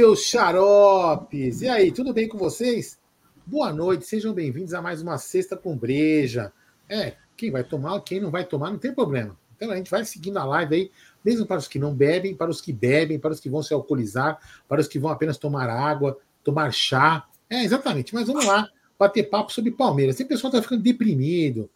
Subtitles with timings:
[0.00, 1.60] Seus xaropes!
[1.60, 2.98] E aí, tudo bem com vocês?
[3.44, 6.54] Boa noite, sejam bem-vindos a mais uma Sexta com Breja.
[6.88, 9.38] É, quem vai tomar, quem não vai tomar, não tem problema.
[9.54, 10.90] Então a gente vai seguindo a live aí,
[11.22, 13.74] mesmo para os que não bebem, para os que bebem, para os que vão se
[13.74, 17.28] alcoolizar, para os que vão apenas tomar água, tomar chá.
[17.50, 18.14] É, exatamente.
[18.14, 20.16] Mas vamos lá, bater papo sobre Palmeiras.
[20.16, 21.68] Tem pessoal que tá ficando deprimido.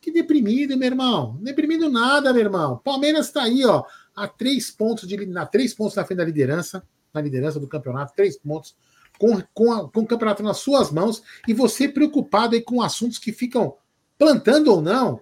[0.00, 1.36] Que deprimido, meu irmão.
[1.42, 2.80] Deprimido nada, meu irmão.
[2.82, 3.84] Palmeiras está aí, ó,
[4.16, 8.14] a três pontos de na três pontos na frente da liderança, na liderança do campeonato,
[8.14, 8.76] três pontos
[9.18, 13.18] com, com, a, com o campeonato nas suas mãos e você preocupado aí com assuntos
[13.18, 13.76] que ficam
[14.16, 15.20] plantando ou não.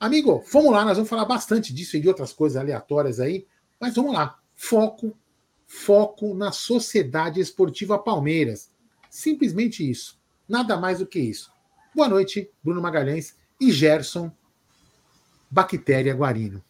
[0.00, 3.46] Amigo, vamos lá, nós vamos falar bastante disso e de outras coisas aleatórias aí,
[3.80, 4.38] mas vamos lá.
[4.54, 5.16] Foco,
[5.66, 8.70] foco na Sociedade Esportiva Palmeiras.
[9.10, 10.18] Simplesmente isso.
[10.48, 11.52] Nada mais do que isso.
[11.94, 14.30] Boa noite, Bruno Magalhães e Gerson
[15.50, 16.62] Bactéria Guarino.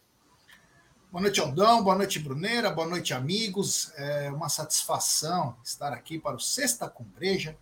[1.15, 1.81] Boa noite, Aldão.
[1.81, 2.69] Boa noite, Bruneira.
[2.69, 3.93] Boa noite, amigos.
[3.95, 7.55] É uma satisfação estar aqui para o Sexta com Breja,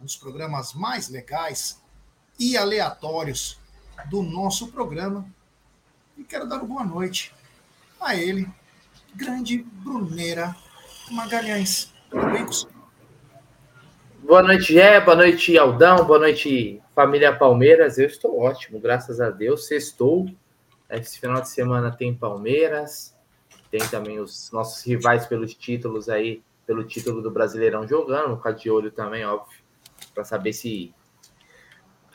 [0.00, 1.80] um dos programas mais legais
[2.40, 3.56] e aleatórios
[4.10, 5.24] do nosso programa.
[6.16, 7.32] E quero dar uma boa noite
[8.00, 8.48] a ele,
[9.14, 10.56] grande Bruneira
[11.12, 11.94] Magalhães.
[12.10, 12.46] Tudo bem?
[14.24, 15.00] Boa noite, Gé.
[15.00, 16.04] Boa noite, Aldão.
[16.04, 17.96] Boa noite, família Palmeiras.
[17.96, 19.68] Eu estou ótimo, graças a Deus.
[19.68, 20.28] Sextou
[20.96, 23.16] esse final de semana tem Palmeiras,
[23.70, 28.70] tem também os nossos rivais pelos títulos aí, pelo título do Brasileirão jogando, ficar de
[28.70, 29.58] olho também, óbvio,
[30.14, 30.94] para saber se,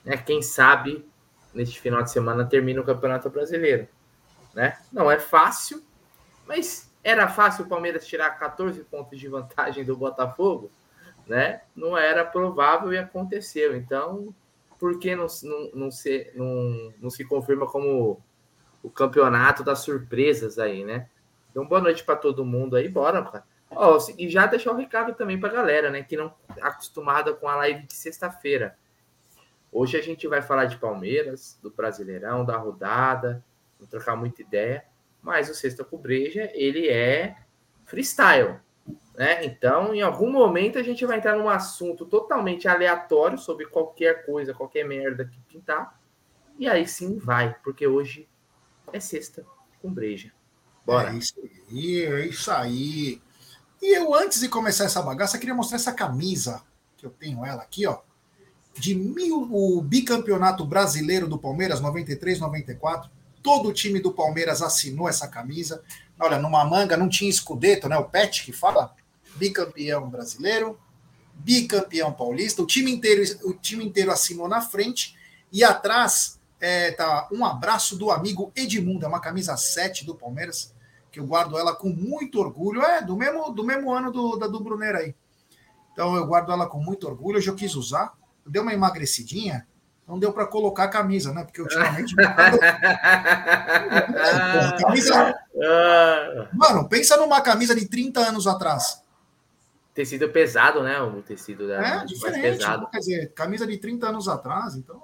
[0.04, 1.06] né, quem sabe,
[1.54, 3.88] neste final de semana termina o Campeonato Brasileiro,
[4.54, 4.78] né?
[4.92, 5.84] Não é fácil,
[6.48, 10.72] mas era fácil o Palmeiras tirar 14 pontos de vantagem do Botafogo,
[11.28, 11.62] né?
[11.76, 13.76] Não era provável e aconteceu.
[13.76, 14.34] Então,
[14.80, 18.22] por que não, não, não, se, não, não se confirma como
[18.84, 21.10] o campeonato das surpresas aí, né?
[21.50, 23.46] Então, boa noite para todo mundo aí, bora, cara.
[23.72, 27.48] Ó, e já deixar o recado também para galera, né, que não é acostumada com
[27.48, 28.78] a live de sexta-feira.
[29.72, 33.44] Hoje a gente vai falar de Palmeiras, do Brasileirão, da rodada,
[33.80, 34.86] vamos trocar muita ideia,
[35.22, 37.38] mas o Sexta Cobreja, ele é
[37.86, 38.60] freestyle,
[39.16, 39.44] né?
[39.44, 44.54] Então, em algum momento a gente vai entrar num assunto totalmente aleatório sobre qualquer coisa,
[44.54, 46.00] qualquer merda que pintar,
[46.60, 48.28] e aí sim vai, porque hoje
[48.94, 49.46] é sexta
[49.82, 50.32] com breja.
[50.86, 51.12] Bora.
[51.12, 53.22] É isso aí, é isso aí.
[53.82, 56.62] E eu, antes de começar essa bagaça, queria mostrar essa camisa,
[56.96, 58.00] que eu tenho ela aqui, ó.
[58.76, 63.10] De mil, o bicampeonato brasileiro do Palmeiras, 93, 94.
[63.42, 65.84] Todo o time do Palmeiras assinou essa camisa.
[66.18, 67.98] Olha, numa manga não tinha escudeto, né?
[67.98, 68.96] O Pet que fala.
[69.36, 70.80] Bicampeão brasileiro,
[71.34, 72.62] bicampeão paulista.
[72.62, 75.16] O time inteiro, o time inteiro assinou na frente
[75.52, 80.74] e atrás é, tá um abraço do amigo Edmundo, é uma camisa 7 do Palmeiras,
[81.12, 82.82] que eu guardo ela com muito orgulho.
[82.82, 85.14] É, do mesmo, do mesmo ano do, da do Brunner aí.
[85.92, 87.38] Então eu guardo ela com muito orgulho.
[87.38, 88.14] Hoje eu quis usar,
[88.48, 89.68] deu uma emagrecidinha,
[90.08, 91.44] não deu para colocar a camisa, né?
[91.44, 92.16] Porque ultimamente.
[94.80, 95.36] camisa...
[96.54, 99.04] Mano, pensa numa camisa de 30 anos atrás.
[99.94, 101.02] Tecido pesado, né?
[101.02, 101.86] O tecido da.
[101.86, 102.42] É, diferente.
[102.42, 102.90] pesado.
[102.90, 105.04] Quer dizer, camisa de 30 anos atrás, então.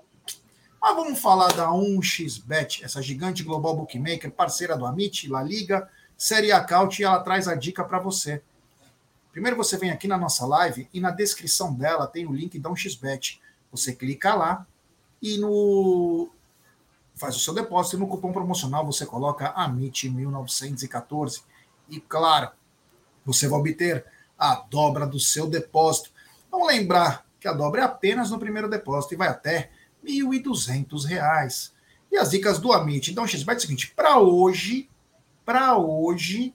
[0.82, 6.52] Mas vamos falar da 1xBet, essa gigante global bookmaker, parceira do Amit, La Liga, Série
[6.52, 6.66] A
[7.00, 8.42] e ela traz a dica para você.
[9.32, 12.70] Primeiro você vem aqui na nossa live e na descrição dela tem o link da
[12.70, 13.40] 1xBet.
[13.72, 14.66] Você clica lá
[15.22, 16.30] e no
[17.16, 21.44] faz o seu depósito e no cupom promocional você coloca AMIT1914.
[21.90, 22.52] E claro,
[23.26, 24.06] você vai obter
[24.38, 26.12] a dobra do seu depósito.
[26.50, 29.72] Vamos lembrar que a dobra é apenas no primeiro depósito e vai até
[30.04, 31.72] R$ 1.200.
[32.12, 33.12] E as dicas do Amit.
[33.12, 34.90] Então, XBet é o seguinte, para hoje,
[35.46, 36.54] para hoje,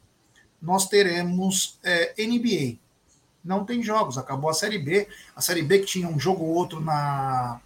[0.60, 2.78] nós teremos é, NBA.
[3.44, 5.06] Não tem jogos, acabou a Série B.
[5.36, 7.60] A Série B que tinha um jogo ou outro na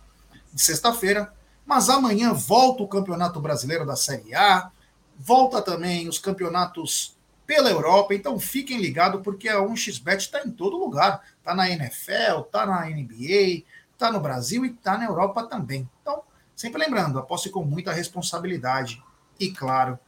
[0.57, 1.33] sexta-feira.
[1.65, 4.71] Mas amanhã volta o Campeonato Brasileiro da Série A,
[5.19, 7.17] volta também os campeonatos
[7.47, 8.15] pela Europa.
[8.15, 11.23] Então fiquem ligados, porque a 1xBet está em todo lugar.
[11.39, 13.65] Está na NFL, está na NBA,
[13.99, 15.91] está no Brasil e está na Europa também.
[16.01, 16.23] Então,
[16.55, 19.03] sempre lembrando, aposte com muita responsabilidade
[19.41, 19.99] e, claro,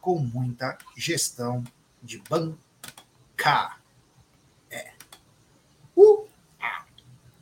[0.00, 1.62] com muita gestão
[2.02, 3.76] de banca.
[4.68, 4.92] É.
[5.96, 6.26] Uh!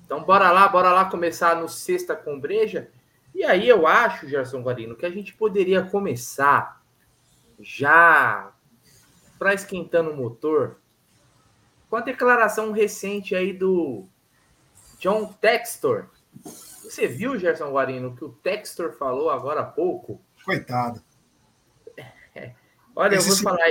[0.05, 2.91] Então, bora lá, bora lá começar no Sexta com Breja.
[3.35, 6.83] E aí eu acho, Gerson Guarino, que a gente poderia começar
[7.59, 8.53] já
[9.39, 10.77] para esquentando o motor
[11.89, 14.07] com a declaração recente aí do
[15.05, 16.07] John Textor.
[16.43, 20.19] Você viu, Gerson Guarino, que o Textor falou agora há pouco?
[20.43, 21.03] Coitado.
[22.35, 22.55] É.
[22.97, 23.69] Olha, Esse eu vou falar.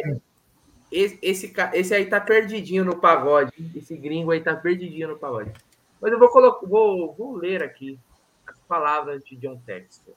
[0.92, 3.52] esse, esse, esse aí tá perdidinho no pagode.
[3.76, 5.52] Esse gringo aí tá perdidinho no pagode.
[6.00, 8.00] Mas eu vou, colocar, vou, vou ler aqui
[8.46, 10.14] as palavras de John Textor.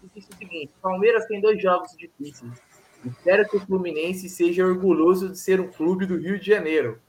[0.00, 2.52] Ele disse o seguinte: Palmeiras tem dois jogos difíceis.
[3.04, 7.02] Espero que o Fluminense seja orgulhoso de ser um clube do Rio de Janeiro.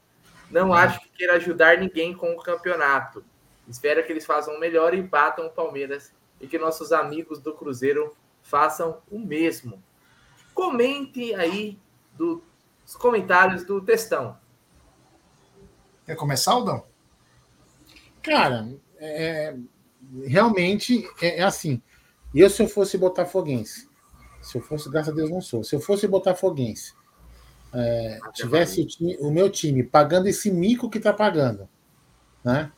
[0.49, 3.23] Não acho que queira ajudar ninguém com o campeonato.
[3.67, 7.53] Espero que eles façam o melhor e batam o Palmeiras e que nossos amigos do
[7.53, 9.81] Cruzeiro façam o mesmo.
[10.53, 11.79] Comente aí
[12.13, 12.43] do,
[12.85, 14.37] os comentários do textão.
[16.05, 16.85] Quer começar, Aldão?
[18.21, 19.55] Cara, é,
[20.25, 21.81] realmente é, é, assim.
[22.33, 23.89] Eu, se eu fosse botafoguense,
[24.41, 26.93] se eu fosse, graças a Deus não sou, se eu fosse botafoguense,
[27.75, 31.67] é, tivesse o, time, o, meu time pagando esse mico que está pagando,
[32.43, 32.71] né?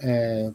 [0.00, 0.50] É,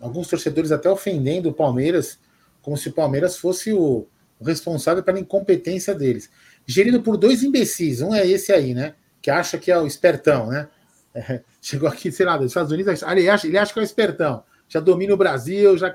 [0.00, 2.18] alguns torcedores até ofendendo o Palmeiras,
[2.62, 4.06] como se o Palmeiras fosse o,
[4.40, 6.30] o responsável pela incompetência deles.
[6.66, 8.94] Gerido por dois imbecis, um é esse aí, né?
[9.20, 10.66] Que acha que é o espertão, né?
[11.14, 13.84] É, chegou aqui, sei lá, dos Estados Unidos, ele acha, ele acha que é o
[13.84, 15.92] espertão, já domina o Brasil, já.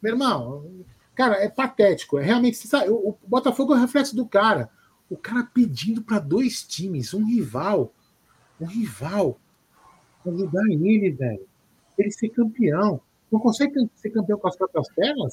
[0.00, 0.84] Meu irmão,
[1.16, 2.18] cara, é patético.
[2.18, 4.70] É realmente, sabe, o, o Botafogo é o reflexo do cara.
[5.08, 7.92] O cara pedindo para dois times, um rival,
[8.60, 9.38] um rival,
[10.26, 11.46] ajudar ele, velho.
[11.96, 13.00] Ele ser campeão.
[13.30, 15.32] Não consegue ser campeão com as próprias pernas?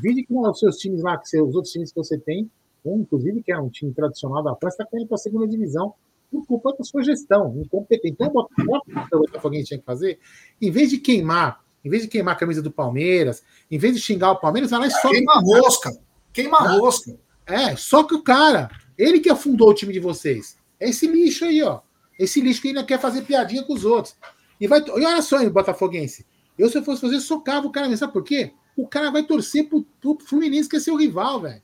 [0.00, 2.50] Vide que os seus times lá, que os outros times que você tem,
[2.84, 5.94] um, inclusive, que é um time tradicional da França, está caindo para a segunda divisão
[6.30, 8.16] por culpa da sua gestão, incompetente.
[8.20, 10.18] Então, o Botafogo tinha que fazer,
[10.60, 14.00] em vez de queimar, em vez de queimar a camisa do Palmeiras, em vez de
[14.00, 15.08] xingar o Palmeiras, vai lá e só.
[15.10, 15.98] Queima a rosca!
[16.32, 17.16] Queima a rosca!
[17.46, 20.58] É, só que o cara, ele que afundou o time de vocês.
[20.80, 21.80] É esse lixo aí, ó.
[22.18, 24.16] Esse lixo que ainda quer fazer piadinha com os outros.
[24.60, 26.26] E, vai, e olha só, Botafoguense.
[26.58, 27.94] Eu, se eu fosse fazer, socava o cara.
[27.96, 28.52] Sabe por quê?
[28.76, 31.62] O cara vai torcer pro, pro Fluminense, que é seu rival, velho.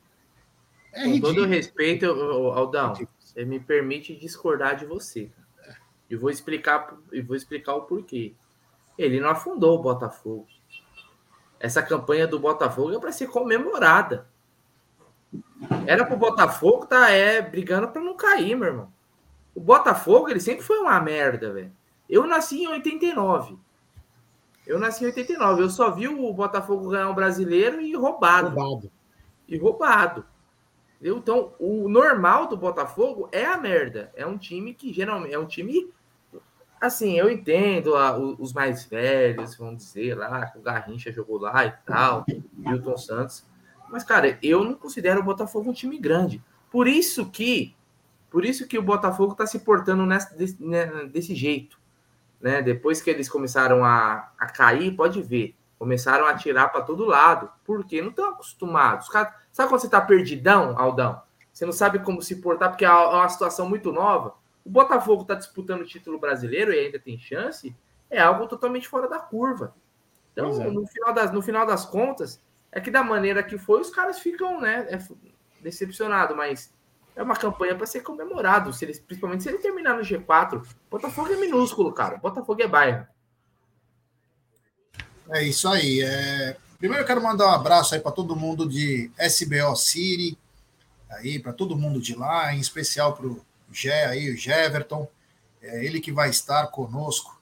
[0.93, 1.34] É com ridículo.
[1.34, 5.31] todo respeito, Aldão, você me permite discordar de você.
[6.11, 8.35] E vou explicar, e vou explicar o porquê.
[8.99, 10.46] Ele não afundou o Botafogo.
[11.58, 14.26] Essa campanha do Botafogo é para ser comemorada.
[15.87, 18.93] Era para o Botafogo tá é brigando para não cair, meu irmão.
[19.55, 21.73] O Botafogo, ele sempre foi uma merda, velho.
[22.09, 23.56] Eu nasci em 89.
[24.67, 25.62] Eu nasci em 89.
[25.62, 28.49] Eu só vi o Botafogo ganhar um brasileiro e roubado.
[28.49, 28.91] Roubado.
[29.49, 30.25] E roubado.
[31.03, 34.12] Então, o normal do Botafogo é a merda.
[34.14, 35.93] É um time que geralmente é um time
[36.81, 41.64] assim, eu entendo a, os mais velhos, vamos dizer lá, que o Garrincha jogou lá
[41.64, 43.47] e tal, Milton Santos.
[43.93, 46.43] Mas, cara, eu não considero o Botafogo um time grande.
[46.71, 47.77] Por isso que,
[48.31, 51.79] por isso que o Botafogo está se portando nessa, desse, né, desse jeito.
[52.41, 52.62] Né?
[52.62, 57.50] Depois que eles começaram a, a cair, pode ver, começaram a tirar para todo lado,
[57.66, 59.11] porque não estão acostumados.
[59.11, 61.21] Cara, sabe quando você está perdidão, Aldão?
[61.52, 64.35] Você não sabe como se portar, porque é uma situação muito nova.
[64.64, 67.76] O Botafogo está disputando o título brasileiro e ainda tem chance,
[68.09, 69.75] é algo totalmente fora da curva.
[70.33, 70.71] Então, é.
[70.71, 72.40] no, final das, no final das contas,
[72.73, 74.99] é que da maneira que foi, os caras ficam, né, é,
[75.61, 76.73] decepcionados, mas
[77.14, 80.67] é uma campanha para ser comemorado, se eles, principalmente se ele terminar no G4.
[80.91, 82.17] Botafogo é minúsculo, cara.
[82.17, 83.07] Botafogo é bairro.
[85.31, 86.00] É isso aí.
[86.00, 86.57] É...
[86.79, 90.37] Primeiro eu quero mandar um abraço aí para todo mundo de SBO City,
[91.11, 95.07] aí para todo mundo de lá, em especial para o Gé aí, o Jeverton,
[95.61, 97.41] é ele que vai estar conosco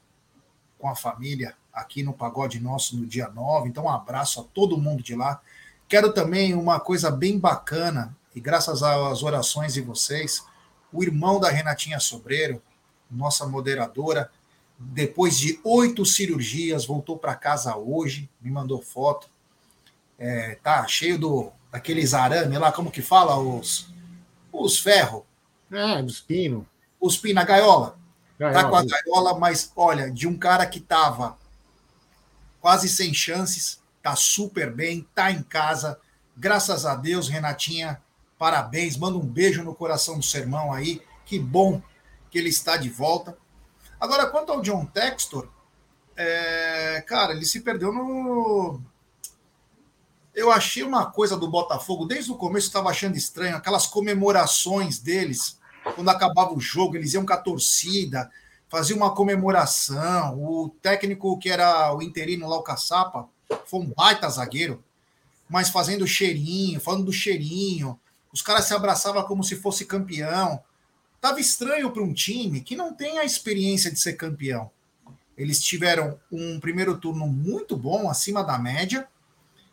[0.78, 3.68] com a família aqui no Pagode Nosso no dia 9.
[3.68, 5.40] Então, um abraço a todo mundo de lá.
[5.88, 10.44] Quero também uma coisa bem bacana, e graças às orações de vocês,
[10.92, 12.62] o irmão da Renatinha Sobreiro,
[13.10, 14.30] nossa moderadora,
[14.78, 19.28] depois de oito cirurgias, voltou para casa hoje, me mandou foto.
[20.18, 23.36] É, tá cheio do daqueles arame lá, como que fala?
[23.38, 23.92] Os,
[24.52, 25.22] os ferros.
[25.70, 26.64] Ah, dos pinos.
[27.00, 27.96] Os pinos, a gaiola.
[28.38, 28.62] gaiola.
[28.62, 31.38] Tá com a gaiola, mas olha, de um cara que tava
[32.60, 35.98] quase sem chances, tá super bem, tá em casa.
[36.36, 38.00] Graças a Deus, Renatinha,
[38.38, 38.96] parabéns.
[38.96, 41.02] Manda um beijo no coração do sermão aí.
[41.24, 41.82] Que bom
[42.30, 43.36] que ele está de volta.
[44.00, 45.48] Agora, quanto ao John Textor,
[46.16, 48.80] é, cara, ele se perdeu no.
[50.34, 55.58] Eu achei uma coisa do Botafogo, desde o começo estava achando estranho, aquelas comemorações deles,
[55.94, 58.30] quando acabava o jogo, eles iam com a torcida,
[58.70, 60.42] fazia uma comemoração.
[60.42, 63.28] O técnico que era o interino lá, o Caçapa,
[63.66, 64.82] foi um baita zagueiro,
[65.48, 67.98] mas fazendo cheirinho, falando do cheirinho.
[68.32, 70.62] Os caras se abraçavam como se fosse campeão.
[71.20, 74.70] Tava estranho para um time que não tem a experiência de ser campeão.
[75.36, 79.08] Eles tiveram um primeiro turno muito bom, acima da média,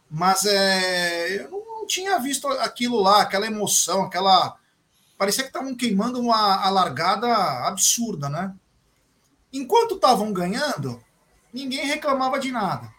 [0.10, 4.58] mas é, eu não tinha visto aquilo lá, aquela emoção, aquela
[5.18, 7.28] parecia que estavam queimando uma largada
[7.68, 8.56] absurda, né?
[9.58, 11.04] Enquanto estavam ganhando,
[11.52, 12.94] ninguém reclamava de nada.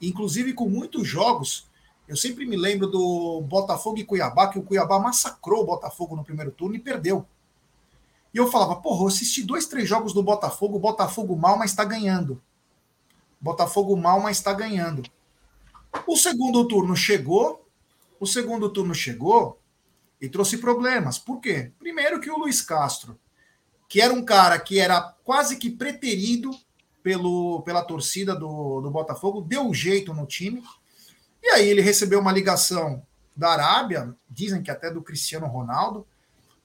[0.00, 1.68] Inclusive, com muitos jogos,
[2.08, 6.24] eu sempre me lembro do Botafogo e Cuiabá, que o Cuiabá massacrou o Botafogo no
[6.24, 7.26] primeiro turno e perdeu.
[8.32, 11.84] E eu falava, porra, eu assisti dois, três jogos do Botafogo, Botafogo mal, mas está
[11.84, 12.40] ganhando.
[13.38, 15.02] Botafogo mal, mas está ganhando.
[16.06, 17.68] O segundo turno chegou,
[18.18, 19.60] o segundo turno chegou
[20.18, 21.18] e trouxe problemas.
[21.18, 21.72] Por quê?
[21.78, 23.18] Primeiro que o Luiz Castro,
[23.90, 26.52] que era um cara que era quase que preterido
[27.02, 30.62] pelo, pela torcida do, do Botafogo, deu um jeito no time.
[31.42, 33.04] E aí ele recebeu uma ligação
[33.36, 36.06] da Arábia, dizem que até do Cristiano Ronaldo,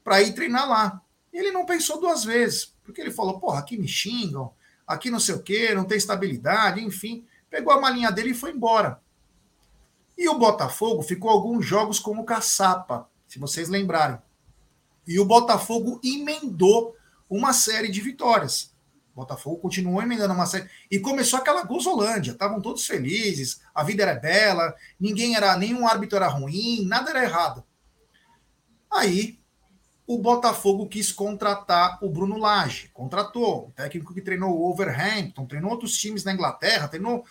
[0.04, 1.02] para ir treinar lá.
[1.34, 4.54] E ele não pensou duas vezes, porque ele falou: porra, aqui me xingam,
[4.86, 7.26] aqui não sei o quê, não tem estabilidade, enfim.
[7.50, 9.02] Pegou a malinha dele e foi embora.
[10.16, 14.20] E o Botafogo ficou alguns jogos como caçapa, se vocês lembrarem.
[15.08, 16.96] E o Botafogo emendou
[17.30, 18.74] uma série de vitórias.
[19.14, 20.70] O Botafogo continuou emendando uma série.
[20.92, 22.32] E começou aquela gozolândia.
[22.32, 27.24] Estavam todos felizes, a vida era bela, ninguém era, nenhum árbitro era ruim, nada era
[27.24, 27.64] errado.
[28.92, 29.40] Aí
[30.08, 32.90] o Botafogo quis contratar o Bruno Lage.
[32.94, 37.26] Contratou, um técnico que treinou o Overhampton, treinou outros times na Inglaterra, treinou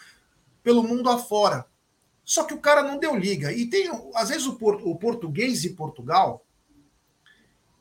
[0.63, 1.67] pelo mundo afora.
[2.25, 3.53] Só que o cara não deu liga.
[3.53, 6.44] E tem, às vezes, o, por, o português de Portugal,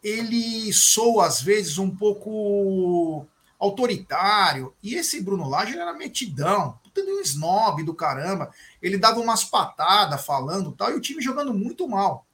[0.03, 3.25] ele soa, às vezes, um pouco
[3.57, 4.73] autoritário.
[4.83, 8.51] E esse Bruno Lage era metidão, puta um snob do caramba.
[8.81, 12.25] Ele dava umas patadas falando tal, e o time jogando muito mal.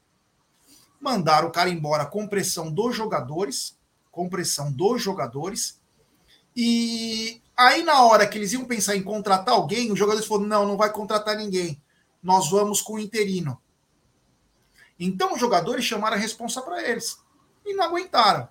[0.99, 3.77] Mandaram o cara embora com pressão dos jogadores,
[4.11, 5.79] com pressão dos jogadores.
[6.55, 10.67] E aí, na hora que eles iam pensar em contratar alguém, os jogadores falaram: não,
[10.67, 11.81] não vai contratar ninguém
[12.21, 13.59] nós vamos com o interino.
[14.99, 17.17] Então os jogadores chamaram a responsa para eles
[17.69, 18.47] e não aguentaram.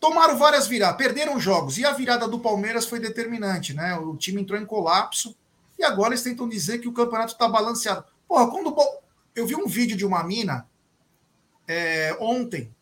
[0.00, 3.96] Tomaram várias viradas, perderam jogos e a virada do Palmeiras foi determinante, né?
[3.96, 5.36] O time entrou em colapso
[5.78, 8.04] e agora eles tentam dizer que o campeonato está balanceado.
[8.26, 8.74] Porra, quando
[9.34, 10.68] eu vi um vídeo de uma mina
[11.66, 12.72] é, ontem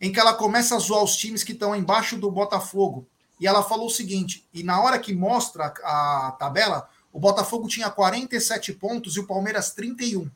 [0.00, 3.06] em que ela começa a zoar os times que estão embaixo do Botafogo
[3.40, 7.66] e ela falou o seguinte: e na hora que mostra a, a tabela, o Botafogo
[7.66, 10.30] tinha 47 pontos e o Palmeiras 31.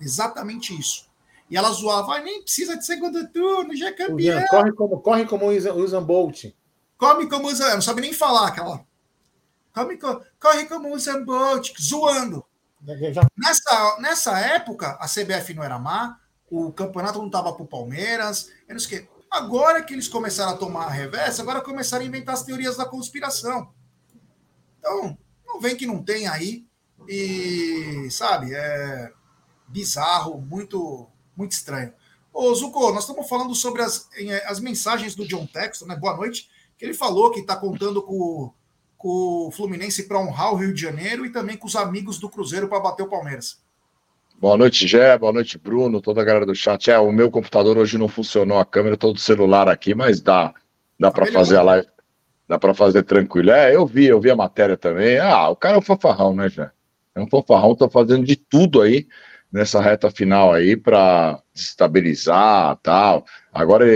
[0.00, 1.08] Exatamente isso.
[1.54, 4.44] E ela zoava, ah, nem precisa de segundo turno, já é campeão.
[4.48, 6.46] corre como, corre como o Usain Bolt.
[6.98, 8.84] Come como Usain, não sabe nem falar aquela.
[9.72, 12.44] Come, corre como o Usain Bolt, zoando.
[13.12, 13.22] Já...
[13.36, 16.18] Nessa, nessa época, a CBF não era má,
[16.50, 19.08] o campeonato não estava para o Palmeiras, eu não sei.
[19.30, 22.84] Agora que eles começaram a tomar a reversa, agora começaram a inventar as teorias da
[22.84, 23.72] conspiração.
[24.80, 26.66] Então, não vem que não tem aí.
[27.08, 29.12] E, sabe, é
[29.68, 31.92] bizarro, muito, muito estranho.
[32.32, 34.08] Ô, Zuko, nós estamos falando sobre as,
[34.46, 35.94] as mensagens do John Texton, né?
[35.94, 36.48] Boa noite.
[36.76, 38.52] Que ele falou que está contando com,
[38.96, 42.28] com o Fluminense para honrar o Rio de Janeiro e também com os amigos do
[42.28, 43.62] Cruzeiro para bater o Palmeiras.
[44.40, 45.16] Boa noite, Gé.
[45.16, 46.00] Boa noite, Bruno.
[46.00, 46.90] Toda a galera do chat.
[46.90, 50.52] É, o meu computador hoje não funcionou a câmera, todo celular aqui, mas dá,
[50.98, 51.86] dá para fazer a live.
[52.48, 53.52] Dá para fazer tranquilo.
[53.52, 55.18] É, eu vi, eu vi a matéria também.
[55.18, 56.72] Ah, o cara é um fanfarrão, né, já?
[57.14, 59.06] É um fanfarrão, tá fazendo de tudo aí
[59.54, 63.24] nessa reta final aí para estabilizar tal.
[63.52, 63.86] Agora,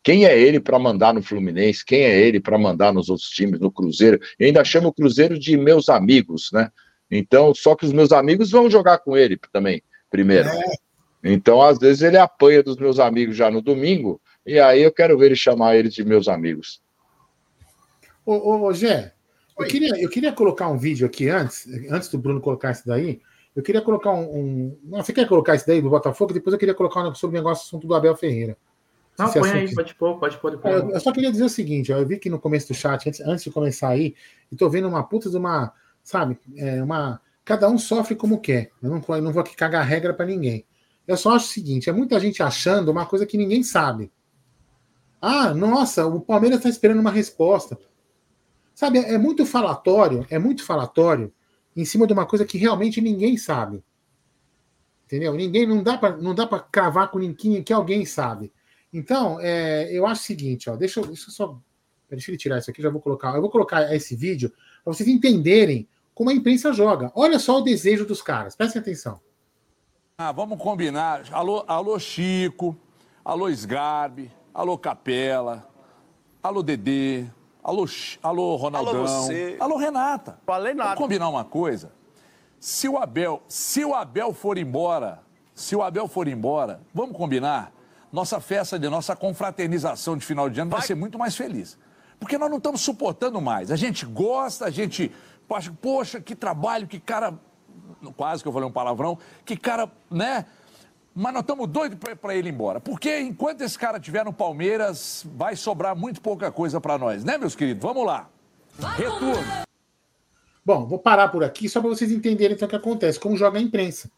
[0.00, 1.84] quem é ele para mandar no Fluminense?
[1.84, 4.20] Quem é ele para mandar nos outros times, no Cruzeiro?
[4.38, 6.70] Eu ainda chamo o Cruzeiro de meus amigos, né?
[7.10, 10.48] Então, só que os meus amigos vão jogar com ele também, primeiro.
[10.48, 10.62] É.
[11.24, 15.18] Então, às vezes, ele apanha dos meus amigos já no domingo, e aí eu quero
[15.18, 16.80] ver ele chamar eles de meus amigos.
[18.24, 19.12] Ô, ô, ô Gé,
[19.58, 23.20] eu queria, eu queria colocar um vídeo aqui antes, antes do Bruno colocar esse daí.
[23.56, 24.38] Eu queria colocar um.
[24.38, 24.78] um...
[24.84, 26.34] Não, você quer colocar esse daí do Botafogo?
[26.34, 28.54] Depois eu queria colocar um sobre o negócio assunto do Abel Ferreira.
[29.18, 29.56] Não, põe assunto...
[29.56, 30.50] aí, pode pôr, pode pôr.
[30.50, 30.74] Depois.
[30.74, 33.20] Eu, eu só queria dizer o seguinte: eu vi que no começo do chat, antes,
[33.22, 34.14] antes de começar aí,
[34.52, 35.72] eu tô vendo uma puta de uma.
[36.02, 37.18] Sabe, é, uma.
[37.46, 38.70] Cada um sofre como quer.
[38.82, 40.66] Eu não, eu não vou aqui cagar regra para ninguém.
[41.08, 44.12] Eu só acho o seguinte: é muita gente achando uma coisa que ninguém sabe.
[45.18, 47.78] Ah, nossa, o Palmeiras está esperando uma resposta.
[48.74, 51.32] Sabe, é muito falatório, é muito falatório
[51.76, 53.84] em cima de uma coisa que realmente ninguém sabe.
[55.04, 55.34] Entendeu?
[55.34, 58.52] Ninguém não dá para não dá para cravar com ninguém que alguém sabe.
[58.92, 61.60] Então, é, eu acho o seguinte, ó, deixa, deixa eu só
[62.08, 63.34] deixa ele tirar isso aqui, já vou colocar.
[63.34, 64.50] Eu vou colocar esse vídeo
[64.82, 67.12] para vocês entenderem como a imprensa joga.
[67.14, 68.56] Olha só o desejo dos caras.
[68.56, 69.20] Prestem atenção.
[70.16, 71.24] Ah, vamos combinar.
[71.30, 72.76] Alô, alô Chico,
[73.24, 75.68] alô Sgarbi, alô Capela,
[76.42, 77.26] alô Dedê,
[77.66, 77.84] Alô,
[78.22, 78.94] alô Ronaldão.
[78.94, 79.56] Alô, você.
[79.58, 80.38] alô Renata.
[80.46, 80.90] Falei nada.
[80.90, 81.90] Vamos combinar uma coisa.
[82.60, 85.20] Se o Abel, se o Abel for embora,
[85.52, 87.72] se o Abel for embora, vamos combinar?
[88.12, 91.76] Nossa festa de nossa confraternização de final de ano vai, vai ser muito mais feliz.
[92.20, 93.72] Porque nós não estamos suportando mais.
[93.72, 95.10] A gente gosta, a gente.
[95.82, 97.34] Poxa, que trabalho, que cara.
[98.16, 99.18] Quase que eu falei um palavrão.
[99.44, 100.46] Que cara, né?
[101.18, 102.78] Mas nós estamos doidos para ele ir embora.
[102.78, 107.38] Porque enquanto esse cara estiver no Palmeiras, vai sobrar muito pouca coisa para nós, né,
[107.38, 107.82] meus queridos?
[107.82, 108.28] Vamos lá.
[108.96, 109.64] Retorno.
[110.62, 113.58] Bom, vou parar por aqui só para vocês entenderem então o que acontece, como joga
[113.58, 114.10] a imprensa.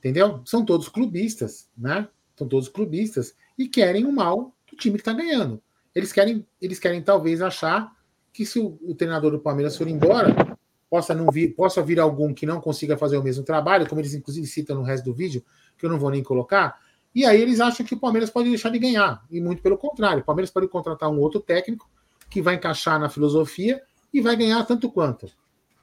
[0.00, 0.42] Entendeu?
[0.44, 2.06] São todos clubistas, né?
[2.36, 5.62] São todos clubistas e querem o mal do time que está ganhando.
[5.94, 7.90] Eles querem, eles querem talvez achar
[8.34, 10.58] que se o, o, treinador do Palmeiras for embora,
[10.90, 14.12] possa não vir, possa vir algum que não consiga fazer o mesmo trabalho, como eles
[14.12, 15.42] inclusive citam no resto do vídeo,
[15.82, 16.80] que eu não vou nem colocar.
[17.14, 19.22] E aí eles acham que o Palmeiras pode deixar de ganhar.
[19.30, 21.90] E muito pelo contrário, o Palmeiras pode contratar um outro técnico
[22.30, 23.82] que vai encaixar na filosofia
[24.14, 25.30] e vai ganhar tanto quanto.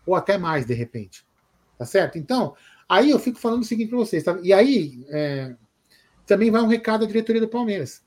[0.05, 1.25] Ou até mais, de repente.
[1.77, 2.17] Tá certo?
[2.17, 2.55] Então,
[2.89, 4.39] Aí eu fico falando o seguinte para vocês, tá?
[4.41, 5.55] E aí é,
[6.25, 8.03] também vai um recado à diretoria do Palmeiras.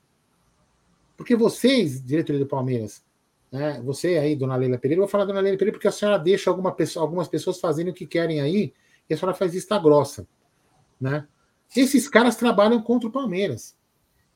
[1.15, 3.01] Porque vocês, diretoria do Palmeiras,
[3.49, 6.19] né, você aí, dona Leila Pereira, eu vou falar dona Leila Pereira porque a senhora
[6.19, 8.73] deixa alguma pessoa, algumas pessoas fazendo o que querem aí
[9.09, 10.27] e a senhora faz vista grossa.
[10.99, 11.25] Né?
[11.75, 13.75] Esses caras trabalham contra o Palmeiras.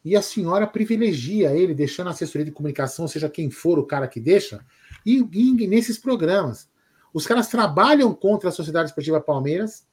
[0.04, 4.08] E a senhora privilegia ele, deixando a assessoria de comunicação, seja quem for o cara
[4.08, 4.66] que deixa,
[5.06, 6.70] e, e nesses programas.
[7.14, 9.86] Os caras trabalham contra a Sociedade Esportiva Palmeiras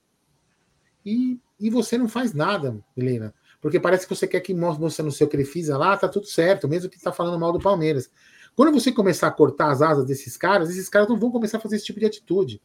[1.04, 3.34] e, e você não faz nada, Helena.
[3.60, 6.90] Porque parece que você quer que mostre no seu Crefisa lá, tá tudo certo, mesmo
[6.90, 8.10] que está falando mal do Palmeiras.
[8.54, 11.60] Quando você começar a cortar as asas desses caras, esses caras não vão começar a
[11.60, 12.60] fazer esse tipo de atitude.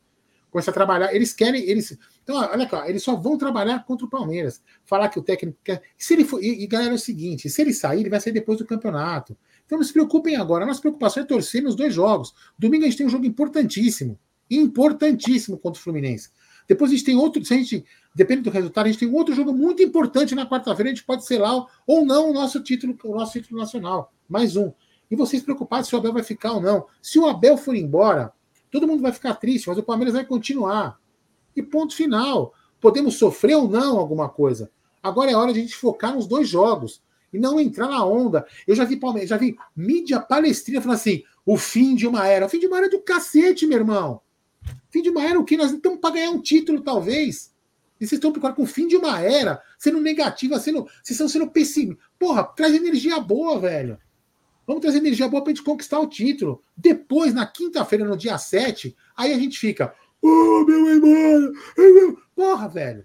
[0.51, 1.97] Começar a trabalhar, eles querem, eles.
[2.23, 4.62] Então, olha cá, eles só vão trabalhar contra o Palmeiras.
[4.83, 5.81] Falar que o técnico quer.
[5.97, 8.33] Se ele for, e, e galera, é o seguinte: se ele sair, ele vai sair
[8.33, 9.38] depois do campeonato.
[9.65, 10.63] Então não se preocupem agora.
[10.63, 12.33] A nossa preocupação é torcer nos dois jogos.
[12.57, 14.19] Domingo a gente tem um jogo importantíssimo.
[14.49, 16.29] Importantíssimo contra o Fluminense.
[16.67, 17.83] Depois a gente tem outro, se a gente,
[18.13, 21.25] depende do resultado, a gente tem outro jogo muito importante na quarta-feira, a gente pode
[21.25, 24.13] selar ou não o nosso título, o nosso título nacional.
[24.27, 24.71] Mais um.
[25.09, 26.85] E vocês preocupados se o Abel vai ficar ou não.
[27.01, 28.31] Se o Abel for embora,
[28.71, 30.99] todo mundo vai ficar triste, mas o Palmeiras vai continuar.
[31.55, 32.53] E ponto final.
[32.79, 34.71] Podemos sofrer ou não alguma coisa.
[35.03, 37.01] Agora é hora de a gente focar nos dois jogos
[37.34, 38.45] e não entrar na onda.
[38.65, 42.45] Eu já vi Palmeiras, já vi mídia palestrina falando assim: o fim de uma era.
[42.45, 44.21] O fim de uma era do cacete, meu irmão.
[44.89, 45.58] Fim de uma era o que?
[45.58, 47.53] Nós estamos para ganhar um título, talvez.
[47.99, 51.27] E vocês estão preocupados com o fim de uma era, sendo negativa, sendo, vocês estão
[51.27, 52.03] sendo pessimistas.
[52.17, 53.99] Porra, traz energia boa, velho.
[54.69, 56.62] Vamos trazer energia boa para a gente conquistar o título.
[56.77, 59.95] Depois, na quinta-feira, no dia 7, aí a gente fica.
[60.21, 61.53] Oh, meu irmão!
[62.36, 63.03] Porra, velho.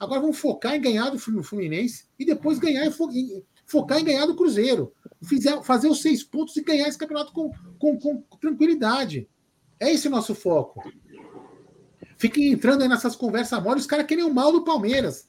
[0.00, 4.34] Agora vamos focar em ganhar do Fluminense e depois ganhar e focar em ganhar do
[4.34, 4.90] Cruzeiro.
[5.22, 9.28] Fizer, fazer os seis pontos e ganhar esse campeonato com, com, com tranquilidade.
[9.78, 10.82] É esse o nosso foco.
[12.16, 15.28] Fiquem entrando aí nessas conversas mole, os caras querem o mal do Palmeiras.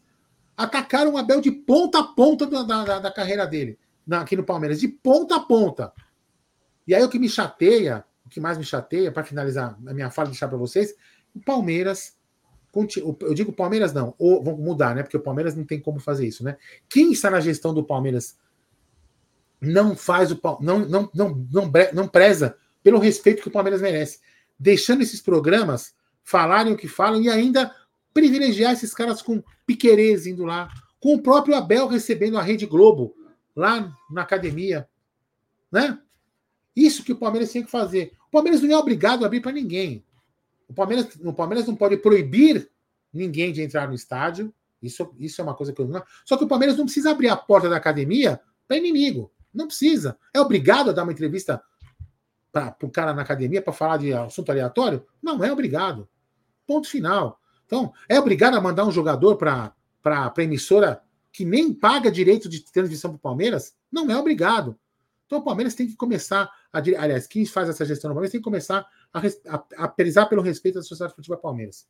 [0.55, 4.43] Atacaram o Abel de ponta a ponta da, da, da carreira dele, na, aqui no
[4.43, 5.91] Palmeiras, de ponta a ponta.
[6.87, 10.09] E aí o que me chateia, o que mais me chateia, para finalizar a minha
[10.09, 10.95] fala, deixar para vocês,
[11.35, 12.15] o Palmeiras.
[13.21, 15.01] Eu digo Palmeiras não, ou vamos mudar, né?
[15.01, 16.57] Porque o Palmeiras não tem como fazer isso, né?
[16.87, 18.37] Quem está na gestão do Palmeiras
[19.59, 24.19] não faz o não não não não, não preza pelo respeito que o Palmeiras merece
[24.59, 25.93] deixando esses programas
[26.23, 27.73] falarem o que falam e ainda
[28.13, 33.15] privilegiar esses caras com Piquerez indo lá, com o próprio Abel recebendo a Rede Globo
[33.57, 34.87] lá na academia,
[35.71, 35.99] né?
[36.75, 38.13] Isso que o Palmeiras tem que fazer.
[38.27, 40.05] O Palmeiras não é obrigado a abrir para ninguém.
[40.69, 42.69] O Palmeiras, o Palmeiras não pode proibir
[43.11, 44.53] ninguém de entrar no estádio.
[44.79, 46.03] Isso, isso é uma coisa que eu não.
[46.23, 49.31] Só que o Palmeiras não precisa abrir a porta da academia para inimigo.
[49.51, 50.19] Não precisa.
[50.31, 51.59] É obrigado a dar uma entrevista
[52.51, 55.03] para o cara na academia para falar de assunto aleatório?
[55.19, 56.07] Não é obrigado.
[56.67, 57.39] Ponto final.
[57.65, 59.73] Então, é obrigado a mandar um jogador para
[60.05, 61.01] a emissora
[61.37, 63.75] que nem paga direito de transmissão para o Palmeiras?
[63.91, 64.75] Não é obrigado.
[65.27, 66.79] Então o Palmeiras tem que começar a.
[66.79, 69.21] Aliás, quem faz essa gestão no Palmeiras tem que começar a,
[69.55, 71.87] a, a prezar pelo respeito da Sociedade Esportiva Palmeiras.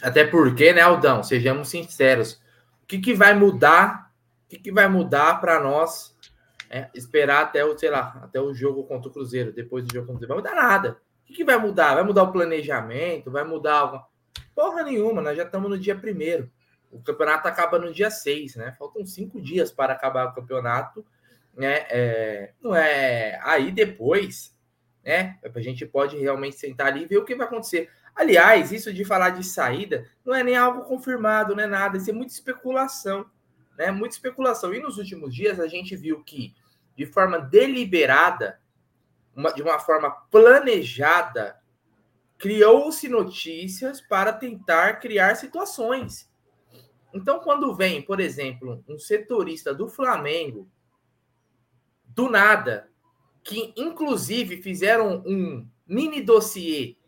[0.00, 1.24] Até porque, né, Aldão?
[1.24, 2.34] Sejamos sinceros.
[2.80, 4.12] O que, que vai mudar?
[4.44, 6.16] O que, que vai mudar para nós
[6.70, 10.06] é, esperar até o, sei lá, até o jogo contra o Cruzeiro, depois do jogo
[10.06, 11.00] contra o Cruzeiro, vai mudar nada.
[11.24, 11.96] O que, que vai mudar?
[11.96, 13.32] Vai mudar o planejamento?
[13.32, 14.06] Vai mudar alguma...
[14.54, 16.48] Porra nenhuma, nós já estamos no dia primeiro.
[16.90, 18.74] O campeonato acaba no dia 6, né?
[18.78, 21.04] Faltam cinco dias para acabar o campeonato.
[21.54, 21.86] Né?
[21.90, 23.38] É, não é.
[23.42, 24.56] Aí depois,
[25.04, 25.38] né?
[25.42, 27.90] A gente pode realmente sentar ali e ver o que vai acontecer.
[28.14, 32.10] Aliás, isso de falar de saída não é nem algo confirmado, não é nada, isso
[32.10, 33.26] é muita especulação
[33.78, 33.92] né?
[33.92, 34.74] Muita especulação.
[34.74, 36.54] E nos últimos dias a gente viu que,
[36.96, 38.60] de forma deliberada,
[39.34, 41.56] uma, de uma forma planejada,
[42.36, 46.27] criou-se notícias para tentar criar situações.
[47.12, 50.70] Então, quando vem, por exemplo, um setorista do Flamengo,
[52.06, 52.90] do nada,
[53.42, 56.98] que inclusive fizeram um mini dossiê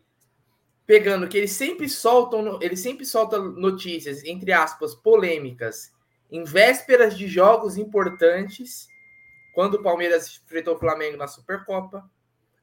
[0.91, 5.93] pegando que eles sempre soltam, eles sempre soltam notícias, entre aspas, polêmicas,
[6.29, 8.87] em vésperas de jogos importantes,
[9.53, 12.09] quando o Palmeiras enfrentou o Flamengo na Supercopa,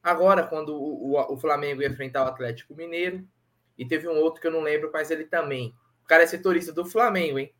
[0.02, 3.26] agora quando o, o, o Flamengo ia enfrentar o Atlético Mineiro,
[3.78, 5.74] e teve um outro que eu não lembro, mas ele também.
[6.08, 7.54] Cara é setorista do Flamengo, hein?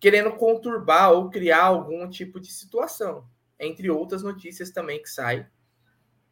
[0.00, 3.28] Querendo conturbar ou criar algum tipo de situação.
[3.60, 5.46] Entre outras notícias também que saem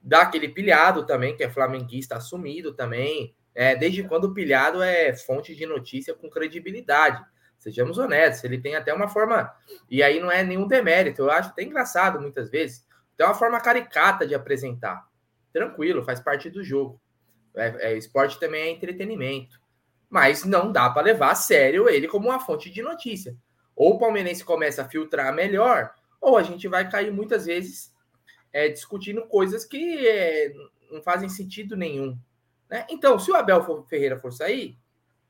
[0.02, 3.36] daquele pilhado também, que é flamenguista assumido também.
[3.54, 7.22] É, desde quando o pilhado é fonte de notícia com credibilidade.
[7.58, 9.54] Sejamos honestos, ele tem até uma forma.
[9.88, 12.84] E aí não é nenhum demérito, eu acho até engraçado muitas vezes.
[13.16, 15.06] Tem uma forma caricata de apresentar.
[15.52, 17.00] Tranquilo, faz parte do jogo.
[17.54, 19.61] É, é, esporte também é entretenimento.
[20.12, 23.34] Mas não dá para levar a sério ele como uma fonte de notícia.
[23.74, 27.90] Ou o palmeirense começa a filtrar melhor, ou a gente vai cair muitas vezes
[28.52, 30.52] é, discutindo coisas que é,
[30.90, 32.18] não fazem sentido nenhum.
[32.68, 32.86] Né?
[32.90, 34.78] Então, se o Abel Ferreira for sair,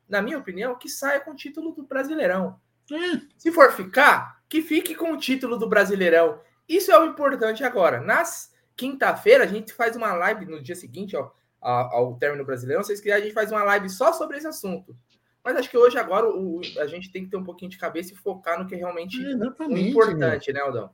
[0.09, 2.59] na minha opinião, que saia com o título do Brasileirão.
[2.91, 3.21] Hum.
[3.37, 6.41] Se for ficar, que fique com o título do Brasileirão.
[6.67, 8.01] Isso é o importante agora.
[8.01, 11.31] Nas quinta-feira, a gente faz uma live no dia seguinte ó,
[11.63, 12.83] ao, término brasileirão.
[12.83, 14.95] Se vocês quiserem, a gente faz uma live só sobre esse assunto.
[15.43, 18.13] Mas acho que hoje, agora, o, a gente tem que ter um pouquinho de cabeça
[18.13, 20.55] e focar no que é realmente é, importante, meu.
[20.55, 20.89] né, Aldão?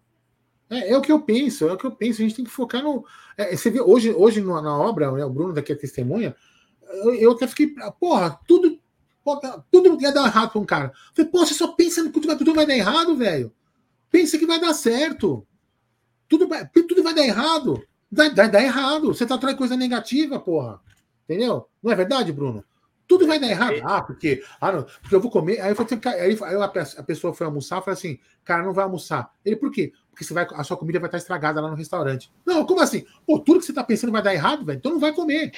[0.69, 2.21] É, é, o que eu penso, é o que eu penso.
[2.21, 3.05] A gente tem que focar no.
[3.37, 6.35] É, você vê, hoje, hoje na obra, né, o Bruno daqui é testemunha,
[6.81, 7.73] eu, eu até fiquei.
[7.99, 8.79] Porra, tudo.
[9.71, 10.87] Tudo ia dar errado para um cara.
[10.87, 13.53] Eu falei, pô, você só pensa no que tudo, tudo vai dar errado, velho.
[14.09, 15.45] Pensa que vai dar certo.
[16.27, 17.83] Tudo vai, tudo vai dar errado.
[18.11, 19.07] Vai, vai dar errado.
[19.13, 20.79] Você tá atrás de coisa negativa, porra.
[21.25, 21.67] Entendeu?
[21.81, 22.63] Não é verdade, Bruno?
[23.07, 23.81] Tudo vai dar errado.
[23.83, 25.59] Ah, porque, ah, não, porque eu vou comer.
[25.61, 26.55] Aí, eu falei, aí, aí
[26.97, 29.31] a pessoa foi almoçar, falei assim, cara, não vai almoçar.
[29.43, 29.91] Ele, por quê?
[30.11, 32.31] Porque você vai, a sua comida vai estar estragada lá no restaurante.
[32.45, 33.05] Não, como assim?
[33.25, 35.51] Pô, tudo que você está pensando vai dar errado, velho, então não vai comer.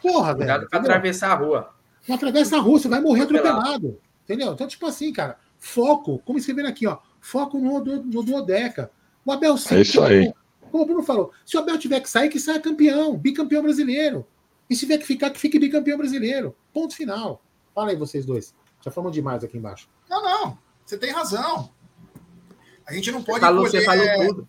[0.00, 0.36] Porra, velho.
[0.38, 1.74] Cuidado pra atravessar a rua.
[2.08, 4.00] Não atravessa a rua, você vai morrer atropelado.
[4.24, 4.52] Entendeu?
[4.52, 8.90] Então, tipo assim, cara, foco, como escrevendo aqui, ó, foco no, no, no Duodeca.
[9.24, 9.78] O Abel sempre.
[9.78, 10.32] É isso aí.
[10.70, 14.26] Como o Bruno falou, se o Abel tiver que sair, que saia campeão, bicampeão brasileiro.
[14.68, 16.56] E se tiver que ficar, que fique bicampeão brasileiro.
[16.72, 17.42] Ponto final.
[17.74, 18.54] Fala aí, vocês dois.
[18.84, 19.88] Já falamos demais aqui embaixo.
[20.08, 20.58] Não, não.
[20.84, 21.70] Você tem razão.
[22.86, 23.40] A gente não pode.
[23.40, 24.48] Você falou, você falou tudo.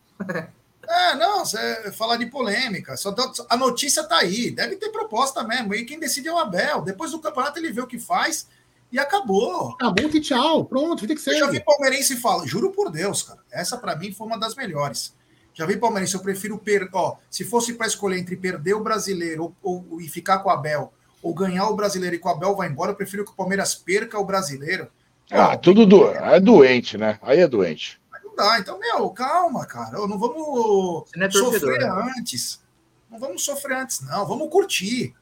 [0.90, 2.96] É, não, você falar de polêmica.
[2.96, 3.14] Só
[3.50, 4.52] a notícia está aí.
[4.52, 5.74] Deve ter proposta mesmo.
[5.74, 6.82] E quem decide é o Abel.
[6.82, 8.48] Depois do campeonato ele vê o que faz
[8.90, 9.74] e acabou.
[9.74, 10.64] Acabou que tchau.
[10.64, 11.32] Pronto, tem que ser.
[11.32, 13.40] Eu já vi palmeirense falar, juro por Deus, cara.
[13.52, 15.14] Essa para mim foi uma das melhores.
[15.58, 16.90] Já vi palmeirense, eu prefiro perder.
[16.94, 20.52] Ó, se fosse para escolher entre perder o brasileiro ou, ou, e ficar com o
[20.52, 23.36] Abel, ou ganhar o brasileiro e com o Abel vai embora, eu prefiro que o
[23.36, 24.88] Palmeiras perca o brasileiro.
[25.32, 26.10] Ah, tudo do...
[26.10, 27.20] é doente, né?
[27.22, 28.00] Aí é doente
[28.38, 28.60] dá.
[28.60, 29.98] Então, meu, calma, cara.
[29.98, 32.12] Não vamos não é sofrer né?
[32.18, 32.62] antes.
[33.10, 34.26] Não vamos sofrer antes, não.
[34.26, 35.16] Vamos curtir.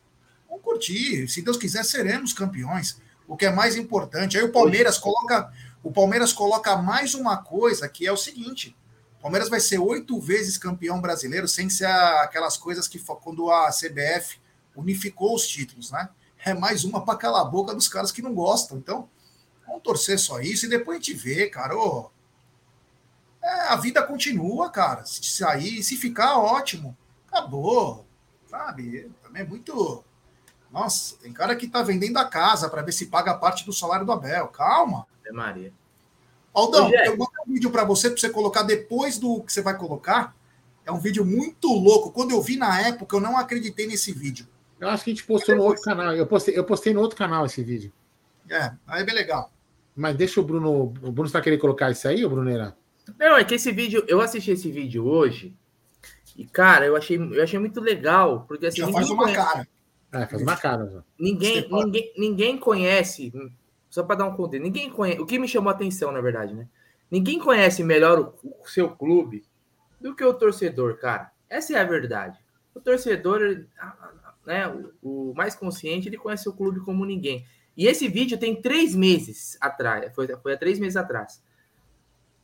[0.48, 1.28] Vamos curtir.
[1.30, 3.02] Se Deus quiser, seremos campeões.
[3.28, 4.38] O que é mais importante.
[4.38, 5.52] Aí o Palmeiras coloca.
[5.82, 8.76] O Palmeiras coloca mais uma coisa que é o seguinte:
[9.26, 14.40] Palmeiras vai ser oito vezes campeão brasileiro, sem ser aquelas coisas que quando a CBF
[14.76, 16.10] unificou os títulos, né?
[16.46, 18.78] É mais uma para calar a boca dos caras que não gostam.
[18.78, 19.10] Então,
[19.66, 21.76] vamos torcer só isso e depois a gente vê, cara.
[21.76, 22.12] Ô,
[23.42, 25.04] é, a vida continua, cara.
[25.08, 26.96] Se sair, se ficar, ótimo.
[27.28, 28.06] Acabou.
[28.48, 29.12] Sabe?
[29.24, 30.04] Também é muito.
[30.70, 34.06] Nossa, tem cara que tá vendendo a casa para ver se paga parte do salário
[34.06, 34.50] do Abel.
[34.50, 35.08] Calma.
[35.26, 35.74] É Maria.
[36.54, 39.62] Aldão, eu vou mandar um vídeo para você, para você colocar depois do que você
[39.62, 40.36] vai colocar.
[40.86, 42.12] É um vídeo muito louco.
[42.12, 44.48] Quando eu vi na época, eu não acreditei nesse vídeo.
[44.80, 46.14] Eu acho que a gente postou no outro canal.
[46.14, 47.92] Eu postei, eu postei no outro canal esse vídeo.
[48.50, 49.52] É, aí é bem legal.
[49.96, 50.84] Mas deixa o Bruno.
[50.84, 52.76] O Bruno está querendo colocar isso aí, o Bruneira?
[53.18, 55.56] Não, é que esse vídeo, eu assisti esse vídeo hoje
[56.38, 58.82] e, cara, eu achei, eu achei muito legal, porque assim.
[58.82, 59.68] Já faz uma conhece, cara.
[60.12, 60.90] É, faz uma cara.
[60.90, 61.04] Já.
[61.18, 63.32] Ninguém, ninguém, ninguém conhece,
[63.90, 65.22] só para dar um contexto, ninguém conhece.
[65.22, 66.68] O que me chamou a atenção, na verdade, né?
[67.10, 69.46] Ninguém conhece melhor o, seu clube
[70.00, 71.32] do que o torcedor, cara.
[71.50, 72.39] Essa é a verdade.
[72.74, 73.65] O torcedor,
[74.46, 74.68] né,
[75.02, 77.46] o, o mais consciente, ele conhece o clube como ninguém.
[77.78, 81.44] E esse vídeo tem três meses atrás, foi, foi há três meses atrás.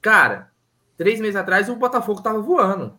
[0.01, 0.51] Cara,
[0.97, 2.97] três meses atrás o Botafogo tava voando,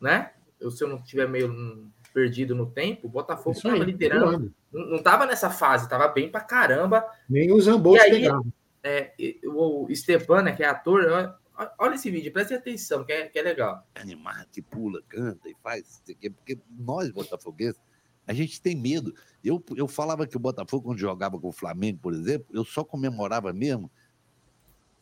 [0.00, 0.32] né?
[0.60, 4.52] Eu, se eu não tiver meio perdido no tempo, o Botafogo estava liderando.
[4.72, 7.04] Não, não tava nessa fase, tava bem pra caramba.
[7.28, 8.52] Nem os ambos pegavam.
[8.84, 9.14] É,
[9.46, 11.38] o Stepan, né, que é ator,
[11.78, 13.86] olha esse vídeo, preste atenção, que é, que é legal.
[13.94, 17.80] Animar, que pula, canta e faz, porque nós, botafoguenses,
[18.26, 19.14] A gente tem medo.
[19.42, 22.84] Eu, eu falava que o Botafogo, quando jogava com o Flamengo, por exemplo, eu só
[22.84, 23.90] comemorava mesmo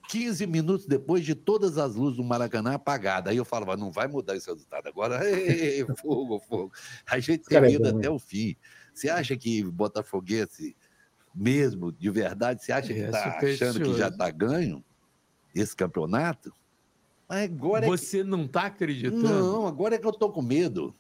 [0.09, 3.31] 15 minutos depois de todas as luzes do Maracanã apagadas.
[3.31, 5.21] Aí eu falava, não vai mudar esse resultado agora.
[5.29, 6.73] Ei, fogo, fogo.
[7.07, 8.57] A gente tem é medo até o fim.
[8.93, 10.77] Você acha que Botafoguense,
[11.35, 14.85] mesmo, de verdade, você acha que está é achando que já está ganho
[15.55, 16.53] esse campeonato?
[17.29, 18.29] Agora Você é que...
[18.29, 19.23] não está acreditando?
[19.23, 20.95] Não, agora é que eu estou com medo.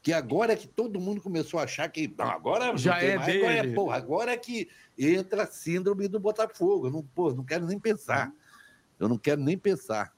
[0.00, 2.12] Que agora é que todo mundo começou a achar que.
[2.16, 3.46] Não, agora já é mais, dele.
[3.46, 4.68] Agora é, porra, agora é que
[4.98, 6.86] entra a síndrome do Botafogo.
[6.86, 8.32] Eu não, pô, não quero nem pensar.
[8.98, 10.12] Eu não quero nem pensar.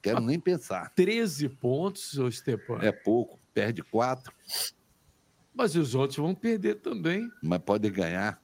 [0.00, 0.90] Quero nem pensar.
[0.94, 2.78] 13 pontos, ô Stepan.
[2.82, 4.34] É pouco, perde quatro.
[5.54, 7.30] Mas os outros vão perder também.
[7.42, 8.42] Mas pode ganhar.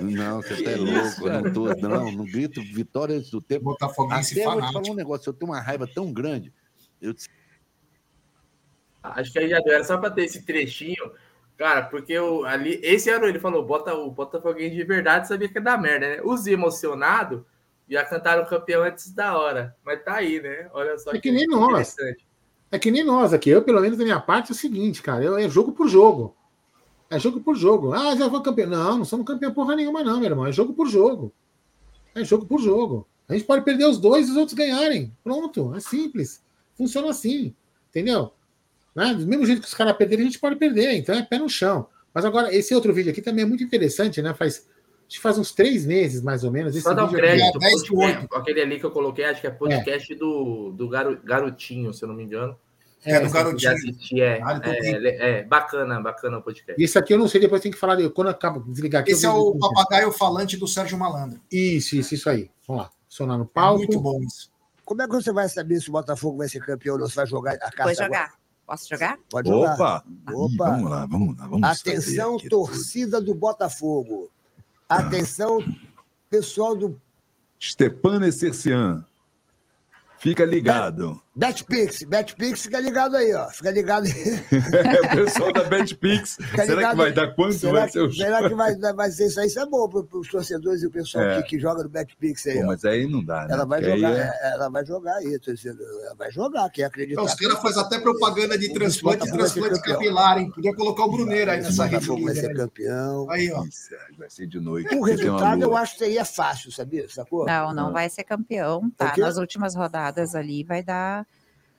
[0.00, 1.28] Não, você tá louco.
[1.28, 3.64] Eu não, tô, não, não grito vitória antes do tempo.
[3.64, 4.72] Botafoguense Até fanático.
[4.72, 5.28] vou te falar um negócio.
[5.30, 6.52] Eu tenho uma raiva tão grande.
[7.00, 7.14] Eu...
[9.02, 9.74] Acho que aí já deu.
[9.74, 11.12] Era só para ter esse trechinho
[11.60, 15.58] Cara, porque o, ali, esse ano ele falou, bota o Botafoguinho de verdade, sabia que
[15.58, 16.20] ia dar merda, né?
[16.24, 17.42] Os emocionados
[17.86, 19.76] já cantaram campeão antes da hora.
[19.84, 20.70] Mas tá aí, né?
[20.72, 21.10] Olha só.
[21.10, 21.94] É que, que nem nós.
[22.72, 23.50] É que nem nós aqui.
[23.50, 25.22] Eu, pelo menos, da minha parte, é o seguinte, cara.
[25.22, 26.34] Eu, é jogo por jogo.
[27.10, 27.92] É jogo por jogo.
[27.92, 28.70] Ah, já vou campeão.
[28.70, 30.46] Não, não somos campeão porra nenhuma, não, meu irmão.
[30.46, 31.32] É jogo por jogo.
[32.14, 33.06] É jogo por jogo.
[33.28, 35.12] A gente pode perder os dois e os outros ganharem.
[35.22, 35.74] Pronto.
[35.74, 36.42] É simples.
[36.76, 37.54] Funciona assim.
[37.90, 38.32] Entendeu?
[38.94, 39.14] Né?
[39.14, 41.48] Do mesmo jeito que os caras perderem, a gente pode perder, então é pé no
[41.48, 41.86] chão.
[42.12, 44.34] Mas agora, esse outro vídeo aqui também é muito interessante, né?
[44.34, 44.68] Faz,
[45.06, 46.74] acho que faz uns três meses, mais ou menos.
[46.74, 49.50] Esse Só dar um crédito, é podcast, aquele ali que eu coloquei, acho que é
[49.50, 50.16] podcast é.
[50.16, 52.56] do, do Garotinho, se eu não me engano.
[53.04, 53.72] É, é do Garotinho.
[53.72, 56.82] Assistir, é, é, é, bacana, bacana o podcast.
[56.82, 59.12] Isso aqui eu não sei, depois tem que falar, quando acaba desligar aqui.
[59.12, 61.40] Esse é o papagaio falante do Sérgio Malandro.
[61.50, 62.50] Isso, isso, isso aí.
[62.66, 63.82] Vamos lá, funcionar no palco.
[63.82, 64.50] É muito bom isso.
[64.84, 67.08] Como é que você vai saber se o Botafogo vai ser campeão ou?
[67.08, 67.84] Você vai jogar a carta?
[67.84, 68.24] Vai jogar.
[68.24, 68.40] Agora?
[68.66, 69.18] Posso jogar?
[69.28, 69.74] Pode jogar.
[69.74, 70.04] Opa!
[70.32, 70.70] Opa.
[70.70, 71.46] vamos lá, vamos lá.
[71.48, 73.32] Vamos Atenção, torcida tudo.
[73.32, 74.30] do Botafogo.
[74.88, 75.58] Atenção,
[76.28, 77.00] pessoal do.
[77.60, 79.04] Stepan Essercian.
[80.18, 81.20] Fica ligado.
[81.40, 83.48] BetPix, BetPix, fica ligado aí, ó.
[83.48, 84.12] Fica ligado aí.
[84.52, 86.36] é, o pessoal da BetPix.
[86.54, 89.40] será que vai dar quanto será vai ser o Será que vai, vai ser isso
[89.40, 89.46] aí?
[89.46, 91.40] Isso é bom para os torcedores e o pessoal é.
[91.40, 92.60] que, que, joga no BetPix aí.
[92.60, 93.54] Pô, mas aí não dá, né?
[93.54, 94.20] Ela vai Porque jogar, é...
[94.20, 95.86] é ela vai jogar aí, torcedor.
[96.04, 97.22] Ela vai jogar, quem acredita.
[97.22, 100.50] Os caras fazem até propaganda de transplante e transplante capilar, hein?
[100.54, 102.06] Podia colocar o Bruneiro aí nessa rede.
[102.06, 103.30] vai ser campeão.
[103.30, 103.64] Aí, ó.
[104.18, 104.94] vai ser de noite.
[104.94, 107.08] O resultado eu acho que seria fácil, sabia?
[107.08, 107.46] Sacou?
[107.46, 109.14] Não, não vai ser campeão, tá?
[109.16, 111.26] Nas últimas rodadas ali vai dar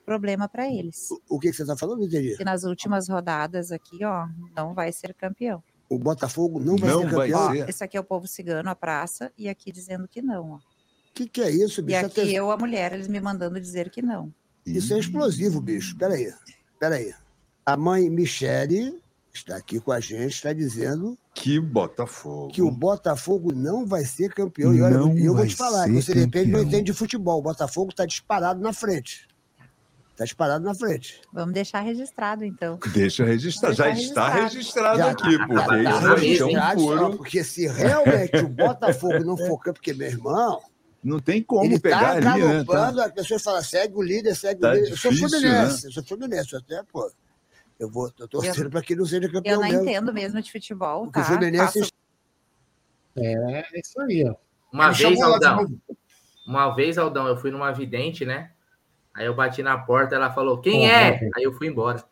[0.02, 1.10] problema para eles.
[1.12, 2.36] O, o que, que, você está falando, entendi?
[2.38, 5.64] Que nas últimas rodadas aqui, ó, não vai ser campeão.
[5.90, 7.46] O Botafogo não vai não ser campeão?
[7.48, 7.70] Vai ser.
[7.70, 10.56] Esse aqui é o povo cigano, a praça, e aqui dizendo que não, ó.
[10.56, 12.00] O que, que é isso, bicho?
[12.00, 12.32] E aqui Até...
[12.32, 14.34] eu, a mulher, eles me mandando dizer que não.
[14.66, 15.98] Isso é explosivo, bicho.
[15.98, 16.32] Peraí,
[16.80, 17.14] peraí.
[17.66, 19.02] A mãe Michele
[19.34, 22.52] está aqui com a gente, está dizendo que Botafogo.
[22.54, 24.74] Que o Botafogo não vai ser campeão.
[24.74, 27.40] E olha, eu vou te falar, você de repente não entende de futebol.
[27.40, 29.28] O Botafogo está disparado na frente.
[30.22, 31.20] Está disparado na frente.
[31.34, 32.78] Vamos deixar registrado, então.
[32.94, 33.74] Deixa registrado.
[33.74, 37.18] Já está registrado já, aqui, porque já, tá isso é um furo.
[37.18, 40.62] Porque se realmente o Botafogo não for campeão, porque, meu irmão.
[41.04, 42.64] Não tem como ele pegar tá ali, né?
[42.64, 43.06] Tá...
[43.06, 44.92] As pessoas falam, segue o líder, segue tá o líder.
[44.92, 45.88] Difícil, eu sou fluminense, né?
[45.88, 47.12] eu sou fluminense, até, pô.
[47.80, 49.56] Eu vou, tô torcendo para que não seja campeão.
[49.56, 49.82] Eu não mesmo.
[49.82, 51.22] entendo mesmo de futebol, tá?
[51.22, 51.80] O Fluminense.
[51.80, 51.92] Faço...
[53.16, 54.36] É, é isso aí, ó.
[54.72, 55.82] Uma vez, Aldão.
[56.46, 58.52] Uma vez, Aldão, eu fui numa vidente, né?
[59.14, 61.20] Aí eu bati na porta, ela falou, quem é?
[61.36, 62.04] Aí eu fui embora.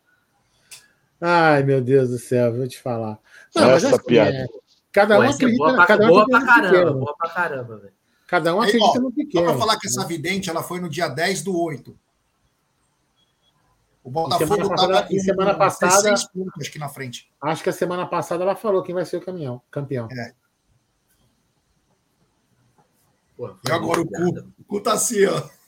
[1.22, 3.20] Ai, meu Deus do céu, vou te falar.
[3.56, 4.32] Não, Essa assim, piada.
[4.32, 4.48] É,
[4.92, 6.94] cada um Pô, acredita, boa pra, cada um boa pra caramba, pequeno.
[6.94, 7.94] boa pra caramba, velho.
[8.28, 9.40] Cada um acredita Aí, ó, no que quer.
[9.40, 11.98] Só pra falar que essa vidente, ela foi no dia 10 do 8.
[14.04, 17.32] O Botafogo estava em semana passada, pontos aqui na frente.
[17.42, 20.08] Acho que a semana passada ela falou quem vai ser o caminhão, campeão.
[20.12, 20.34] É.
[23.36, 25.59] Pô, e agora o cu, o cu tá assim, ó.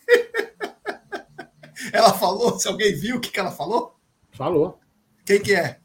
[1.92, 2.60] Ela falou?
[2.60, 3.96] Se alguém viu o que, que ela falou?
[4.32, 4.80] Falou.
[5.26, 5.78] Quem que é?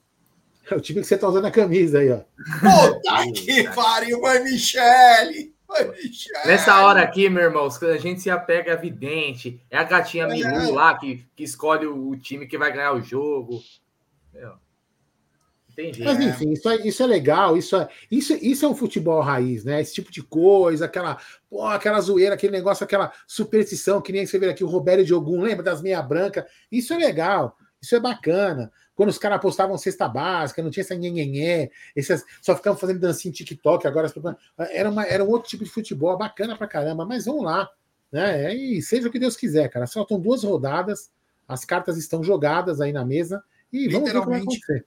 [0.70, 2.20] é o time que você tá usando a camisa aí, ó.
[2.60, 5.54] Puta que pariu, mãe Michele!
[6.44, 9.60] Nessa hora aqui, meu irmão, a gente se apega a vidente.
[9.70, 10.28] É a gatinha é.
[10.28, 13.60] Milu lá que, que escolhe o time que vai ganhar o jogo.
[14.32, 14.54] Meu.
[15.76, 16.02] Entendi.
[16.02, 19.62] Mas enfim, isso é, isso é legal, isso é, isso, isso é um futebol raiz,
[19.62, 19.82] né?
[19.82, 21.18] Esse tipo de coisa, aquela,
[21.50, 25.12] pô, aquela zoeira, aquele negócio, aquela superstição, que nem você vê aqui o Roberto de
[25.12, 26.46] Ogum, lembra das meia branca?
[26.72, 28.72] Isso é legal, isso é bacana.
[28.94, 33.34] Quando os caras postavam cesta básica, não tinha essa nhenhenhé, esses, só ficavam fazendo dancinha
[33.34, 34.10] TikTok, agora
[34.70, 37.68] era, uma, era um outro tipo de futebol, bacana pra caramba, mas vamos lá,
[38.10, 38.54] né?
[38.54, 39.86] E seja o que Deus quiser, cara.
[39.86, 41.10] Faltam duas rodadas,
[41.46, 44.86] As cartas estão jogadas aí na mesa e vamos ver o que vai acontecer.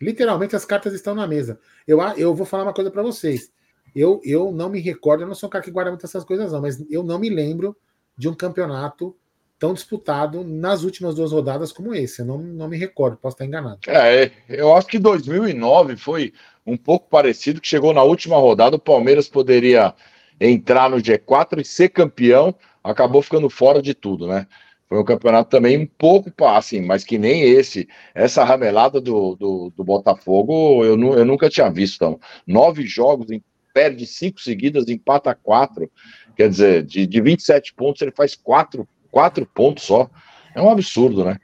[0.00, 1.58] Literalmente as cartas estão na mesa.
[1.86, 3.50] Eu, eu vou falar uma coisa para vocês.
[3.94, 6.52] Eu, eu não me recordo, eu não sou um cara que guarda muitas essas coisas,
[6.52, 7.76] não, mas eu não me lembro
[8.16, 9.16] de um campeonato
[9.58, 12.20] tão disputado nas últimas duas rodadas como esse.
[12.20, 13.78] Eu não, não me recordo, posso estar enganado.
[13.86, 16.32] É, eu acho que 2009 foi
[16.66, 19.94] um pouco parecido, que chegou na última rodada, o Palmeiras poderia
[20.40, 24.46] entrar no G4 e ser campeão, acabou ficando fora de tudo, né?
[24.88, 27.88] Foi um campeonato também um pouco, assim, mas que nem esse.
[28.14, 31.96] Essa ramelada do, do, do Botafogo eu, eu nunca tinha visto.
[31.96, 32.20] Então.
[32.46, 33.26] Nove jogos,
[33.72, 35.90] perde cinco seguidas, empata quatro.
[36.36, 40.08] Quer dizer, de, de 27 pontos, ele faz quatro, quatro pontos só.
[40.54, 41.38] É um absurdo, né?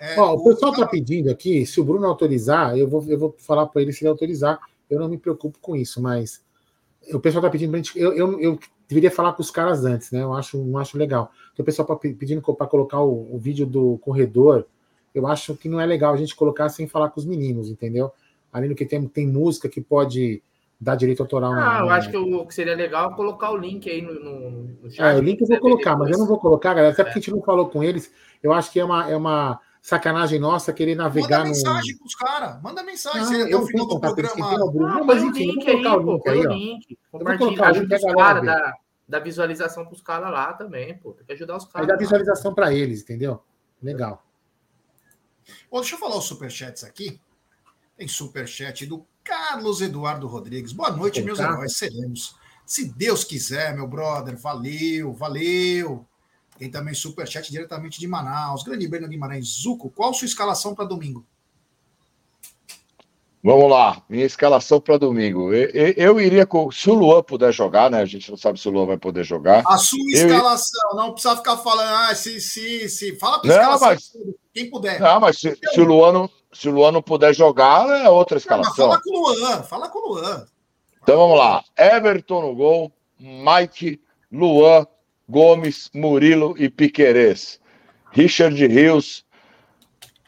[0.00, 3.36] É, Ó, o pessoal está pedindo aqui, se o Bruno autorizar, eu vou, eu vou
[3.38, 4.58] falar para ele se ele autorizar.
[4.88, 6.42] Eu não me preocupo com isso, mas
[7.12, 7.98] o pessoal está pedindo pra gente.
[7.98, 8.58] Eu, eu, eu
[8.88, 10.22] deveria falar com os caras antes, né?
[10.22, 11.32] Eu acho, não acho legal.
[11.52, 14.66] Então, o pessoal tá pedindo para colocar o, o, vídeo do corredor.
[15.14, 18.12] Eu acho que não é legal a gente colocar sem falar com os meninos, entendeu?
[18.52, 20.42] Além do que tem, tem música que pode
[20.80, 21.52] dar direito autoral.
[21.52, 24.50] Ah, eu acho que o que seria legal é colocar o link aí no, no,
[24.82, 25.14] no chat.
[25.14, 27.22] É, o link eu vou colocar, mas eu não vou colocar, galera, até porque a
[27.22, 28.12] gente não falou com eles.
[28.42, 31.98] Eu acho que é uma, é uma sacanagem nossa querer navegar Manda mensagem no...
[32.00, 33.38] pros caras, manda mensagem.
[33.38, 34.72] Não, eu final do programa.
[34.72, 36.52] Não, mas enfim, eu vou colocar o link aí, ó.
[36.52, 36.98] Link.
[37.10, 38.74] Compartilha, ajuda os caras da,
[39.08, 41.12] da visualização pros caras lá também, pô.
[41.12, 41.88] Tem que ajudar os caras.
[41.88, 43.42] Aí dá visualização para eles, entendeu?
[43.82, 44.24] Legal.
[45.70, 47.20] Bom, deixa eu falar os superchats aqui.
[47.96, 50.72] Tem superchat do Carlos Eduardo Rodrigues.
[50.72, 51.76] Boa noite, meus heróis.
[51.76, 52.36] Seremos.
[52.64, 54.36] Se Deus quiser, meu brother.
[54.36, 56.06] Valeu, valeu.
[56.60, 58.62] Tem também superchat diretamente de Manaus.
[58.62, 59.62] Grande Breno Guimarães.
[59.62, 61.24] Zuco, qual sua escalação para domingo?
[63.42, 65.54] Vamos lá, minha escalação para domingo.
[65.54, 66.70] Eu, eu, eu, iria com.
[66.70, 68.02] Se o Luan puder jogar, né?
[68.02, 69.62] A gente não sabe se o Luan vai poder jogar.
[69.66, 70.96] A sua escalação, eu...
[70.98, 73.16] não precisa ficar falando, ah, se, se, se.
[73.16, 74.12] Fala para escalação, mas...
[74.52, 75.00] quem puder.
[75.00, 78.36] Não, mas se, se, o Luan não, se o Luan não puder jogar, é outra
[78.36, 78.88] escalação.
[78.88, 80.46] Não, fala com o Luan, fala com o Luan.
[81.02, 81.64] Então vamos lá.
[81.78, 83.98] Everton no gol, Mike,
[84.30, 84.86] Luan,
[85.30, 87.60] Gomes, Murilo e Piquerez.
[88.10, 89.24] Richard Rios,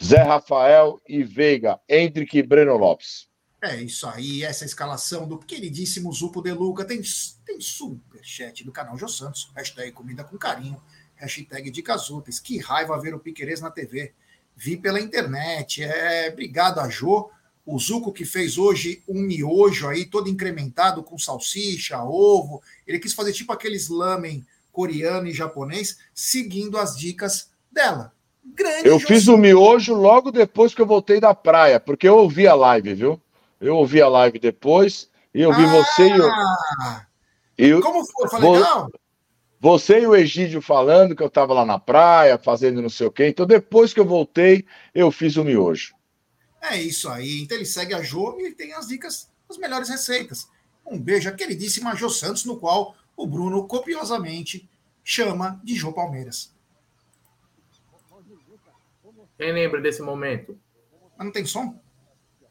[0.01, 3.27] Zé Rafael e Veiga, Hendrick e Breno Lopes.
[3.61, 6.85] É isso aí, essa é escalação do queridíssimo Zupo de Luca.
[6.85, 7.03] Tem,
[7.45, 10.81] tem superchat do canal Jô Santos, hashtag comida com carinho,
[11.17, 12.39] hashtag de Úteis.
[12.39, 14.13] Que raiva ver o Piquerez na TV.
[14.55, 15.83] Vi pela internet.
[15.83, 17.29] É, obrigado a Jô.
[17.67, 22.63] O Zuco que fez hoje um miojo aí, todo incrementado com salsicha, ovo.
[22.87, 28.13] Ele quis fazer tipo aqueles lamen coreano e japonês, seguindo as dicas dela.
[28.45, 32.49] Grande eu fiz o miojo logo depois que eu voltei da praia, porque eu ouvi
[32.49, 33.21] a live, viu?
[33.61, 37.79] Eu ouvi a live depois e eu vi ah, você e eu.
[37.79, 38.29] E Como foi?
[38.29, 38.91] Foi legal?
[39.61, 43.13] Você e o Egídio falando que eu estava lá na praia, fazendo não sei o
[43.13, 43.29] quê.
[43.29, 45.95] Então, depois que eu voltei, eu fiz o miojo.
[46.61, 47.43] É isso aí.
[47.43, 50.49] Então, ele segue a Jo e tem as dicas, as melhores receitas.
[50.85, 54.69] Um beijo à queridíssima Jo Santos, no qual o Bruno copiosamente
[55.05, 56.53] chama de João Palmeiras.
[59.39, 60.59] Quem lembra desse momento?
[61.17, 61.81] Mas não tem som?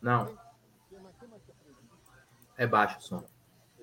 [0.01, 0.37] Não.
[2.57, 3.23] É baixo o som.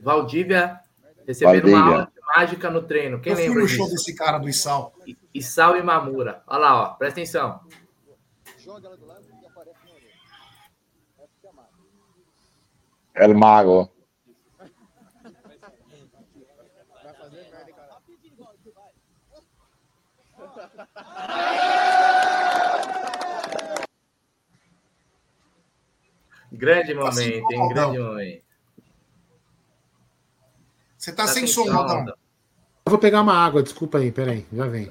[0.00, 0.80] Valdívia
[1.26, 1.76] recebendo Valdívia.
[1.76, 3.20] uma aula de mágica no treino.
[3.20, 4.94] Quem Eu lembra fui no show desse cara do Isal.
[5.34, 6.42] Isal e Mamura.
[6.46, 6.88] Olha lá, ó.
[6.94, 7.60] Presta atenção.
[13.14, 13.97] El Mago.
[26.52, 27.68] Grande momento, hein?
[27.68, 28.42] Grande momento.
[30.96, 32.06] Você tá, tá sem som, Rodão.
[32.08, 34.90] Eu vou pegar uma água, desculpa aí, peraí, já vem.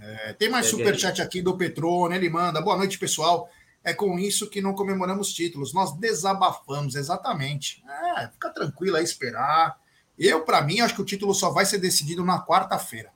[0.00, 2.60] É, tem mais superchat aqui do Petrone, ele manda.
[2.60, 3.50] Boa noite, pessoal.
[3.84, 7.82] É com isso que não comemoramos títulos, nós desabafamos, exatamente.
[8.16, 9.76] É, fica tranquilo aí, esperar.
[10.18, 13.10] Eu, para mim, acho que o título só vai ser decidido na quarta-feira.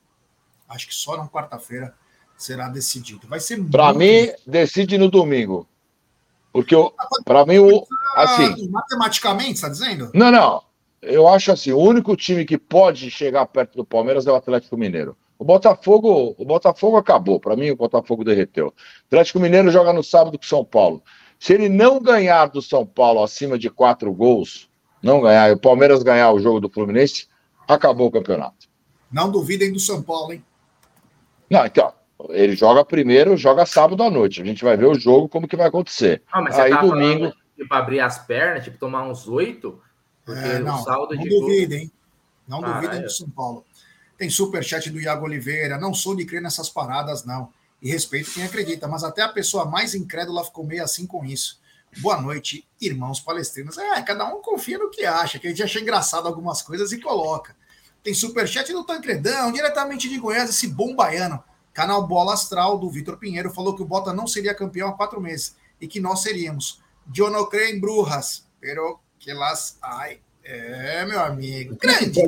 [0.69, 1.95] Acho que só na quarta-feira
[2.37, 3.29] será decidido.
[3.29, 3.99] Vai ser Para muito...
[3.99, 5.69] mim, decide no domingo.
[6.57, 6.75] Porque
[7.23, 7.87] para mim o
[8.17, 10.11] assim, matematicamente, está dizendo?
[10.15, 10.63] Não, não.
[11.03, 14.75] Eu acho assim, o único time que pode chegar perto do Palmeiras é o Atlético
[14.75, 15.15] Mineiro.
[15.39, 17.39] O Botafogo, o Botafogo acabou.
[17.39, 18.69] Para mim, o Botafogo derreteu.
[18.69, 18.73] O
[19.09, 21.03] Atlético Mineiro joga no sábado com o São Paulo.
[21.39, 24.67] Se ele não ganhar do São Paulo acima de quatro gols,
[25.03, 27.29] não ganhar, e o Palmeiras ganhar o jogo do Fluminense,
[27.69, 28.67] acabou o campeonato.
[29.13, 30.43] Não duvidem do São Paulo, hein?
[31.51, 31.93] Não, então,
[32.31, 34.41] ele joga primeiro, joga sábado à noite.
[34.41, 36.23] A gente vai ver o jogo, como que vai acontecer.
[36.33, 37.33] Ah, mas Aí domingo.
[37.57, 39.81] Tipo, abrir as pernas, tipo, tomar uns oito.
[40.25, 41.17] Porque é, não, não de.
[41.17, 41.93] Não duvidem, hein?
[42.49, 43.65] Não duvidem do São Paulo.
[44.17, 45.79] Tem superchat do Iago Oliveira.
[45.79, 47.51] Não sou de crer nessas paradas, não.
[47.83, 51.61] E respeito quem acredita, mas até a pessoa mais incrédula ficou meio assim com isso.
[51.99, 53.77] Boa noite, irmãos palestrinos.
[53.79, 57.01] É, cada um confia no que acha, que a gente acha engraçado algumas coisas e
[57.01, 57.55] coloca.
[58.03, 61.43] Tem superchat do Tancredão, diretamente de Goiás, esse bom baiano.
[61.77, 65.21] Canal Bola Astral do Vitor Pinheiro falou que o Bota não seria campeão há quatro
[65.21, 66.81] meses e que nós seríamos.
[67.15, 70.19] Eu não creio em brujas, pero que las ai.
[70.43, 71.77] É, meu amigo.
[71.77, 72.23] Grande.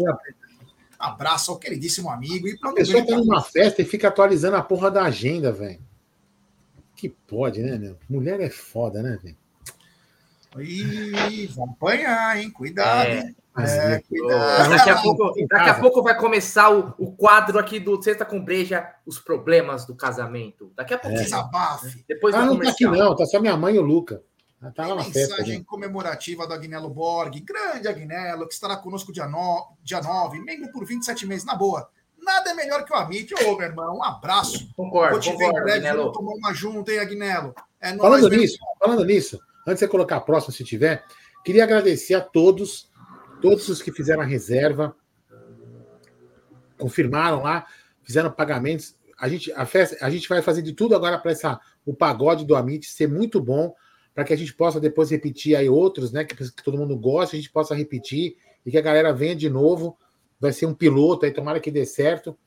[0.99, 2.47] Abraço ao queridíssimo amigo.
[2.47, 5.81] E a pessoa tá numa festa e fica atualizando a porra da agenda, velho.
[6.95, 7.97] Que pode, né, meu?
[8.07, 9.37] Mulher é foda, né, velho?
[10.59, 12.51] Ih, vão apanhar, hein?
[12.51, 13.09] Cuidado.
[13.09, 13.35] É.
[13.61, 14.03] É,
[14.69, 18.45] daqui, a pouco, daqui a pouco vai começar o, o quadro aqui do Sexta com
[18.45, 20.73] Breja, os problemas do casamento.
[20.77, 21.17] Daqui a pouco.
[21.17, 21.23] É.
[21.23, 22.05] Desabafe.
[22.07, 24.23] Depois ah, não tá aqui não, tá só minha mãe e o Luca.
[24.75, 29.29] Tá lá na mensagem festa, comemorativa do Agnello Borg, grande Agnello, que estará conosco dia,
[29.29, 31.89] no, dia 9, membro por 27 meses, na boa.
[32.21, 33.33] Nada é melhor que o Amit.
[33.45, 34.69] Ô, meu irmão, um abraço.
[34.77, 37.55] Concordo, Vou te concordo, ver em breve, vamos tomar uma junta, hein, Agnello?
[37.81, 41.05] É falando nisso, falando nisso, antes de você colocar a próxima, se tiver,
[41.45, 42.88] queria agradecer a todos
[43.41, 44.97] Todos os que fizeram a reserva
[46.79, 47.67] confirmaram lá,
[48.03, 48.97] fizeram pagamentos.
[49.19, 52.55] A gente, a, festa, a gente vai fazer de tudo agora para o pagode do
[52.55, 53.75] Amit ser muito bom,
[54.15, 56.25] para que a gente possa depois repetir aí outros, né?
[56.25, 59.51] Que, que todo mundo gosta, a gente possa repetir e que a galera venha de
[59.51, 59.97] novo.
[60.41, 62.39] Vai ser um piloto aí, tomara que dê certo.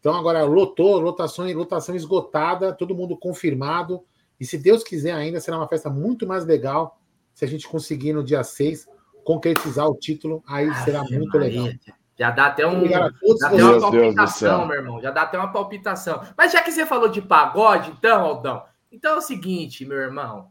[0.00, 4.04] Então agora lotou, lotação, lotação esgotada, todo mundo confirmado.
[4.38, 7.00] E se Deus quiser ainda, será uma festa muito mais legal
[7.34, 8.86] se a gente conseguir no dia 6
[9.28, 11.62] concretizar o título, aí ah, será muito Maria.
[11.62, 11.74] legal.
[12.18, 12.88] Já dá até um.
[12.88, 15.02] Já até uma palpitação, meu irmão.
[15.02, 16.22] Já dá até uma palpitação.
[16.34, 20.48] Mas já que você falou de pagode, então, Aldão, então é o seguinte, meu irmão.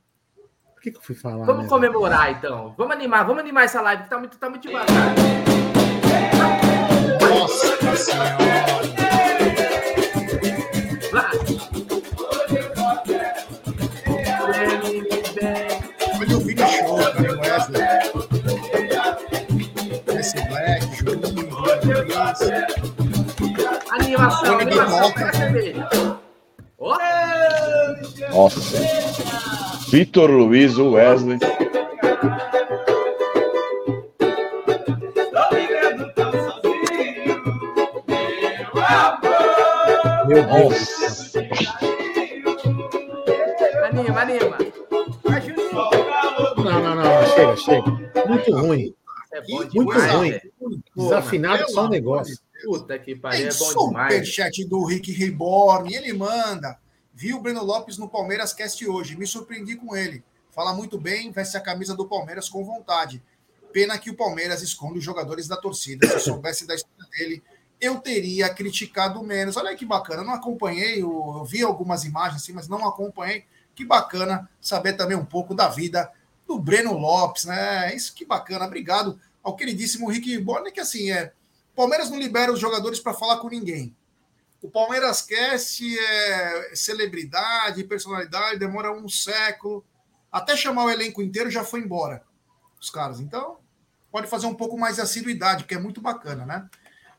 [0.75, 1.43] Por que, que eu fui falar?
[1.43, 1.69] Vamos mesmo?
[1.69, 2.75] comemorar, então.
[2.77, 5.15] Vamos animar, vamos animar essa live que tá muito, tá muito devagar.
[7.19, 8.96] Nossa senhora.
[23.91, 25.13] Animação, animação,
[28.31, 28.77] Nossa.
[29.89, 31.39] Vitor Luiz, Wesley.
[40.27, 41.33] Meu Deus.
[43.83, 44.57] Anima, anima.
[46.57, 48.27] Não, não, não, chega, chega.
[48.27, 48.93] Muito ruim.
[49.33, 50.39] É bom Muito ruim.
[51.09, 52.37] Desafinado só um negócio.
[52.63, 54.13] Puta que pariu, é bom demais.
[54.13, 56.79] superchat do Rick Reborn, ele manda.
[57.13, 60.23] Viu o Breno Lopes no Palmeiras Cast hoje, me surpreendi com ele.
[60.51, 63.23] Fala muito bem, veste a camisa do Palmeiras com vontade.
[63.71, 66.07] Pena que o Palmeiras esconde os jogadores da torcida.
[66.07, 67.43] Se eu soubesse da história dele,
[67.79, 69.55] eu teria criticado menos.
[69.55, 73.45] Olha que bacana, eu não acompanhei, eu, eu vi algumas imagens assim, mas não acompanhei.
[73.75, 76.11] Que bacana saber também um pouco da vida
[76.47, 77.95] do Breno Lopes, né?
[77.95, 78.65] Isso que bacana.
[78.65, 81.33] Obrigado ao queridíssimo Rick Borne, que assim é.
[81.75, 83.95] Palmeiras não libera os jogadores para falar com ninguém.
[84.61, 89.85] O Palmeiras Cast é celebridade, personalidade, demora um século.
[90.31, 92.23] Até chamar o elenco inteiro já foi embora.
[92.81, 93.19] Os caras.
[93.19, 93.59] Então,
[94.11, 96.67] pode fazer um pouco mais de assiduidade, porque é muito bacana, né?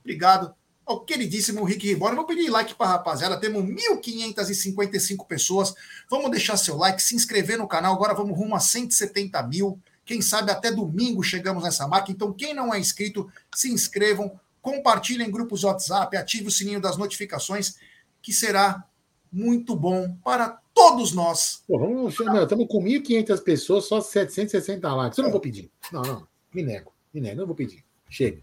[0.00, 0.54] Obrigado
[0.84, 2.16] ao queridíssimo Rick Riborne.
[2.16, 3.38] Vou pedir like para rapaziada.
[3.38, 5.74] Temos 1.555 pessoas.
[6.10, 7.94] Vamos deixar seu like, se inscrever no canal.
[7.94, 9.78] Agora vamos rumo a 170 mil.
[10.08, 12.10] Quem sabe até domingo chegamos nessa marca.
[12.10, 16.96] Então, quem não é inscrito, se inscrevam, compartilhem em grupos WhatsApp, ative o sininho das
[16.96, 17.76] notificações,
[18.22, 18.82] que será
[19.30, 21.62] muito bom para todos nós.
[21.68, 25.18] Pô, vamos, não, estamos com 1.500 pessoas, só 760 likes.
[25.18, 25.70] Eu não vou pedir.
[25.92, 27.84] Não, não, me nego, me nego, não vou pedir.
[28.08, 28.42] Chega.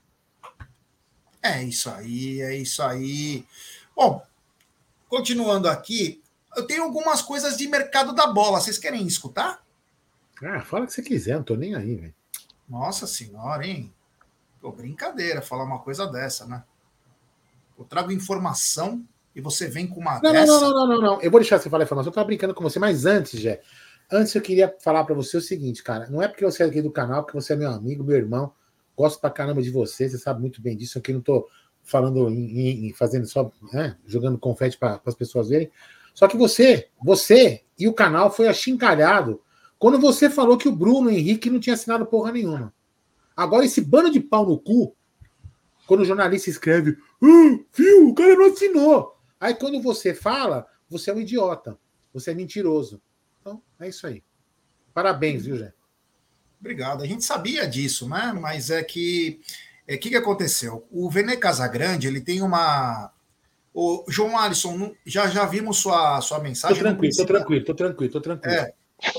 [1.41, 3.43] É isso aí, é isso aí.
[3.95, 4.23] Bom,
[5.09, 6.21] continuando aqui,
[6.55, 8.61] eu tenho algumas coisas de mercado da bola.
[8.61, 9.64] Vocês querem escutar?
[10.45, 12.13] Ah, fala o que você quiser, não tô nem aí, velho.
[12.69, 13.93] Nossa senhora, hein?
[14.61, 16.63] Pô, brincadeira falar uma coisa dessa, né?
[17.77, 19.03] Eu trago informação
[19.35, 20.45] e você vem com uma não, dessa.
[20.45, 21.21] Não, não, não, não, não.
[21.21, 22.09] Eu vou deixar você falar a informação.
[22.09, 23.61] Eu tava brincando com você, mas antes, Jé,
[24.11, 26.09] antes eu queria falar para você o seguinte, cara.
[26.09, 28.53] Não é porque você é aqui do canal, porque você é meu amigo, meu irmão.
[28.95, 30.97] Gosto pra caramba de você, você sabe muito bem disso.
[30.97, 31.49] Aqui não tô
[31.83, 35.69] falando em, em fazendo só, né, jogando confete para as pessoas verem.
[36.13, 39.41] Só que você, você e o canal foi achincalhado
[39.77, 42.73] quando você falou que o Bruno Henrique não tinha assinado porra nenhuma.
[43.35, 44.95] Agora, esse bando de pau no cu,
[45.85, 49.17] quando o jornalista escreve, ah, viu, o cara não assinou.
[49.39, 51.77] Aí quando você fala, você é um idiota.
[52.13, 53.01] Você é mentiroso.
[53.41, 54.23] Então, é isso aí.
[54.93, 55.73] Parabéns, viu, Jé?
[56.59, 57.03] Obrigado.
[57.03, 58.33] A gente sabia disso, né?
[58.33, 59.41] Mas é que
[59.87, 60.87] é, que, que aconteceu?
[60.91, 63.11] O Vene Casagrande, ele tem uma.
[63.73, 66.77] O João Alisson, já, já vimos sua, sua mensagem.
[66.77, 68.55] Tô tranquilo, tô tranquilo, tô tranquilo, tô tranquilo.
[68.55, 68.73] É,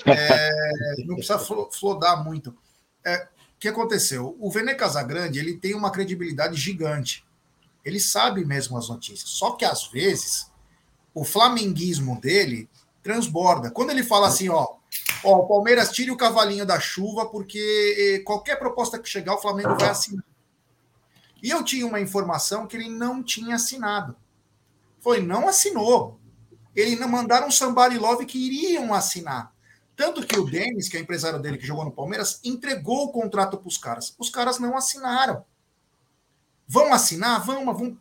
[0.07, 2.57] é, não precisa flodar muito.
[3.05, 4.37] É, o que aconteceu?
[4.39, 7.25] O Vene Casagrande, ele tem uma credibilidade gigante.
[7.85, 9.31] Ele sabe mesmo as notícias.
[9.31, 10.51] Só que, às vezes,
[11.15, 12.69] o flamenguismo dele
[13.03, 13.71] transborda.
[13.71, 14.75] Quando ele fala assim, ó,
[15.23, 19.77] ó, o Palmeiras tire o cavalinho da chuva, porque qualquer proposta que chegar, o Flamengo
[19.79, 20.25] vai assinar.
[21.43, 24.17] E eu tinha uma informação que ele não tinha assinado.
[24.99, 26.19] Foi, não assinou.
[26.75, 29.55] Ele não mandaram um Sambari Love que iriam assinar.
[29.97, 33.57] Tanto que o Denis, que é empresário dele que jogou no Palmeiras, entregou o contrato
[33.57, 34.15] para os caras.
[34.19, 35.43] Os caras não assinaram.
[36.69, 37.45] Vão assinar?
[37.45, 37.99] Vão, mas vão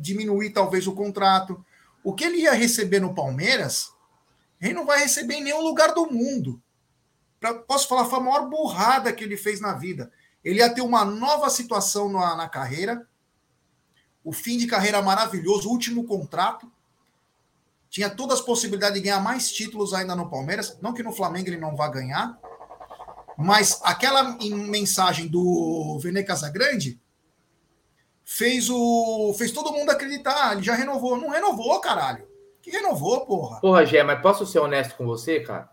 [0.00, 1.62] diminuir talvez o contrato.
[2.02, 3.92] O que ele ia receber no Palmeiras,
[4.60, 6.62] ele não vai receber em nenhum lugar do mundo.
[7.38, 10.10] Pra, posso falar, foi a maior burrada que ele fez na vida.
[10.42, 13.06] Ele ia ter uma nova situação na, na carreira,
[14.22, 16.72] o fim de carreira maravilhoso, último contrato.
[17.94, 20.76] Tinha todas as possibilidades de ganhar mais títulos ainda no Palmeiras.
[20.82, 22.36] Não que no Flamengo ele não vá ganhar,
[23.38, 27.00] mas aquela mensagem do Vene Casagrande
[28.24, 30.54] fez o fez todo mundo acreditar.
[30.54, 31.16] Ele já renovou.
[31.16, 32.26] Não renovou, caralho.
[32.60, 33.60] Que renovou, porra.
[33.60, 35.70] Porra, Gé, mas posso ser honesto com você, cara?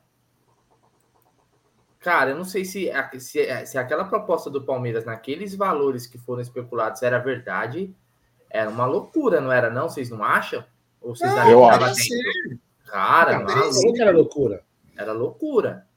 [1.99, 6.43] Cara, eu não sei se, se, se aquela proposta do Palmeiras naqueles valores que foram
[6.43, 7.95] especulados era verdade.
[8.47, 9.89] Era uma loucura, não era, não?
[9.89, 10.63] Vocês não acham?
[11.01, 12.09] Ou vocês não, eu acho.
[12.85, 14.63] Cara, não, não era loucura.
[14.95, 15.87] Era loucura.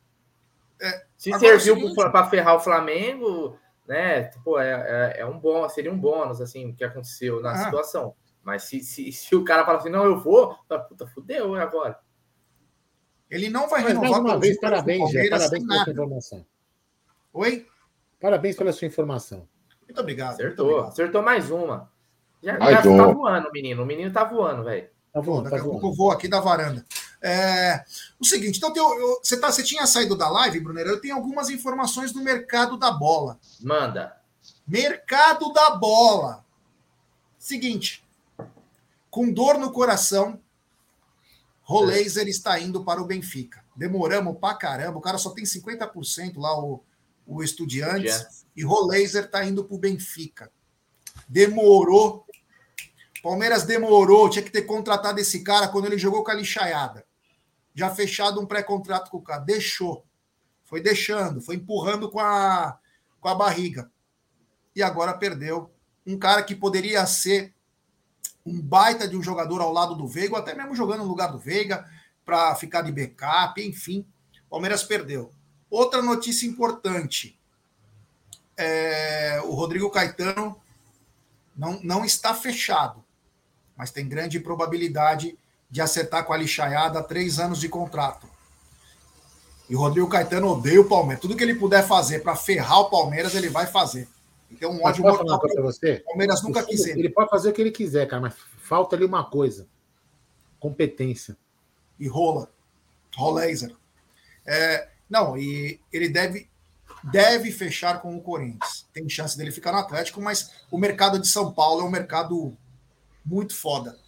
[0.80, 4.24] É, se serviu para ferrar o Flamengo, né?
[4.24, 4.70] Tipo, é,
[5.16, 7.64] é, é, um bom, seria um bônus, assim, que aconteceu na ah.
[7.64, 8.14] situação.
[8.42, 11.98] Mas se, se, se, o cara fala assim, não, eu vou, tá, puta, fudeu agora.
[13.30, 14.11] Ele não vai Mas, renovar.
[14.11, 16.46] Mais uma vez, parabéns, Gé, parabéns pela sua informação.
[17.32, 17.66] Oi?
[18.20, 19.48] Parabéns pela sua informação.
[19.82, 20.34] Muito obrigado.
[20.34, 20.92] Acertou, muito obrigado.
[20.92, 21.90] acertou mais uma.
[22.42, 23.82] Já, já tá voando, menino.
[23.82, 24.88] O menino tá voando, velho.
[25.14, 26.84] Tá voando, Daqui tá a pouco eu vou aqui da varanda.
[27.22, 27.84] É,
[28.18, 30.90] o seguinte, então eu, eu, você, tá, você tinha saído da live, Brunero?
[30.90, 33.38] Eu tenho algumas informações do mercado da bola.
[33.62, 34.20] Manda.
[34.66, 36.44] Mercado da bola.
[37.38, 38.04] Seguinte,
[39.08, 40.40] com dor no coração,
[41.62, 43.64] Roleiser está indo para o Benfica.
[43.76, 46.82] Demoramos pra caramba, o cara só tem 50% lá, o,
[47.24, 50.50] o Estudiantes, e Roleiser está indo para o Benfica.
[51.28, 52.24] Demorou.
[53.25, 57.05] Palmeiras demorou, tinha que ter contratado esse cara quando ele jogou com a lixaiada
[57.75, 59.41] já fechado um pré-contrato com o cara.
[59.41, 60.07] Deixou.
[60.64, 62.79] Foi deixando, foi empurrando com a,
[63.20, 63.91] com a barriga.
[64.75, 65.70] E agora perdeu.
[66.07, 67.53] Um cara que poderia ser
[68.47, 71.33] um baita de um jogador ao lado do Veiga, ou até mesmo jogando no lugar
[71.33, 71.89] do Veiga,
[72.25, 74.07] para ficar de backup, enfim.
[74.49, 75.31] Palmeiras perdeu.
[75.68, 77.39] Outra notícia importante:
[78.57, 80.61] é, o Rodrigo Caetano
[81.57, 83.05] não, não está fechado,
[83.77, 85.39] mas tem grande probabilidade
[85.70, 88.27] de acertar com a lixaiada três anos de contrato.
[89.68, 91.20] E o Rodrigo Caetano odeia o Palmeiras.
[91.20, 94.07] Tudo que ele puder fazer para ferrar o Palmeiras, ele vai fazer.
[94.51, 95.41] Então, um ódio mortal.
[95.41, 96.03] Para você?
[96.05, 97.01] O Palmeiras nunca quis ele.
[97.01, 99.66] Ele pode fazer o que ele quiser, cara, mas falta ali uma coisa:
[100.61, 101.37] competência.
[101.99, 102.51] E rola.
[103.16, 103.75] Roleiser.
[104.47, 106.49] É, não, e ele deve,
[107.03, 108.87] deve fechar com o Corinthians.
[108.93, 112.57] Tem chance dele ficar no Atlético, mas o mercado de São Paulo é um mercado
[113.25, 113.99] muito foda.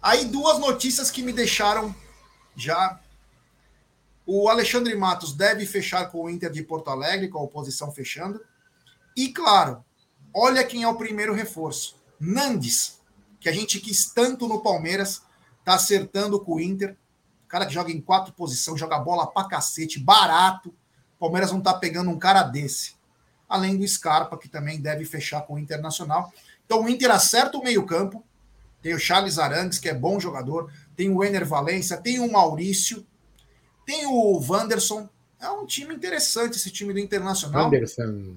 [0.00, 1.94] Aí duas notícias que me deixaram
[2.56, 3.00] já.
[4.26, 8.40] O Alexandre Matos deve fechar com o Inter de Porto Alegre, com a oposição fechando.
[9.16, 9.84] E claro,
[10.32, 11.96] olha quem é o primeiro reforço.
[12.20, 13.00] Nandes,
[13.40, 15.22] que a gente quis tanto no Palmeiras,
[15.64, 16.96] tá acertando com o Inter.
[17.48, 20.68] Cara que joga em quatro posições, joga bola pra cacete, barato.
[21.16, 22.96] O Palmeiras não tá pegando um cara desse.
[23.48, 26.32] Além do Scarpa, que também deve fechar com o Internacional.
[26.66, 28.22] Então o Inter acerta o meio-campo,
[28.82, 33.06] tem o Charles Arangues, que é bom jogador, tem o Ener Valência, tem o Maurício,
[33.84, 35.08] tem o Wanderson.
[35.40, 37.64] É um time interessante esse time do Internacional.
[37.64, 38.34] Wanderson.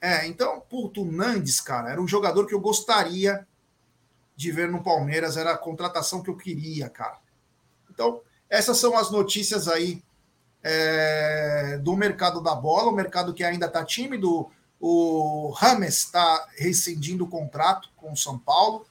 [0.00, 3.46] É, então, puto, o Nandes, cara, era um jogador que eu gostaria
[4.34, 7.18] de ver no Palmeiras, era a contratação que eu queria, cara.
[7.90, 10.02] Então, essas são as notícias aí
[10.62, 14.50] é, do mercado da bola, o mercado que ainda está tímido.
[14.80, 18.86] O Rames está rescindindo o contrato com o São Paulo.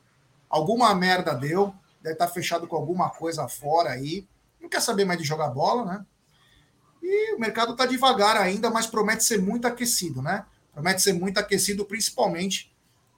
[0.50, 4.28] Alguma merda deu, deve estar tá fechado com alguma coisa fora aí.
[4.60, 6.06] Não quer saber mais de jogar bola, né?
[7.02, 10.46] E o mercado está devagar ainda, mas promete ser muito aquecido, né?
[10.74, 12.74] Promete ser muito aquecido, principalmente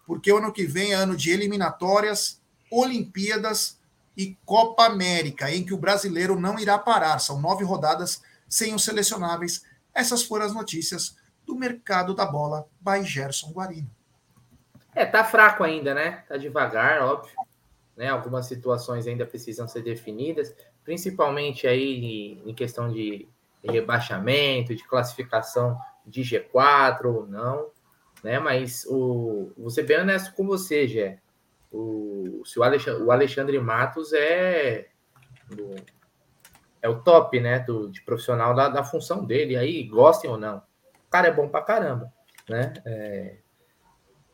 [0.05, 3.79] porque o ano que vem é ano de eliminatórias, Olimpíadas
[4.15, 7.19] e Copa América, em que o brasileiro não irá parar.
[7.19, 9.63] São nove rodadas sem os selecionáveis.
[9.93, 11.15] Essas foram as notícias
[11.45, 13.89] do mercado da bola by Gerson Guarino.
[14.95, 16.23] É, tá fraco ainda, né?
[16.27, 17.33] Tá devagar, óbvio.
[17.95, 18.07] Né?
[18.09, 23.27] Algumas situações ainda precisam ser definidas, principalmente aí em questão de
[23.63, 27.69] rebaixamento, de classificação de G4 ou não,
[28.23, 28.39] né?
[28.39, 31.19] Mas o, ser bem honesto com você, Gé.
[31.71, 34.89] O, se o Alexandre, o Alexandre Matos é
[35.47, 35.75] do,
[36.81, 39.55] é o top, né, do, de profissional da, da função dele.
[39.55, 42.11] Aí, gostem ou não, o cara é bom pra caramba,
[42.49, 42.73] né?
[42.85, 43.37] É,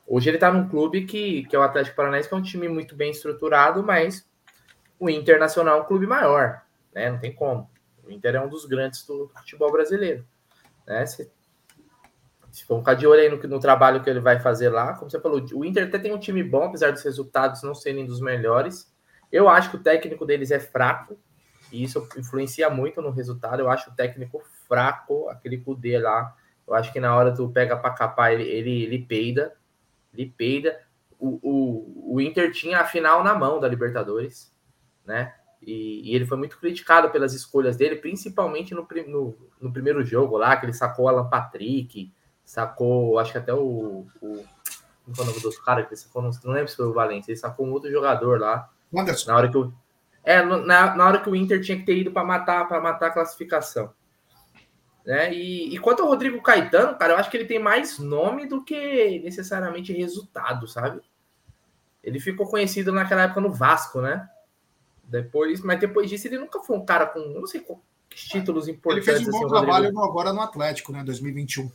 [0.08, 2.68] hoje ele tá num clube que, que é o Atlético Paranaense, que é um time
[2.68, 4.28] muito bem estruturado, mas
[5.00, 6.62] o Internacional é um clube maior,
[6.94, 7.12] né?
[7.12, 7.70] Não tem como.
[8.04, 10.26] O Inter é um dos grandes do futebol brasileiro,
[10.86, 11.06] né?
[11.06, 11.30] Se,
[12.52, 15.20] se for de olho aí no, no trabalho que ele vai fazer lá, como você
[15.20, 18.92] falou, o Inter até tem um time bom, apesar dos resultados não serem dos melhores.
[19.32, 21.20] Eu acho que o técnico deles é fraco,
[21.72, 23.60] e isso influencia muito no resultado.
[23.60, 26.36] Eu acho o técnico fraco, aquele Kudê lá.
[26.66, 29.54] Eu acho que na hora tu pega para capar, ele, ele, ele peida.
[30.14, 30.80] Ele peida.
[31.20, 34.54] O, o, o Inter tinha a final na mão da Libertadores,
[35.06, 35.34] né?
[35.62, 40.38] E, e, ele foi muito criticado pelas escolhas dele, principalmente no, no, no, primeiro jogo
[40.38, 42.14] lá, que ele sacou Alan Patrick,
[42.46, 44.06] sacou, acho que até o.
[44.22, 44.46] o
[45.04, 46.22] como é o nome do outro cara que ele sacou?
[46.22, 48.70] Não, não lembro se foi o Valência, ele sacou um outro jogador lá.
[48.96, 49.32] Anderson.
[49.32, 49.74] Na hora que o.
[50.24, 53.08] É, na, na hora que o Inter tinha que ter ido para matar para matar
[53.08, 53.94] a classificação.
[55.08, 55.34] Né?
[55.34, 58.62] E, e quanto ao Rodrigo Caetano, cara, eu acho que ele tem mais nome do
[58.62, 61.00] que necessariamente resultado, sabe?
[62.04, 64.30] Ele ficou conhecido naquela época no Vasco, né?
[65.06, 67.80] Depois, mas depois disso ele nunca foi um cara com, não sei quais
[68.14, 69.08] títulos importantes.
[69.08, 71.02] Ele fez um bom assim, trabalho no, agora no Atlético, né?
[71.06, 71.72] 2021.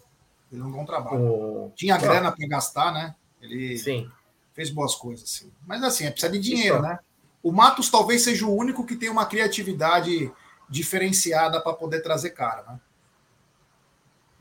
[0.50, 1.18] Fez um bom trabalho.
[1.18, 1.72] O...
[1.74, 3.14] Tinha grana para gastar, né?
[3.40, 4.10] Ele Sim.
[4.52, 5.50] fez boas coisas, assim.
[5.66, 6.82] Mas assim, é precisa de dinheiro, Isso.
[6.82, 6.98] né?
[7.42, 10.30] O Matos talvez seja o único que tem uma criatividade
[10.68, 12.78] diferenciada para poder trazer cara, né?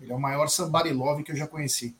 [0.01, 1.95] Ele é o maior somebody love que eu já conheci.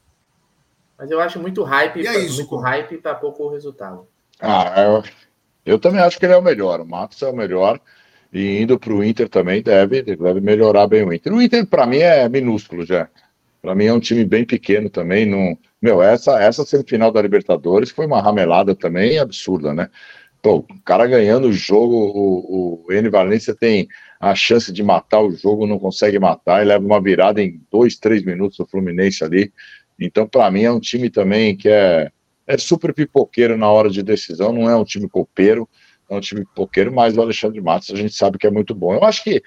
[0.98, 2.58] Mas eu acho muito hype, e é isso, muito pô.
[2.58, 4.08] hype para pouco resultado.
[4.40, 5.04] Ah, eu,
[5.66, 6.80] eu, também acho que ele é o melhor.
[6.80, 7.80] O Matos é o melhor.
[8.34, 11.34] E indo para o Inter também deve, deve melhorar bem o Inter.
[11.34, 13.10] O Inter, para mim, é minúsculo já.
[13.62, 15.26] Para mim é um time bem pequeno também.
[15.26, 15.58] Não...
[15.82, 19.90] Meu, essa, essa semifinal da Libertadores foi uma ramelada também absurda, né?
[20.42, 23.88] Pô, o cara ganhando o jogo, o, o N Valência tem
[24.20, 27.96] a chance de matar o jogo, não consegue matar, e leva uma virada em dois,
[27.96, 29.54] três minutos do Fluminense ali.
[30.00, 32.12] Então, para mim, é um time também que é,
[32.48, 35.70] é super pipoqueiro na hora de decisão, não é um time copeiro,
[36.10, 38.94] é um time pipoqueiro, mas o Alexandre Matos a gente sabe que é muito bom.
[38.94, 39.42] Eu acho que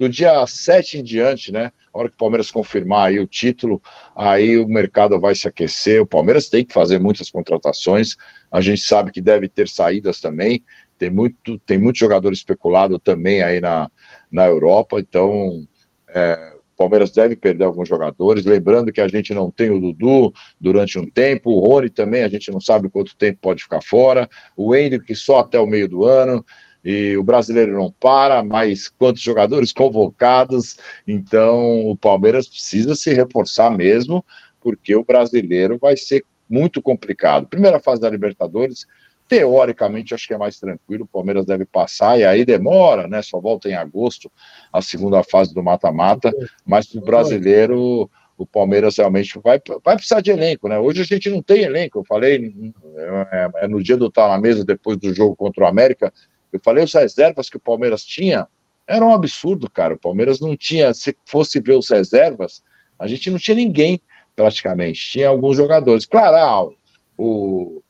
[0.00, 1.70] do dia 7 em diante, né?
[1.92, 3.82] A hora que o Palmeiras confirmar aí o título,
[4.16, 6.00] aí o mercado vai se aquecer.
[6.00, 8.16] O Palmeiras tem que fazer muitas contratações.
[8.50, 10.64] A gente sabe que deve ter saídas também.
[10.96, 13.90] Tem muito, tem muito jogador especulado também aí na,
[14.32, 14.98] na Europa.
[14.98, 15.68] Então,
[16.08, 18.46] é, o Palmeiras deve perder alguns jogadores.
[18.46, 21.50] Lembrando que a gente não tem o Dudu durante um tempo.
[21.50, 24.26] O Rony também, a gente não sabe quanto tempo pode ficar fora.
[24.56, 26.42] O Hendrick só até o meio do ano
[26.84, 33.70] e o brasileiro não para, mas quantos jogadores convocados, então o Palmeiras precisa se reforçar
[33.70, 34.24] mesmo,
[34.60, 37.46] porque o brasileiro vai ser muito complicado.
[37.46, 38.86] Primeira fase da Libertadores,
[39.28, 43.22] teoricamente acho que é mais tranquilo, o Palmeiras deve passar, e aí demora, né?
[43.22, 44.30] Só volta em agosto
[44.72, 46.32] a segunda fase do mata-mata,
[46.66, 50.78] mas para o brasileiro o Palmeiras realmente vai, vai precisar de elenco, né?
[50.78, 52.52] Hoje a gente não tem elenco, eu falei
[52.96, 56.12] é, é no dia do estar na mesa depois do jogo contra o América,
[56.52, 58.46] eu falei os reservas que o Palmeiras tinha,
[58.86, 59.94] era um absurdo, cara.
[59.94, 62.62] O Palmeiras não tinha, se fosse ver os reservas,
[62.98, 64.00] a gente não tinha ninguém
[64.34, 65.10] praticamente.
[65.12, 66.06] Tinha alguns jogadores.
[66.06, 66.74] Claro, ah,
[67.16, 67.82] o,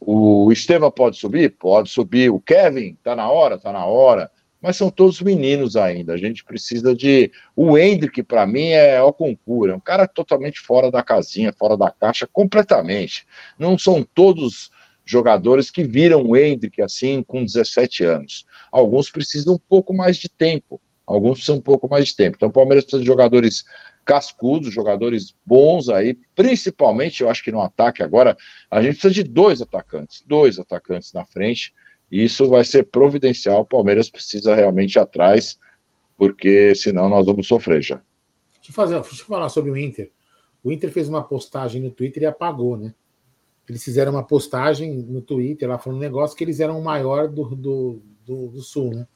[0.00, 1.56] o Estevam pode subir?
[1.56, 2.30] Pode subir.
[2.30, 3.58] O Kevin, tá na hora?
[3.58, 4.30] Tá na hora.
[4.60, 6.14] Mas são todos meninos ainda.
[6.14, 7.30] A gente precisa de.
[7.54, 9.72] O Hendrick, para mim, é o concurso.
[9.72, 13.26] É um cara totalmente fora da casinha, fora da caixa, completamente.
[13.58, 14.70] Não são todos
[15.04, 18.46] jogadores que viram o Hendrick assim com 17 anos.
[18.72, 20.80] Alguns precisam um pouco mais de tempo.
[21.06, 22.36] Alguns precisam um pouco mais de tempo.
[22.36, 23.64] Então o Palmeiras precisa de jogadores
[24.04, 28.36] cascudos, jogadores bons aí, principalmente, eu acho que no ataque agora,
[28.70, 31.72] a gente precisa de dois atacantes, dois atacantes na frente,
[32.10, 35.58] e isso vai ser providencial, o Palmeiras precisa realmente ir atrás,
[36.16, 37.96] porque senão nós vamos sofrer já.
[38.56, 40.10] Deixa eu, fazer, deixa eu falar sobre o Inter.
[40.62, 42.94] O Inter fez uma postagem no Twitter e apagou, né?
[43.68, 47.28] Eles fizeram uma postagem no Twitter lá falando um negócio que eles eram o maior
[47.28, 49.06] do, do, do, do, Sul, né?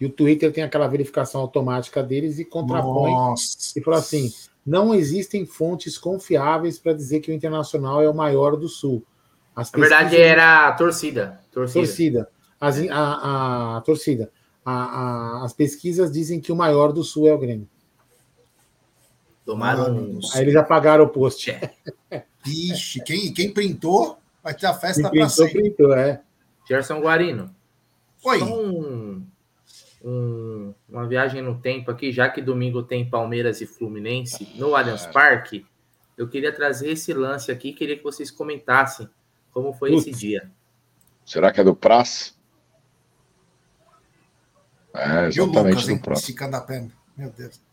[0.00, 3.78] E o Twitter tem aquela verificação automática deles e contrapõe Nossa.
[3.78, 4.30] e falou assim:
[4.66, 9.04] não existem fontes confiáveis para dizer que o Internacional é o maior do Sul.
[9.54, 11.40] As Na verdade, era a torcida.
[11.50, 11.80] Torcida.
[11.80, 12.28] torcida.
[12.60, 14.30] As, a, a, a, torcida.
[14.64, 17.68] A, as pesquisas dizem que o maior do Sul é o Grêmio.
[19.46, 20.18] Tomaram.
[20.34, 21.52] Aí eles apagaram o post.
[21.52, 21.72] É.
[22.46, 25.62] Ixi, quem, quem printou vai ter a festa para sempre.
[25.62, 26.22] Printou, é.
[26.68, 27.54] Gerson Guarino.
[28.24, 28.42] Oi.
[28.42, 29.26] Um,
[30.04, 35.04] um, uma viagem no tempo aqui, já que domingo tem Palmeiras e Fluminense no Allianz
[35.04, 35.12] é.
[35.12, 35.66] Parque,
[36.16, 39.08] eu queria trazer esse lance aqui, queria que vocês comentassem
[39.52, 40.06] como foi Putz.
[40.06, 40.50] esse dia.
[41.24, 42.36] Será que é do Praz?
[44.94, 46.34] É, exatamente Lucas, do Praz.
[47.16, 47.65] Meu Deus.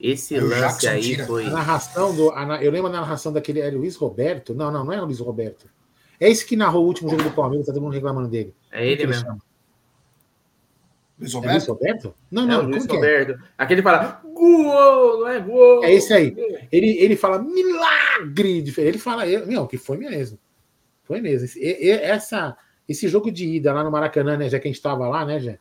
[0.00, 1.26] Esse é lance aí tira.
[1.26, 1.44] foi.
[1.44, 2.30] A narração do.
[2.30, 3.60] A, eu lembro da narração daquele.
[3.60, 4.54] É Luiz Roberto?
[4.54, 5.68] Não, não, não é o Luiz Roberto.
[6.18, 8.54] É esse que narrou o último jogo do Palmeiras, tá todo mundo reclamando dele.
[8.72, 9.38] É ele mesmo.
[11.18, 11.50] Luiz Roberto?
[11.50, 12.14] É Luiz Roberto?
[12.30, 12.92] Não, não, é Luiz é?
[12.92, 13.32] Roberto.
[13.32, 13.38] É?
[13.58, 15.84] Aquele fala, gol, não é gol.
[15.84, 16.34] É esse aí.
[16.72, 18.72] Ele, ele fala milagre.
[18.78, 20.38] Ele fala, meu, que foi mesmo.
[21.04, 21.44] Foi mesmo.
[21.44, 22.56] Esse, essa,
[22.88, 25.40] esse jogo de ida lá no Maracanã, né, já que a gente tava lá, né,
[25.40, 25.58] já?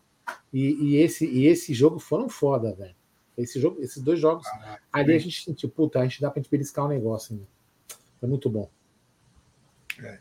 [0.54, 2.96] E, e, esse, e esse jogo foram foda, velho.
[3.42, 6.42] Esse jogo, esses dois jogos, ah, ali a gente sentiu, puta, a gente dá pra
[6.42, 7.36] gente beliscar o um negócio.
[7.36, 7.42] Né?
[8.20, 8.70] Foi muito bom.
[10.02, 10.20] É.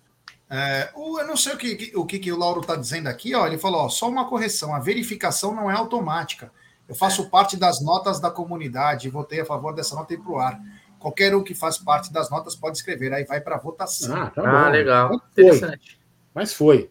[0.50, 3.46] É, eu não sei o que, o que, que o Lauro está dizendo aqui, ó.
[3.46, 6.50] Ele falou: ó, só uma correção, a verificação não é automática.
[6.88, 7.26] Eu faço é.
[7.26, 10.58] parte das notas da comunidade, votei a favor dessa nota e para o ar.
[10.98, 14.16] Qualquer um que faz parte das notas pode escrever, aí vai para votação.
[14.16, 15.10] Ah, tá ah legal.
[15.10, 16.00] Mas Interessante.
[16.34, 16.90] Mas foi.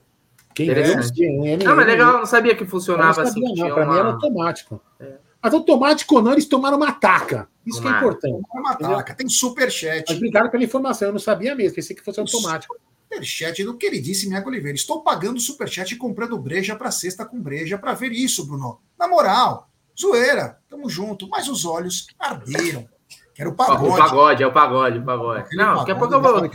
[0.54, 1.12] Quem Interessante.
[1.20, 3.42] Ganhou, ah, mas legal, eu não sabia que funcionava assim.
[3.56, 3.86] Para uma...
[3.86, 4.82] mim era automático.
[5.00, 5.27] É.
[5.48, 7.48] Mas automático ou não, eles tomaram uma taca.
[7.66, 8.44] Isso que é importante.
[8.54, 9.16] Uma taca.
[9.16, 10.04] Tem superchat.
[10.06, 12.76] Mas obrigado pela informação, eu não sabia mesmo, pensei que fosse automático.
[13.10, 14.76] Superchat do queridíssimo Iago Oliveira.
[14.76, 18.82] Estou pagando superchat e comprando breja para sexta com breja para ver isso, Bruno.
[19.00, 21.30] Na moral, zoeira, tamo junto.
[21.30, 22.86] Mas os olhos arderam.
[23.34, 23.86] Quero o pagode.
[23.86, 25.56] O pagode, é o pagode, o pagode.
[25.56, 26.46] Não, daqui a pouco eu vou.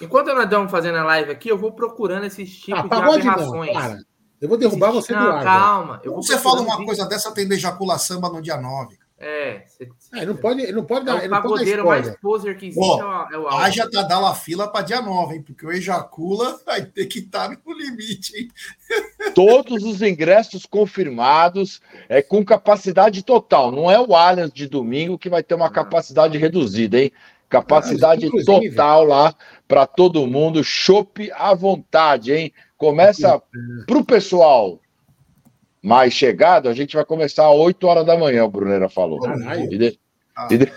[0.00, 3.72] Enquanto nós estamos fazendo a live aqui, eu vou procurando esses tipos ah, de aberrações.
[3.72, 3.98] Não,
[4.42, 5.44] eu vou derrubar você não, do ar.
[5.44, 6.00] Calma.
[6.02, 8.98] Eu você fala uma coisa dessa, tem ejacula samba no dia 9.
[9.24, 11.22] É, cê, é, não pode, não pode dar.
[11.22, 13.66] É o pagodeiro mais poser que existe Ó, é o Alves.
[13.66, 15.42] Haja tá dando a fila para dia 9, hein?
[15.42, 18.48] Porque o Ejacula vai ter que estar tá no limite, hein?
[19.32, 23.70] Todos os ingressos confirmados é com capacidade total.
[23.70, 27.12] Não é o Allianz de domingo que vai ter uma capacidade reduzida, hein?
[27.52, 29.34] Capacidade total lá
[29.68, 30.64] para todo mundo.
[30.64, 32.52] Chope à vontade, hein?
[32.78, 33.40] Começa
[33.86, 34.80] para o pessoal
[35.82, 39.18] mais chegado, a gente vai começar às 8 horas da manhã, o Brunera falou.
[39.68, 39.98] E de...
[40.34, 40.72] ah, e de...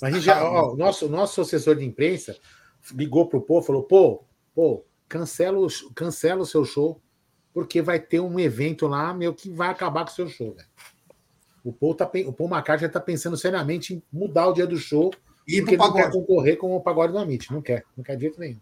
[0.00, 2.36] Mas a já, ó, o nosso, nosso assessor de imprensa
[2.92, 7.00] ligou pro Pô, falou: pô, pô, cancela o, cancela o seu show,
[7.52, 10.68] porque vai ter um evento lá, meu, que vai acabar com o seu show, velho.
[11.64, 14.76] O Paul, tá, o Paul McCartney já está pensando seriamente em mudar o dia do
[14.76, 15.12] show
[15.46, 17.50] e porque ele não quer concorrer com o Pagode do Amit.
[17.52, 18.60] Não quer, não quer de jeito nenhum.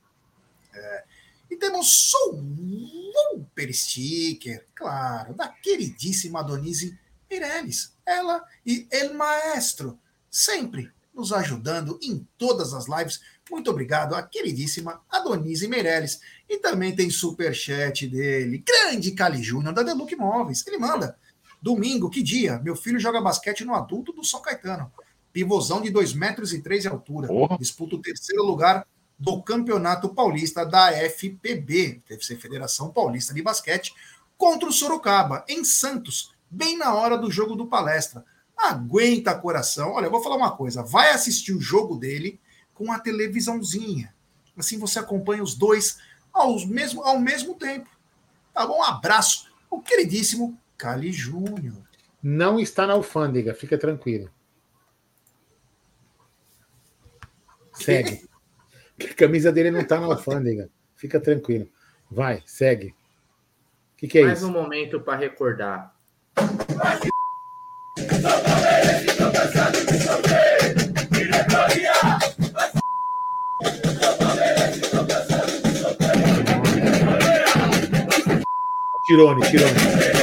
[0.74, 1.04] É,
[1.50, 6.98] e temos super sticker, claro, da queridíssima Donise
[7.30, 7.94] Meirelles.
[8.04, 9.98] Ela e El Maestro,
[10.30, 13.20] sempre nos ajudando em todas as lives.
[13.50, 16.20] Muito obrigado à queridíssima Adonise Meirelles.
[16.48, 20.64] E também tem super chat dele, grande Cali Júnior, da Deluc Móveis.
[20.66, 21.18] Ele manda,
[21.60, 22.58] domingo, que dia?
[22.58, 24.90] Meu filho joga basquete no adulto do São Caetano.
[25.32, 27.28] Pivôzão de 2 metros e 3 de altura.
[27.30, 27.56] Oh.
[27.58, 28.86] Disputa o terceiro lugar
[29.18, 33.94] do Campeonato Paulista da FPB, deve ser Federação Paulista de Basquete,
[34.36, 38.24] contra o Sorocaba, em Santos, bem na hora do jogo do palestra.
[38.56, 39.92] Aguenta coração.
[39.92, 42.40] Olha, eu vou falar uma coisa: vai assistir o jogo dele
[42.74, 44.14] com a televisãozinha.
[44.56, 45.98] Assim você acompanha os dois
[46.32, 47.88] ao mesmo, ao mesmo tempo.
[48.52, 48.78] Tá bom?
[48.78, 49.50] Um abraço.
[49.70, 51.82] O queridíssimo Cali Júnior.
[52.22, 54.30] Não está na alfândega, fica tranquilo.
[57.72, 58.26] Segue.
[59.10, 60.70] A camisa dele não está na alfândega.
[60.96, 61.68] Fica tranquilo.
[62.10, 62.94] Vai, segue.
[63.94, 64.50] O que, que, é Mais isso?
[64.50, 65.94] Mais um momento para recordar.
[79.06, 80.15] Tirone, tirone.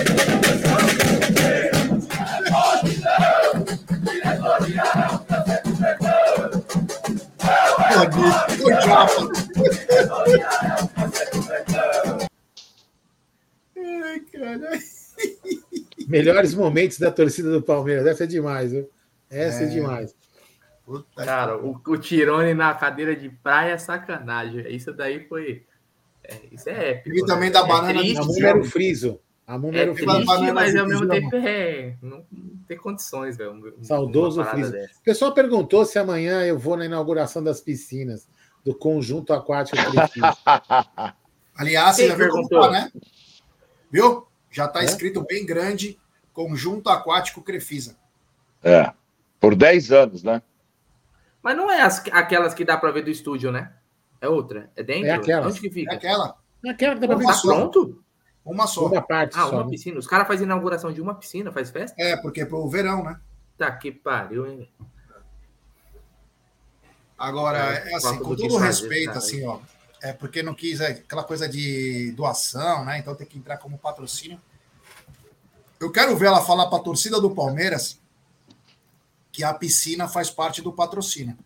[13.78, 14.68] Ai, caralho.
[16.08, 18.06] Melhores momentos da torcida do Palmeiras.
[18.06, 18.90] Essa é demais, viu?
[19.30, 20.16] Essa é, é demais.
[20.86, 24.66] Puta Cara, o, o Tirone na cadeira de praia é sacanagem.
[24.74, 25.64] Isso daí foi.
[26.24, 27.18] É, isso é épico.
[27.18, 27.54] E também né?
[27.54, 28.00] da é banana.
[28.00, 29.20] Triste, a múmia era o friso.
[29.48, 30.54] A múmia é era o friso.
[30.54, 31.96] mas ao mesmo tempo é.
[32.02, 32.26] Não,
[32.64, 33.76] não tem condições, velho.
[33.82, 34.74] Saudoso friso.
[34.74, 38.28] O pessoal perguntou se amanhã eu vou na inauguração das piscinas
[38.64, 39.78] do conjunto aquático
[41.56, 42.90] Aliás, você já perguntou, né?
[43.92, 44.26] Viu?
[44.50, 44.86] Já está é?
[44.86, 46.00] escrito bem grande,
[46.32, 47.96] Conjunto Aquático Crefisa.
[48.64, 48.92] É,
[49.40, 50.42] por 10 anos, né?
[51.44, 53.72] Mas não é as, aquelas que dá para ver do estúdio, né?
[54.20, 54.72] É outra.
[54.76, 55.08] É dentro?
[55.08, 55.48] É aquela.
[55.48, 55.92] Onde que fica?
[55.92, 56.38] É aquela.
[56.66, 58.03] É aquela que dá pra ver Tá pronto?
[58.46, 58.88] Uma só.
[58.88, 59.52] Uma parte Ah, só.
[59.52, 59.70] uma né?
[59.70, 59.98] piscina.
[59.98, 61.96] Os caras fazem inauguração de uma piscina, faz festa?
[62.00, 63.20] É, porque é pro verão, né?
[63.58, 64.70] Tá que pariu, hein?
[67.18, 69.60] Agora, É, é, assim, com todo respeito, assim, ó.
[70.02, 73.00] É porque não quis é, aquela coisa de doação, né?
[73.00, 74.42] Então tem que entrar como patrocínio.
[75.80, 78.02] Eu quero ver ela falar para a torcida do Palmeiras
[79.32, 81.38] que a piscina faz parte do patrocínio.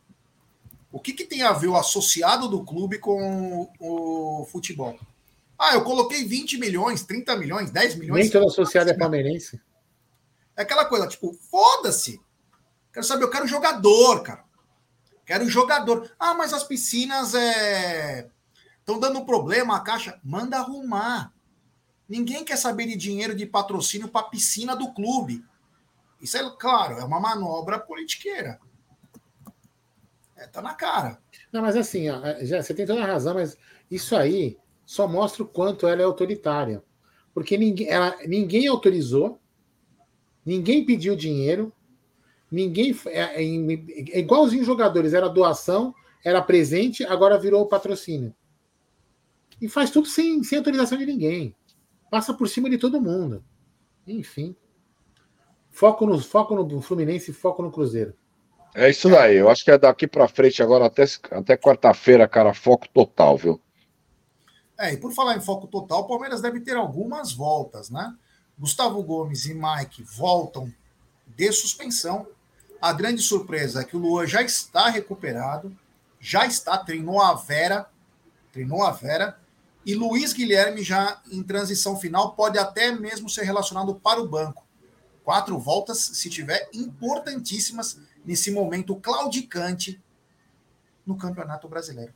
[0.92, 4.98] O que, que tem a ver o associado do clube com o futebol?
[5.58, 8.22] Ah, eu coloquei 20 milhões, 30 milhões, 10 milhões.
[8.22, 9.60] Nem todo associado é palmeirense.
[10.56, 12.22] É aquela coisa, tipo, foda-se.
[12.94, 14.44] Quero saber, eu quero jogador, cara.
[15.26, 16.10] Quero jogador.
[16.20, 18.30] Ah, mas as piscinas é.
[18.80, 20.20] Estão dando problema, a caixa.
[20.24, 21.34] Manda arrumar.
[22.08, 25.44] Ninguém quer saber de dinheiro de patrocínio para piscina do clube.
[26.22, 28.60] Isso é claro, é uma manobra politiqueira.
[30.36, 31.20] É, tá na cara.
[31.52, 33.58] Não, mas assim, ó, já, você tem toda a razão, mas
[33.92, 36.82] isso aí só mostra o quanto ela é autoritária.
[37.34, 39.38] Porque ninguém, ela, ninguém autorizou,
[40.46, 41.74] ninguém pediu dinheiro,
[42.50, 42.98] ninguém.
[43.08, 48.34] É, é, é igualzinho jogadores, era doação, era presente, agora virou patrocínio.
[49.62, 51.54] E faz tudo sem, sem autorização de ninguém.
[52.10, 53.44] Passa por cima de todo mundo.
[54.08, 54.56] Enfim.
[55.70, 58.14] Foco no, foco no Fluminense foco no Cruzeiro.
[58.74, 59.36] É isso daí.
[59.36, 63.62] Eu acho que é daqui pra frente agora até, até quarta-feira, cara, foco total, viu?
[64.78, 68.16] É, e por falar em foco total, o Palmeiras deve ter algumas voltas, né?
[68.58, 70.72] Gustavo Gomes e Mike voltam
[71.26, 72.28] de suspensão.
[72.80, 75.76] A grande surpresa é que o Luan já está recuperado,
[76.20, 77.90] já está, treinou a Vera,
[78.52, 79.40] treinou a Vera,
[79.86, 84.66] e Luiz Guilherme já em transição final pode até mesmo ser relacionado para o banco.
[85.24, 90.02] Quatro voltas, se tiver, importantíssimas nesse momento claudicante
[91.06, 92.14] no Campeonato Brasileiro.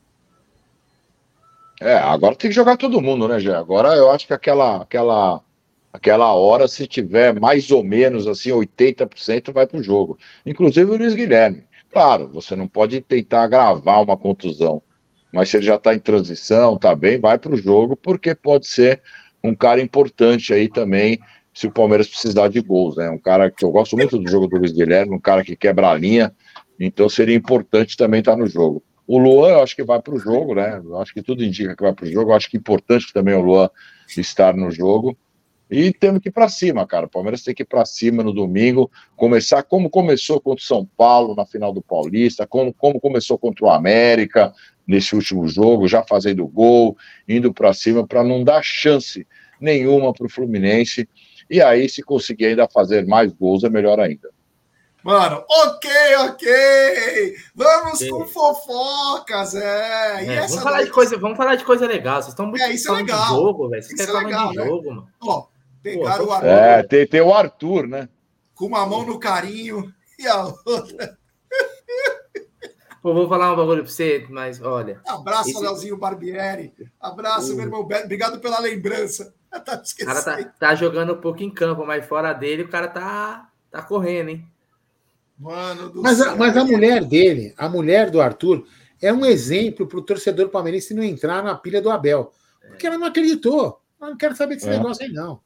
[1.81, 3.55] É, agora tem que jogar todo mundo, né, Gé?
[3.55, 5.41] Agora eu acho que aquela, aquela,
[5.91, 10.15] aquela hora, se tiver mais ou menos assim, 80% vai pro jogo.
[10.45, 11.63] Inclusive o Luiz Guilherme.
[11.91, 14.79] Claro, você não pode tentar gravar uma contusão,
[15.33, 19.01] mas se ele já está em transição, tá bem, vai pro jogo, porque pode ser
[19.43, 21.19] um cara importante aí também,
[21.51, 23.09] se o Palmeiras precisar de gols, né?
[23.09, 25.89] Um cara que eu gosto muito do jogo do Luiz Guilherme, um cara que quebra
[25.89, 26.31] a linha,
[26.79, 28.83] então seria importante também estar no jogo.
[29.13, 30.81] O Luan, eu acho que vai para o jogo, né?
[30.81, 32.31] Eu acho que tudo indica que vai para o jogo.
[32.31, 33.69] Eu acho que é importante também o Luan
[34.07, 35.17] estar no jogo.
[35.69, 37.07] E temos que ir para cima, cara.
[37.07, 40.85] O Palmeiras tem que ir para cima no domingo, começar como começou contra o São
[40.95, 44.53] Paulo na final do Paulista, como, como começou contra o América
[44.87, 46.95] nesse último jogo, já fazendo gol,
[47.27, 49.27] indo para cima, para não dar chance
[49.59, 51.05] nenhuma para o Fluminense.
[51.49, 54.29] E aí, se conseguir ainda fazer mais gols, é melhor ainda.
[55.03, 55.89] Mano, ok,
[56.29, 57.35] ok.
[57.55, 60.23] Vamos com fofocas, é.
[60.25, 62.17] E É, essa vamos, falar daí- de coisa, vamos falar de coisa legal.
[62.21, 63.21] Vocês estão muito É, isso é legal.
[63.23, 63.81] de jogo, velho.
[63.83, 64.65] Vocês Isso querem é falar legal, de né?
[64.65, 65.07] jogo, mano.
[65.23, 65.47] Ó,
[65.81, 68.09] pegaram Pô, o Arthur É, tem, tem o Arthur, né?
[68.53, 71.17] com uma mão no carinho e a outra.
[73.01, 75.01] Pô, vou falar um bagulho pra você, mas olha.
[75.07, 76.71] Abraço, Esse- Leozinho Barbieri.
[76.99, 77.55] Abraço, Uh.
[77.55, 77.83] meu irmão.
[77.83, 79.33] Be- Obrigado pela lembrança.
[79.51, 80.23] Eu tava O cara esquecendo.
[80.23, 84.29] tá, tá jogando um pouco em campo, mas fora dele o cara tá, tá correndo,
[84.29, 84.47] hein?
[85.41, 86.37] Mano do Mas a, céu.
[86.37, 88.65] mas a mulher dele, a mulher do Arthur,
[89.01, 92.31] é um exemplo para o torcedor palmeirense não entrar na pilha do Abel.
[92.67, 93.81] Porque ela não acreditou.
[93.99, 94.77] Ela não quer saber desse É.
[94.77, 95.41] negócio aí, não.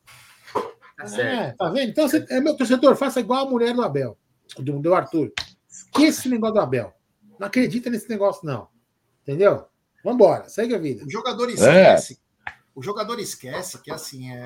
[0.97, 1.19] Tá certo.
[1.51, 1.89] É, tá vendo?
[1.89, 4.17] Então, você, é, meu torcedor, faça igual a mulher do Abel,
[4.57, 5.31] do, do Arthur.
[5.69, 6.93] Esqueça esse negócio do Abel.
[7.39, 8.67] Não acredita nesse negócio, não.
[9.23, 9.65] Entendeu?
[10.03, 11.05] Vambora, segue a vida.
[11.05, 11.53] O jogador É.
[11.53, 12.19] esquece.
[12.73, 14.45] O jogador esquece que, assim, é.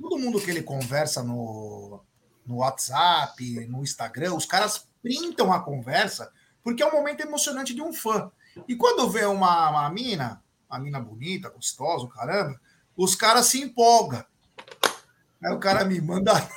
[0.00, 2.00] Todo mundo que ele conversa no,
[2.46, 6.32] no WhatsApp, no Instagram, os caras printam a conversa
[6.62, 8.30] porque é um momento emocionante de um fã.
[8.68, 12.60] E quando vê uma, uma mina, uma mina bonita, gostosa, o caramba,
[12.96, 14.24] os caras se empolgam.
[15.42, 16.32] Aí o cara me manda.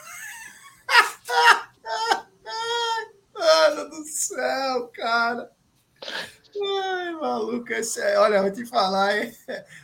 [3.34, 5.50] Mano do céu, cara.
[6.84, 8.20] Ai, maluco, esse é.
[8.20, 9.34] Olha, vou te falar, hein?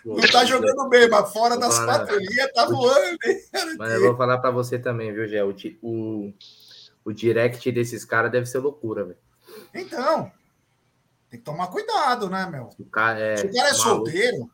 [0.03, 3.39] Não tá jogando bem, mas fora das linhas tá voando, hein?
[3.77, 5.43] Mas eu vou falar pra você também, viu, Gé?
[5.43, 6.33] O,
[7.09, 9.19] o, direct desses caras deve ser loucura, velho.
[9.73, 10.31] Então,
[11.29, 12.69] tem que tomar cuidado, né, meu?
[12.79, 13.37] O cara é.
[13.37, 13.89] Se o cara é maluco.
[13.89, 14.51] solteiro,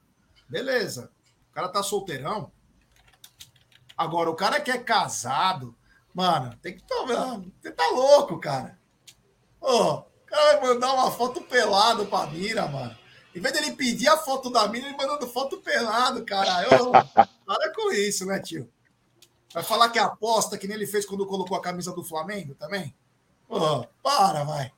[0.47, 1.12] beleza.
[1.51, 2.51] O cara tá solteirão.
[3.95, 5.76] Agora, o cara que é casado,
[6.14, 7.41] mano, tem que tomar.
[7.62, 8.78] Você tá louco, cara.
[9.62, 12.95] Ô, o cara vai mandar uma foto pelado pra mira, mano.
[13.36, 16.64] Em vez dele pedir a foto da mina, ele mandando foto pelado, cara.
[16.64, 16.91] Eu,
[17.45, 18.72] para com isso, né, tio?
[19.54, 22.56] Vai falar que é aposta, que nem ele fez quando colocou a camisa do Flamengo
[22.56, 22.93] também?
[23.47, 24.72] Ô, para, vai.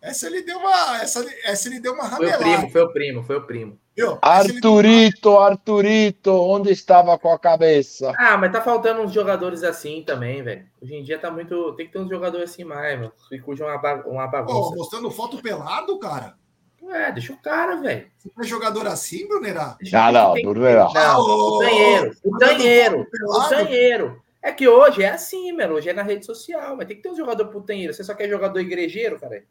[0.00, 1.02] Essa ele deu uma.
[1.02, 3.78] Essa, essa ele deu uma Foi o primo, foi o primo, foi o primo.
[4.22, 8.12] Arturito, Arturito, onde estava com a cabeça?
[8.16, 10.64] Ah, mas tá faltando uns jogadores assim também, velho.
[10.80, 11.74] Hoje em dia tá muito.
[11.74, 13.12] Tem que ter uns jogadores assim mais, mano.
[13.28, 14.70] Que cuja uma, uma bagunça.
[14.70, 16.36] Pô, mostrando foto pelado, cara.
[16.82, 18.10] É, deixa o cara, velho.
[18.18, 19.76] Você é jogador assim, Brunerá?
[19.92, 20.88] Ah, não, Brunerá.
[20.94, 24.22] Não, o tanheiro, o tanheiro, o tanheiro.
[24.40, 25.74] É que hoje é assim, mano.
[25.74, 27.92] Hoje é na rede social, mas tem que ter um jogador putanheiro.
[27.92, 29.44] Você só quer jogador igrejeiro, cara?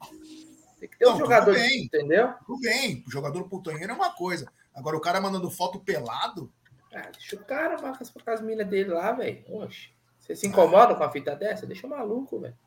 [0.80, 2.34] Tem que ter um não, jogador, bem, entendeu?
[2.46, 4.52] Tudo bem, o jogador putanheiro é uma coisa.
[4.74, 6.52] Agora o cara mandando foto pelado.
[6.94, 9.44] Ah, deixa o cara com as, as minas dele lá, velho.
[9.50, 9.90] Oxe.
[10.20, 11.66] Você se incomoda com a fita dessa?
[11.66, 12.58] Deixa o maluco, velho.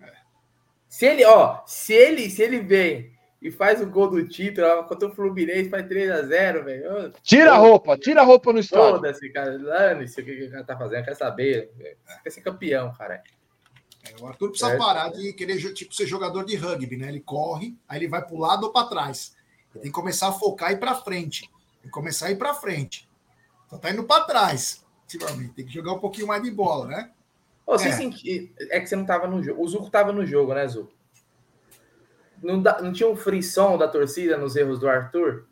[0.00, 0.12] É.
[0.88, 4.82] Se ele, ó, se ele, se ele vem e faz o gol do título ó,
[4.82, 7.12] contra o Fluminense, faz 3x0, velho.
[7.22, 8.96] Tira a roupa, tira a roupa no estádio.
[8.96, 9.56] Foda-se, cara.
[9.58, 11.70] Dane-se o que o cara tá fazendo, quer saber.
[12.22, 13.22] Quer ser campeão, cara.
[14.04, 14.76] É, o Arthur precisa é.
[14.76, 17.08] parar de querer tipo, ser jogador de rugby, né?
[17.08, 19.36] Ele corre, aí ele vai para o lado ou para trás.
[19.72, 21.42] Ele tem que começar a focar e ir para frente.
[21.80, 23.08] Tem que começar a ir para frente.
[23.68, 24.84] Só tá indo para trás.
[25.54, 27.10] Tem que jogar um pouquinho mais de bola, né?
[27.66, 27.92] Você é.
[27.92, 28.52] Senti...
[28.70, 29.62] é que você não tava no jogo.
[29.62, 30.97] O Zuco tava no jogo, né, Zuco?
[32.42, 32.80] Não, da...
[32.80, 35.46] não tinha um frisson da torcida nos erros do Arthur?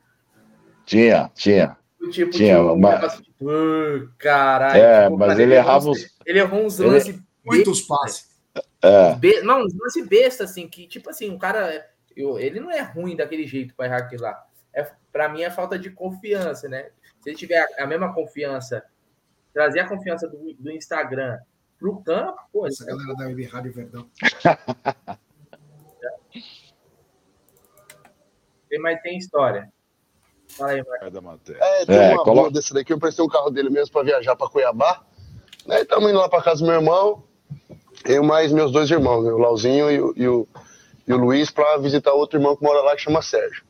[0.85, 1.77] Tinha, tinha.
[2.11, 3.19] Tipo, tinha, tipo, mas...
[3.41, 4.81] Uh, caralho.
[4.81, 6.17] É, tipo, mas ele errava uns...
[6.25, 7.09] Ele errou uns lances...
[7.09, 7.23] Ele...
[7.45, 8.37] Muitos passes.
[8.83, 9.15] É.
[9.15, 9.43] Be...
[9.43, 11.89] Não, um lance besta, assim, que, tipo assim, o cara.
[12.17, 14.47] Eu, ele não é ruim daquele jeito para errar aquilo lá.
[14.73, 16.91] É, para mim é falta de confiança, né?
[17.21, 18.83] Se ele tiver a, a mesma confiança,
[19.53, 21.39] trazer a confiança do, do Instagram
[21.79, 22.67] pro campo, pô.
[22.67, 23.17] Essa galera é...
[23.17, 24.11] da Web Rádio Verdão.
[28.69, 29.69] tem, mas tem história.
[30.49, 30.85] Fala aí,
[31.23, 31.51] Marcos.
[31.51, 32.51] É, tem é, uma coloca...
[32.51, 32.93] desse daqui.
[32.93, 35.03] Eu prestei um carro dele mesmo para viajar para Cuiabá.
[35.69, 37.25] Aí estamos indo lá para casa do meu irmão.
[38.05, 40.49] Eu mais meus dois irmãos, né, o Lauzinho e o, e o,
[41.09, 43.65] e o Luiz, para visitar outro irmão que mora lá, que chama Sérgio.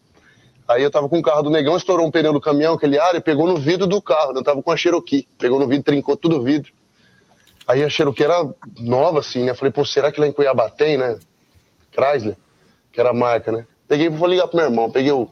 [0.68, 3.14] Aí eu tava com o carro do negão, estourou um pneu do caminhão, aquele ar,
[3.14, 4.32] e pegou no vidro do carro.
[4.32, 4.40] Né?
[4.40, 5.28] Eu tava com a Cherokee.
[5.38, 6.72] Pegou no vidro, trincou tudo o vidro.
[7.66, 8.44] Aí a Cherokee era
[8.78, 9.54] nova, assim, né?
[9.54, 11.18] Falei, pô, será que lá em Cuiabá tem, né?
[11.92, 12.36] Chrysler,
[12.92, 13.66] que era a marca, né?
[13.88, 14.90] Peguei, vou ligar pro meu irmão.
[14.90, 15.28] Peguei o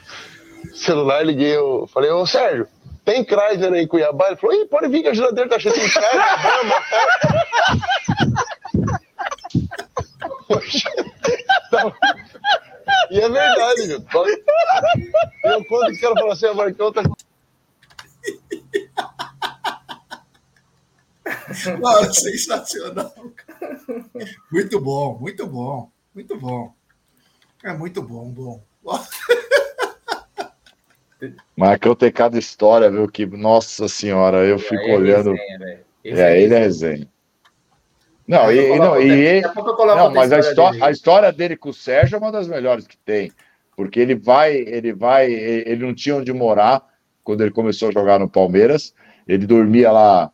[0.74, 2.66] celular, liguei, eu falei, ô Sérgio,
[3.04, 4.28] tem Chrysler aí em Cuiabá?
[4.28, 6.12] Ele falou, ih, pode vir que a geladeira tá cheia de Chrysler,
[13.10, 14.04] e é verdade, viu?
[15.44, 17.02] Eu conto que ela falou assim, a Marcão tá.
[21.80, 23.12] Mano, sensacional.
[24.50, 26.74] Muito bom, muito bom, muito bom.
[27.64, 28.62] É muito bom, bom.
[31.56, 33.08] Marcão tem cada história, viu?
[33.08, 35.32] Que, nossa senhora, eu fico é, olhando.
[35.32, 37.08] Resenha, é, ele é resenha.
[38.26, 42.18] Não, e, não, e, não mas a história, a história dele com o Sérgio é
[42.18, 43.32] uma das melhores que tem,
[43.74, 46.86] porque ele vai, ele vai, ele não tinha onde morar
[47.24, 48.94] quando ele começou a jogar no Palmeiras,
[49.26, 50.30] ele dormia lá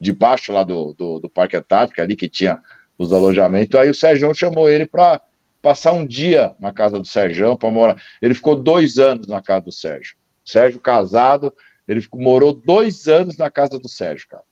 [0.00, 2.60] debaixo lá do, do, do Parque Antártico, ali que tinha
[2.98, 5.20] os alojamentos, aí o Sérgio chamou ele para
[5.62, 8.02] passar um dia na casa do Sérgio, para morar.
[8.20, 10.16] Ele ficou dois anos na casa do Sérgio.
[10.44, 11.52] Sérgio casado,
[11.86, 14.44] ele ficou, morou dois anos na casa do Sérgio, cara.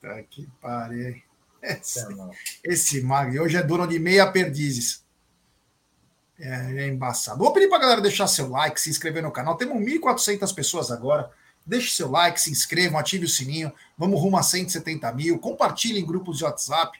[0.00, 1.16] Tá que pariu.
[1.62, 2.06] Esse,
[2.62, 5.04] esse Magri hoje é dono de meia perdizes.
[6.38, 7.38] É, é embaçado.
[7.38, 9.56] Vou pedir para a galera deixar seu like, se inscrever no canal.
[9.56, 11.30] Temos 1.400 pessoas agora.
[11.64, 13.72] Deixe seu like, se inscrevam, ative o sininho.
[13.98, 15.38] Vamos rumo a 170 mil.
[15.38, 16.96] Compartilhe em grupos de WhatsApp.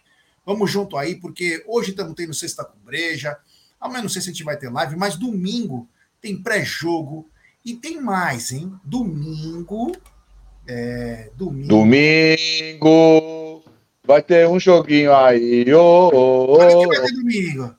[0.46, 3.36] Vamos junto aí, porque hoje estamos tendo Sexta com Breja.
[3.78, 5.88] Amanhã não sei se a gente vai ter live, mas domingo
[6.20, 7.28] tem pré-jogo.
[7.64, 8.72] E tem mais, hein?
[8.84, 9.92] Domingo
[10.66, 11.68] é, domingo.
[11.68, 13.62] Domingo.
[14.04, 15.72] Vai ter um joguinho aí.
[15.72, 17.74] Oh, oh, que vai ter domingo.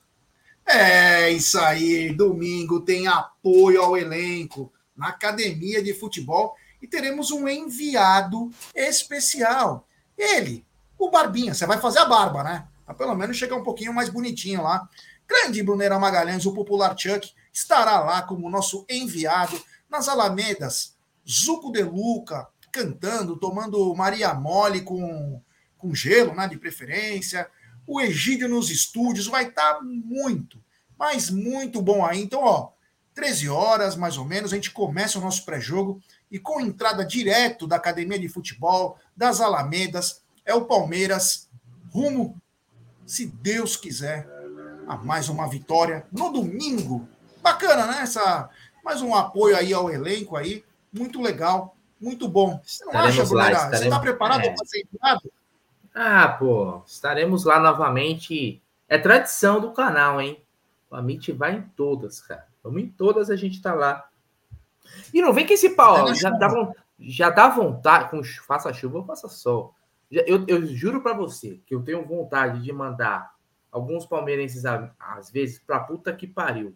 [0.66, 2.12] É isso aí.
[2.12, 9.86] Domingo tem apoio ao elenco na academia de futebol e teremos um enviado especial.
[10.16, 10.64] Ele,
[10.98, 11.54] o Barbinha.
[11.54, 12.66] Você vai fazer a barba, né?
[12.84, 14.88] Pra pelo menos chegar um pouquinho mais bonitinho lá.
[15.26, 20.96] Grande Brunera Magalhães, o popular Chuck, estará lá como nosso enviado nas Alamedas.
[21.28, 25.42] Zuco de Luca, cantando, tomando Maria Mole com,
[25.76, 27.48] com gelo, né, de preferência.
[27.86, 30.62] O Egídio nos estúdios vai estar tá muito,
[30.98, 32.22] mas muito bom aí.
[32.22, 32.70] Então, ó,
[33.14, 37.66] 13 horas mais ou menos, a gente começa o nosso pré-jogo e com entrada direto
[37.66, 41.48] da Academia de Futebol, das Alamedas, é o Palmeiras
[41.92, 42.36] rumo,
[43.06, 44.26] se Deus quiser,
[44.86, 47.08] a mais uma vitória no domingo.
[47.42, 48.02] Bacana, né?
[48.02, 48.48] Essa,
[48.84, 52.60] mais um apoio aí ao elenco aí, muito legal muito bom.
[52.64, 53.52] Você não estaremos acha, Brunera?
[53.52, 53.78] Estaremos...
[53.78, 54.54] Você está preparado é.
[54.54, 55.32] para ser enviado?
[55.94, 60.40] Ah, pô, estaremos lá novamente É tradição do canal, hein?
[60.90, 62.46] O Amit vai em todas, cara.
[62.62, 64.08] Vamos em todas, a gente tá lá.
[65.12, 66.48] E não vem que esse pau, já dá,
[66.98, 69.74] já dá vontade, com faça chuva ou faça sol.
[70.10, 73.34] Eu, eu juro para você que eu tenho vontade de mandar
[73.70, 76.74] alguns palmeirenses, às vezes, pra puta que pariu.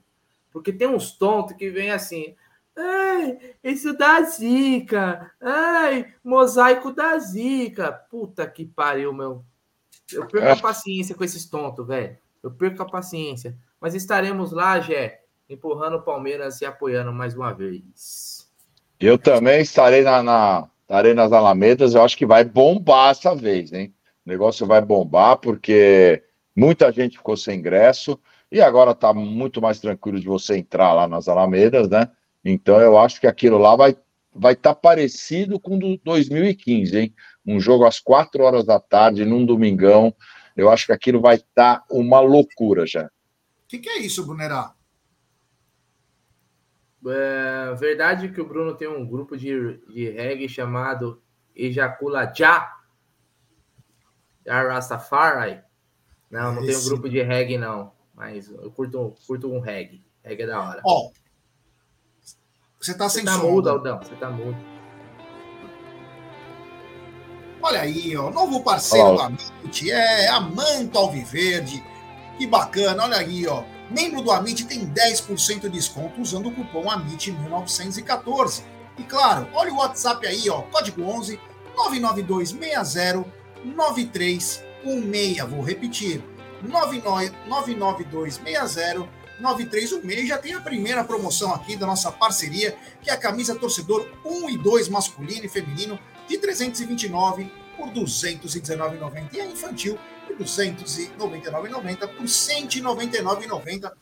[0.51, 2.37] Porque tem uns tontos que vem assim.
[2.77, 5.33] Ai, isso da zica.
[5.41, 7.93] Ai, mosaico da zica.
[7.93, 9.45] Puta que pariu, meu.
[10.13, 10.61] Eu perco a é.
[10.61, 12.19] paciência com esses tontos, velho.
[12.43, 13.57] Eu perco a paciência.
[13.81, 18.51] Mas estaremos lá, Jé, empurrando o Palmeiras e apoiando mais uma vez.
[19.01, 20.69] Eu também estarei na, na
[21.15, 21.95] nas Alamedas.
[21.95, 23.95] Eu acho que vai bombar essa vez, hein?
[24.27, 26.23] O negócio vai bombar porque
[26.55, 28.19] muita gente ficou sem ingresso
[28.51, 32.09] e agora está muito mais tranquilo de você entrar lá nas Alamedas, né?
[32.45, 33.97] Então eu acho que aquilo lá vai
[34.35, 37.15] vai estar tá parecido com o 2015, hein?
[37.47, 40.15] Um jogo às quatro horas da tarde, num domingão.
[40.57, 43.05] Eu acho que aquilo vai estar tá uma loucura já.
[43.05, 43.11] O
[43.69, 44.75] que, que, é isso, Brunerá?
[47.07, 51.21] É verdade que o Bruno tem um grupo de, de reggae chamado
[51.55, 52.73] Ejacula Já?
[54.47, 55.61] Já Rastafari?
[56.31, 56.73] Não, não Esse...
[56.73, 57.93] tem um grupo de reggae, não.
[58.15, 60.05] Mas eu curto, curto um reggae.
[60.23, 60.81] Reggae é da hora.
[60.85, 61.13] Ó, oh,
[62.83, 63.51] você tá sem você tá som.
[63.51, 63.99] Mudo, Aldão.
[63.99, 64.57] Você tá mudo.
[67.63, 68.29] Olha aí, ó.
[68.31, 69.17] Novo parceiro oh.
[69.17, 71.83] da Mint é a Manto Alviverde.
[72.37, 73.63] Que bacana, olha aí, ó.
[73.91, 78.63] Membro do Amit tem 10% de desconto usando o cupom AMIT1914.
[78.99, 81.39] E claro, olha o WhatsApp aí, ó, código 11
[81.77, 83.25] 99260
[83.65, 85.49] 9316.
[85.49, 86.23] Vou repetir,
[86.63, 89.09] 99260
[89.41, 90.29] 9316.
[90.29, 94.49] Já tem a primeira promoção aqui da nossa parceria, que é a camisa torcedor 1
[94.51, 99.99] e 2 masculino e feminino de 329 por 219,90 e a infantil
[100.37, 103.93] de 299,90 por 199,90.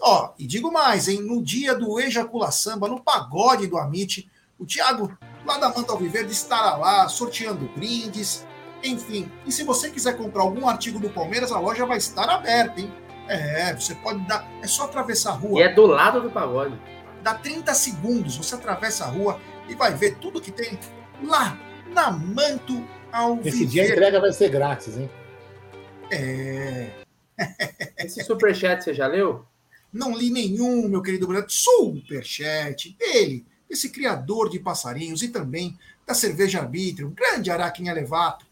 [0.00, 1.20] Ó, e digo mais, hein?
[1.22, 6.32] No dia do Ejacula Samba, no pagode do Amit, o Thiago, lá da Manta Alviverde,
[6.32, 8.46] estará lá sorteando brindes,
[8.82, 9.30] enfim.
[9.46, 12.92] E se você quiser comprar algum artigo do Palmeiras, a loja vai estar aberta, hein?
[13.28, 14.48] É, você pode dar.
[14.62, 15.60] É só atravessar a rua.
[15.60, 16.80] E é do lado do pagode.
[17.22, 19.38] Dá 30 segundos, você atravessa a rua
[19.68, 20.78] e vai ver tudo que tem
[21.22, 21.58] lá
[21.92, 22.82] na Manto
[23.12, 23.48] Alviverde.
[23.48, 25.10] Esse dia a entrega vai ser grátis, hein?
[26.10, 26.90] É.
[27.98, 29.44] Esse superchat você já leu?
[29.92, 31.44] Não li nenhum, meu querido Bruno.
[31.48, 38.46] Superchat dele, esse criador de passarinhos e também da cerveja arbítrio, grande Araquinha Levato.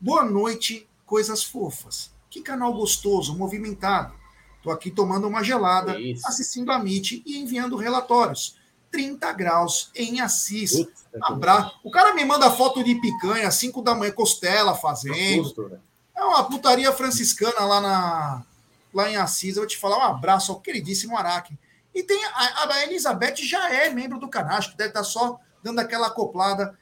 [0.00, 2.10] Boa noite, coisas fofas.
[2.28, 4.14] Que canal gostoso, movimentado.
[4.62, 6.26] Tô aqui tomando uma gelada, Isso.
[6.26, 8.56] assistindo a MIT e enviando relatórios.
[8.90, 10.86] 30 graus em Assis.
[11.22, 11.72] Abra...
[11.84, 15.80] O cara me manda foto de picanha, 5 da manhã, costela fazendo.
[16.16, 18.46] É uma putaria franciscana lá, na,
[18.92, 19.56] lá em Assis.
[19.56, 21.58] Eu vou te falar um abraço ao queridíssimo Araque.
[21.94, 25.38] E tem a, a Elizabeth já é membro do canal, acho que deve estar só
[25.62, 26.78] dando aquela acoplada.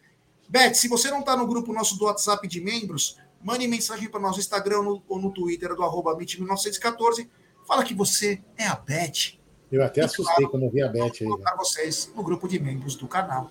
[0.48, 4.20] Beth, se você não está no grupo nosso do WhatsApp de membros, mande mensagem para
[4.20, 7.30] nós no Instagram ou no, ou no Twitter do arroba 1914
[7.66, 9.38] Fala que você é a Beth.
[9.72, 11.26] Eu até e assustei claro, quando vi a Beth aí.
[11.26, 13.50] Vou colocar vocês no grupo de membros do canal.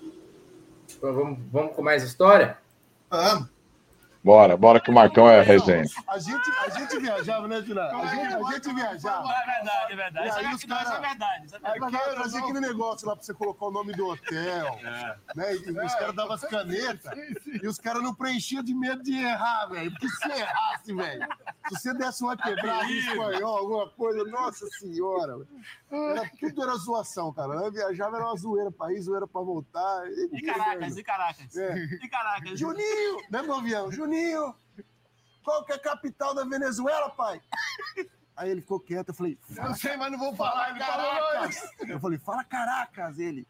[0.96, 2.58] Então, vamos, vamos com mais história?
[3.10, 3.48] Vamos.
[4.24, 5.84] Bora, bora que o Marcão é resenha.
[6.08, 7.94] A gente, a gente viajava, né, Tila?
[7.94, 9.30] A gente, a gente viajava.
[9.30, 10.28] É verdade, é verdade.
[10.28, 11.46] Isso, aí, os cara, é verdade.
[11.46, 12.16] Isso é verdade.
[12.16, 14.78] Fazia aquele negócio lá pra você colocar o nome do hotel.
[14.82, 15.16] É.
[15.36, 15.56] Né?
[15.56, 17.12] E os caras davam as canetas
[17.62, 19.90] e os caras não preenchiam de medo de errar, velho.
[19.90, 21.28] Porque se errasse, velho,
[21.68, 25.36] se você desse uma quebrada em espanhol, alguma coisa, nossa senhora.
[25.90, 27.54] Era, tudo era zoação, cara.
[27.54, 30.08] Eu viajava, era uma zoeira pra ir, zoeira pra voltar.
[30.08, 31.56] E, e Caracas, e Caracas.
[31.56, 31.84] É.
[32.02, 32.58] E Caracas.
[32.58, 33.92] Juninho, né, meu avião?
[33.92, 34.13] Juninho,
[35.44, 37.40] qual que é a capital da Venezuela, pai?
[38.36, 41.56] Aí ele ficou quieto, eu falei, não sei, mas não vou falar, ele Caracas.
[41.58, 43.46] Falou, eu falei, fala Caracas, ele.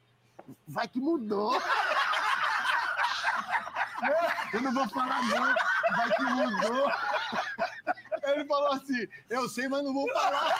[0.66, 1.58] Vai que mudou.
[4.52, 5.54] Eu não vou falar não,
[5.96, 6.90] vai que mudou.
[8.24, 10.54] Ele falou assim, eu sei, mas não vou falar.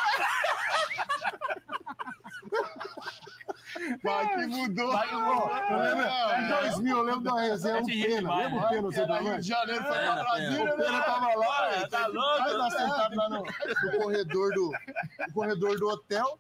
[4.03, 4.93] Vai que mudou.
[4.93, 5.51] Vai que mudou.
[5.71, 6.05] Eu lembro,
[6.39, 8.37] em 2000, eu lembro da resenha, um pena.
[8.37, 11.89] Lembra o pena, você tá Rio de Janeiro foi pra Brasília, o pena tava lá.
[11.89, 12.43] Tá louco.
[12.43, 13.45] Aí tá sentado lá no,
[13.99, 14.73] corredor do,
[15.27, 16.39] no corredor do hotel.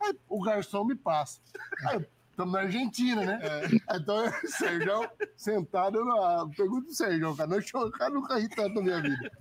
[0.00, 1.40] Aí o garçom me passa.
[1.86, 2.06] Aí,
[2.36, 3.40] Estamos na Argentina, né?
[3.42, 3.96] É.
[3.96, 6.46] Então, o Sérgio sentado na.
[6.54, 7.48] Pergunta pro Sérgio, cara.
[7.48, 9.32] Não, eu, cara, nunca ri tanto na minha vida.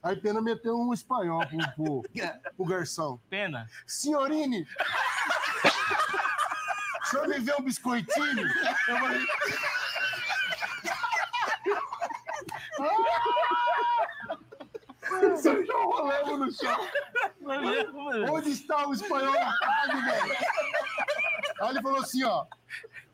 [0.00, 2.04] Aí Pena meteu um espanhol pro, pro,
[2.56, 3.18] pro garçom.
[3.28, 3.66] Pena.
[3.84, 4.64] Senhorine!
[7.08, 8.46] o senhor me vê um biscoitinho?
[8.88, 9.26] Eu falei.
[15.30, 16.88] Você já rolando no chão.
[18.30, 20.36] Onde está o espanhol arado, velho?
[21.62, 22.44] Aí ele falou assim, ó.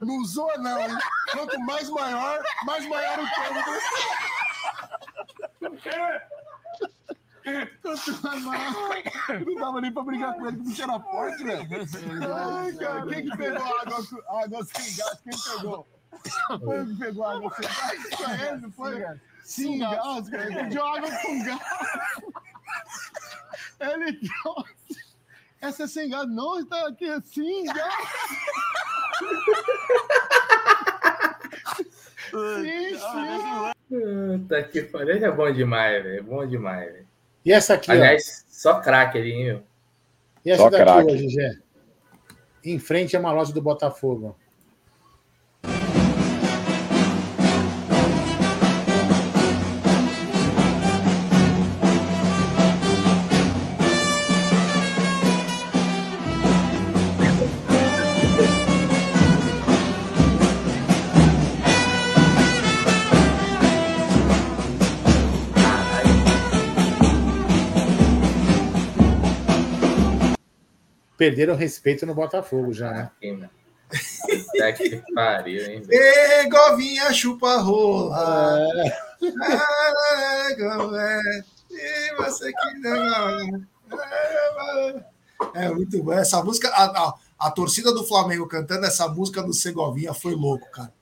[0.00, 0.98] Não usou, não, hein?
[1.30, 3.70] Quanto mais maior, mais maior o cômodo.
[9.44, 11.68] Não dava nem pra brigar com ele, que o bicho era forte, velho.
[12.34, 13.98] Ai, cara, quem que pegou a água,
[14.28, 15.20] a água sem gás?
[15.22, 15.86] Quem pegou?
[16.64, 18.14] Foi que pegou a água sem gás?
[18.16, 19.04] Foi ele, não foi?
[19.44, 20.44] Sem gás, cara.
[20.44, 21.60] Ele pediu água com gás.
[23.80, 25.14] Ele trouxe.
[25.60, 26.26] Essa é sem gás.
[26.26, 27.94] Não, está aqui assim, gás.
[32.30, 34.38] Sim, sim.
[34.38, 36.18] Puta que pariu, é bom demais, velho.
[36.18, 37.13] É bom demais, velho.
[37.44, 38.52] E essa aqui, Aliás, ó.
[38.52, 39.62] só craque ali, hein, meu?
[40.44, 41.12] E essa só daqui crack.
[41.12, 41.56] hoje, Gé?
[42.64, 44.36] Em frente a uma loja do Botafogo.
[71.16, 73.10] Perderam respeito no Botafogo já, né?
[73.90, 75.82] Puta que pariu, hein?
[75.88, 78.58] Ei, Govinha chupa rola.
[78.84, 79.14] É.
[80.96, 83.66] É, e você que não.
[85.54, 86.12] É muito bom.
[86.12, 90.70] Essa música, a, a, a, torcida do Flamengo cantando essa música do Segovinha foi louco,
[90.70, 90.92] cara.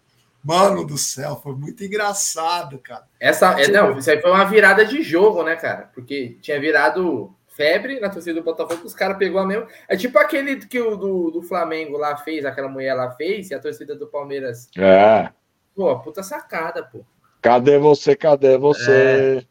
[0.45, 3.07] Mano do céu, foi muito engraçado, cara.
[3.21, 5.91] Essa, é, não, isso aí foi uma virada de jogo, né, cara?
[5.95, 9.67] Porque tinha virado febre na torcida do Botafogo, os caras pegou a mesma.
[9.89, 13.55] É tipo aquele que o do, do Flamengo lá fez, aquela mulher lá fez, e
[13.55, 14.69] a torcida do Palmeiras.
[14.77, 15.31] É.
[15.75, 17.05] Pô, puta sacada, pô.
[17.41, 18.15] Cadê você?
[18.15, 19.45] Cadê você?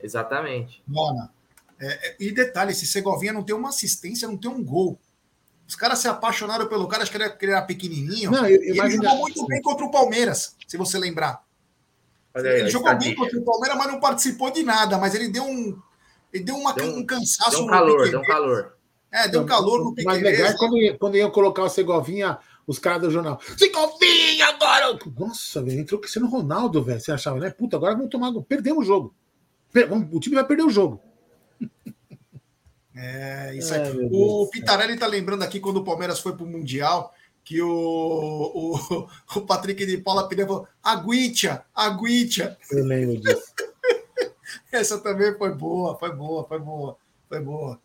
[0.00, 0.04] É.
[0.04, 0.82] Exatamente.
[0.86, 1.28] Mano,
[1.80, 4.98] é, é, e detalhe, esse Segovinha não tem uma assistência, não tem um gol.
[5.66, 8.30] Os caras se apaixonaram pelo cara, acho que ele era pequenininho.
[8.30, 11.44] Não, eu, eu ele jogou muito bem contra o Palmeiras, se você lembrar.
[12.34, 14.96] Aí, ele jogou bem contra o Palmeiras, mas não participou de nada.
[14.96, 15.78] Mas ele deu um,
[16.32, 18.78] ele deu, uma, deu um, um cansaço deu um calor, deu um calor.
[19.10, 22.78] É, deu um calor no Mas legal é quando, quando iam colocar o Segovinha, os
[22.78, 23.40] caras do jornal.
[23.56, 24.98] Segovinha agora!
[25.18, 27.00] Nossa, velho, entrou o Cristiano Ronaldo, velho.
[27.00, 27.50] Você achava, né?
[27.50, 28.32] Puta, agora vamos tomar.
[28.42, 29.14] Perdemos o jogo.
[30.12, 31.00] O time vai perder o jogo.
[33.00, 33.80] É, isso aí.
[33.80, 37.14] É, o Pitarelli tá lembrando aqui quando o Palmeiras foi pro Mundial
[37.44, 42.58] que o, o, o Patrick de Paula pediu aguitia, aguitia.
[42.70, 43.54] Eu lembro disso.
[44.70, 46.96] Essa também foi boa, foi boa, foi boa,
[47.28, 47.80] foi boa.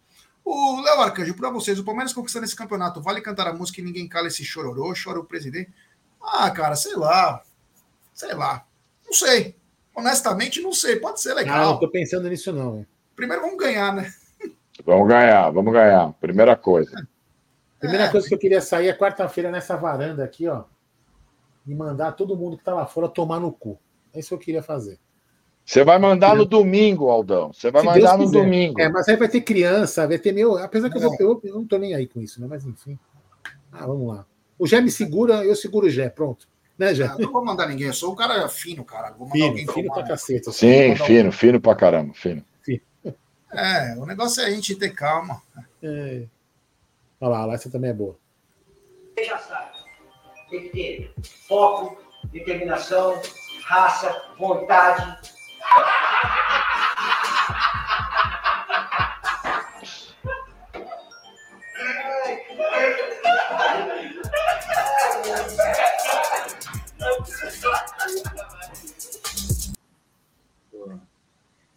[0.45, 3.83] O Léo Arcanjo, para vocês, o Palmeiras conquistando esse campeonato, vale cantar a música e
[3.83, 5.71] ninguém cala esse chororô, chora o presidente?
[6.21, 7.41] Ah, cara, sei lá.
[8.13, 8.65] Sei lá.
[9.05, 9.55] Não sei.
[9.95, 10.97] Honestamente, não sei.
[10.97, 11.55] Pode ser legal.
[11.55, 12.85] Ah, não tô pensando nisso, não.
[13.15, 14.11] Primeiro vamos ganhar, né?
[14.85, 16.13] Vamos ganhar, vamos ganhar.
[16.13, 17.07] Primeira coisa.
[17.79, 18.09] Primeira é.
[18.09, 20.63] coisa que eu queria sair é quarta-feira nessa varanda aqui, ó.
[21.65, 23.79] E mandar todo mundo que tá lá fora tomar no cu.
[24.13, 24.99] É isso que eu queria fazer.
[25.65, 27.53] Você vai mandar no domingo, Aldão.
[27.53, 28.79] Você vai Se mandar no domingo.
[28.81, 30.57] É, mas aí vai ter criança, vai ter meu.
[30.57, 32.47] Apesar que eu, vou, eu, eu não tô nem aí com isso, né?
[32.49, 32.99] Mas enfim.
[33.71, 34.25] Ah, vamos lá.
[34.59, 36.09] O Gé me segura, eu seguro o Gé.
[36.09, 36.47] Pronto.
[36.77, 37.05] Né, Gé?
[37.05, 39.11] Ah, não vou mandar ninguém, eu sou o cara fino, cara.
[39.11, 40.51] Vou mandar fino, alguém fino pra caceta.
[40.51, 42.43] Sim, fino, fino pra caramba, fino.
[42.61, 42.81] fino.
[43.53, 45.41] É, o negócio é a gente ter calma.
[45.81, 46.23] É.
[47.21, 48.17] Olha lá, essa também é boa.
[49.15, 49.71] Você já sabe.
[50.49, 51.13] Tem que ter
[51.47, 51.97] foco,
[52.31, 53.21] determinação,
[53.63, 55.32] raça, vontade,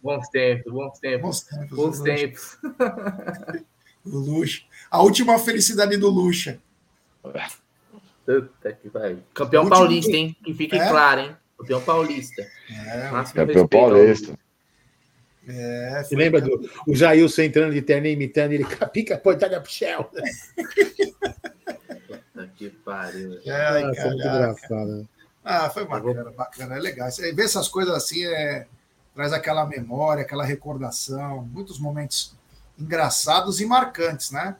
[0.01, 1.21] Bons tempos, bons tempos.
[1.21, 1.77] Bons tempos.
[1.77, 2.57] Bons tempos.
[4.05, 4.61] O Luxa.
[4.89, 6.61] A última felicidade do Luxa.
[7.21, 9.17] Puta que vai.
[9.33, 10.33] Campeão paulista, hein?
[10.43, 10.89] Que fique é?
[10.89, 11.37] claro, hein?
[11.57, 12.47] Campeão paulista.
[12.69, 14.37] É, campeão paulista.
[15.47, 20.09] É, Você lembra do o Jailson entrando de terno imitando ele pica portada pro Shell?
[22.55, 23.39] que pariu.
[23.45, 24.97] É, é muito engraçado.
[24.97, 25.05] Né?
[25.43, 27.09] Ah, foi bacana, bacana, é legal.
[27.09, 28.67] Você vê essas coisas assim, é,
[29.15, 32.35] traz aquela memória, aquela recordação, muitos momentos
[32.77, 34.57] engraçados e marcantes, né?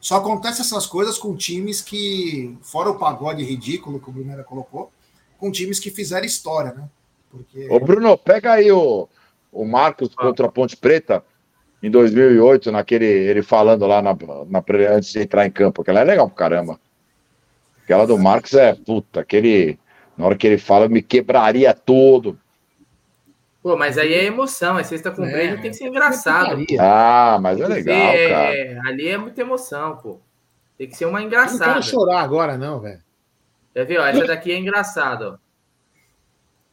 [0.00, 4.90] Só acontece essas coisas com times que, fora o pagode ridículo que o Brunera colocou,
[5.40, 6.88] com times que fizeram história, né?
[7.30, 7.66] Porque...
[7.70, 9.08] Ô, Bruno, pega aí o,
[9.50, 10.22] o Marcos ah.
[10.22, 11.24] contra a Ponte Preta
[11.82, 14.62] em 2008, naquele, ele falando lá na, na,
[14.94, 15.80] antes de entrar em campo.
[15.80, 16.78] Aquela é legal pro caramba.
[17.82, 19.78] Aquela do Marcos é, puta, aquele.
[20.16, 22.38] Na hora que ele fala, me quebraria todo.
[23.62, 26.64] Pô, mas aí é emoção, é sexta com é, tem que ser engraçado.
[26.78, 28.88] Ah, mas é legal, é, cara.
[28.88, 30.18] Ali é muita emoção, pô.
[30.76, 31.66] Tem que ser uma engraçada.
[31.66, 33.00] não quero chorar agora, não, velho.
[33.72, 33.98] Quer ver?
[33.98, 35.38] Ó, essa daqui é engraçada, ó.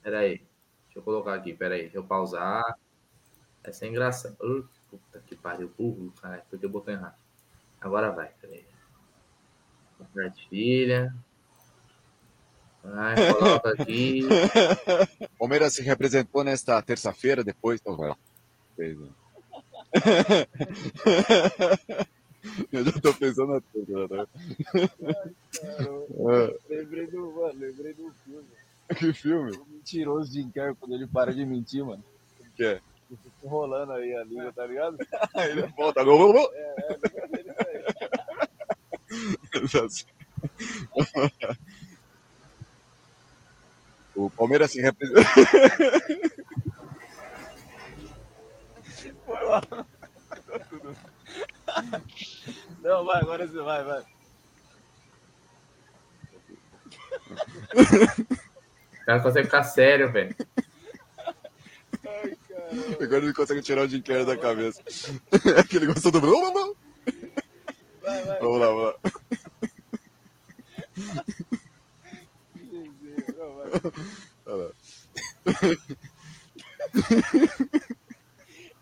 [0.03, 0.37] Pera aí.
[0.85, 1.83] Deixa eu colocar aqui, pera aí.
[1.83, 2.77] Deixa eu pausar.
[3.63, 4.35] Essa é engraçada.
[4.41, 6.43] Uh, puta que pariu, burro, cara.
[6.49, 7.15] Porque eu botei errado.
[7.79, 8.65] Agora vai, pera aí.
[9.97, 11.13] Compartilha.
[12.83, 14.21] Vai, coloca aqui.
[15.37, 17.81] Palmeiras se representou nesta terça-feira, depois.
[17.85, 18.15] Oh,
[18.75, 19.09] fez, né?
[22.71, 24.25] Eu já tô pensando na tudo, né?
[26.69, 28.47] Lembrei do, mano, lembrei do filme.
[28.97, 29.51] Que filme?
[29.51, 32.03] O mentiroso de Kerr, quando ele para de mentir, mano.
[32.39, 32.79] O que é?
[33.43, 34.97] Enrolando aí a língua, tá ligado?
[35.33, 36.01] Aí ele volta.
[36.01, 36.39] agora.
[36.53, 36.99] É, é,
[37.39, 37.51] ele
[41.47, 41.57] aí.
[44.15, 45.21] O Palmeiras se representa.
[52.81, 54.03] Não, vai, agora você vai, vai.
[59.01, 60.35] O cara consegue ficar sério, velho.
[63.01, 64.81] Agora ele consegue tirar o Jim Carrey da cabeça.
[65.57, 66.19] É que ele gostou do.
[66.19, 66.53] Vamos
[68.59, 68.95] lá, vamos lá.
[74.45, 74.71] Olha lá.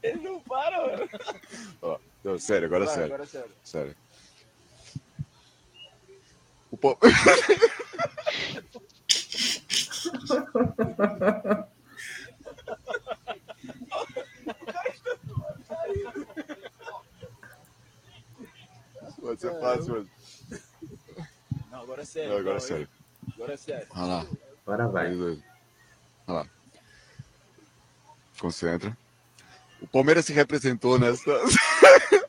[0.04, 1.10] Ele não para, mano.
[1.82, 3.14] Ó, não, sério, agora Vai, sério.
[3.14, 3.52] agora sério.
[3.64, 3.96] Sério.
[6.72, 6.98] O Pal-
[19.22, 20.10] Pode ser fácil, mano.
[21.72, 22.30] Não, agora é sério.
[22.32, 22.90] Não, agora é sério.
[23.34, 23.88] Agora é sério.
[23.92, 24.28] Olha lá.
[24.66, 25.16] Agora vai.
[25.16, 25.42] Olha
[26.28, 26.48] lá.
[28.40, 28.96] Concentra.
[29.86, 31.32] O Palmeiras se representou nesta.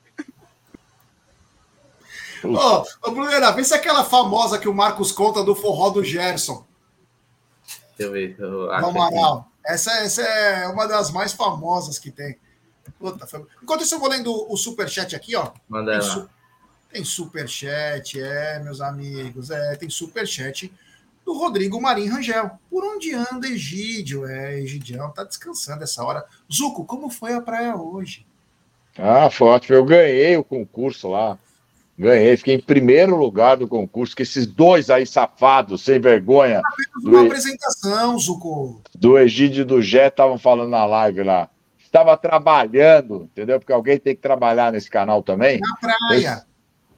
[2.45, 6.05] Ô, ô Brunera, vê se é aquela famosa que o Marcos conta do forró do
[6.05, 6.65] Gerson,
[7.97, 8.37] Deixa eu ver.
[8.39, 8.71] Eu.
[8.71, 9.51] Amaral.
[9.65, 12.39] Essa, essa é uma das mais famosas que tem.
[12.99, 15.51] Puta, foi- Enquanto isso, eu vou lendo o superchat aqui, ó.
[15.69, 16.31] Manda tem, su...
[16.93, 19.51] tem superchat, é, meus amigos.
[19.51, 20.73] É, tem superchat
[21.27, 22.53] do Rodrigo Marim Rangel.
[22.71, 24.25] Por onde anda Egídio?
[24.27, 26.25] É, Egidião tá descansando essa hora.
[26.51, 28.25] Zuco, como foi a praia hoje?
[28.97, 29.77] Ah, foi ótimo.
[29.77, 31.37] Eu ganhei o concurso lá.
[31.99, 36.61] Ganhei, fiquei em primeiro lugar do concurso, que esses dois aí safados, sem vergonha,
[37.03, 38.83] Uma do, apresentação, Zuco.
[38.95, 41.49] do Egídio e do Jé estavam falando na live lá.
[41.83, 43.59] Estava trabalhando, entendeu?
[43.59, 45.59] Porque alguém tem que trabalhar nesse canal também.
[45.59, 46.45] Na praia.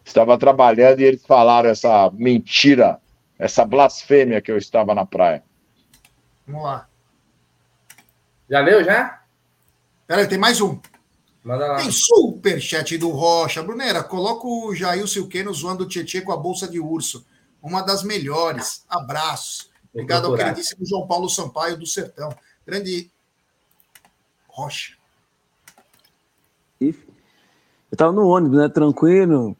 [0.04, 2.98] Estava trabalhando e eles falaram essa mentira,
[3.38, 5.44] essa blasfêmia que eu estava na praia.
[6.46, 6.88] Vamos lá.
[8.50, 9.22] Já leu, já?
[10.06, 10.80] Peraí, tem mais um.
[11.44, 11.76] Manda lá.
[11.76, 13.62] Tem superchat do Rocha.
[13.62, 17.24] Brunera, coloca o Jair Silqueno zoando o Tietchan com a bolsa de urso.
[17.62, 18.84] Uma das melhores.
[18.88, 19.70] Abraços.
[19.92, 22.34] Obrigado ao queridíssimo João Paulo Sampaio do Sertão.
[22.66, 23.10] Grande
[24.48, 24.96] Rocha.
[26.80, 28.68] Eu tava no ônibus, né?
[28.68, 29.56] Tranquilo.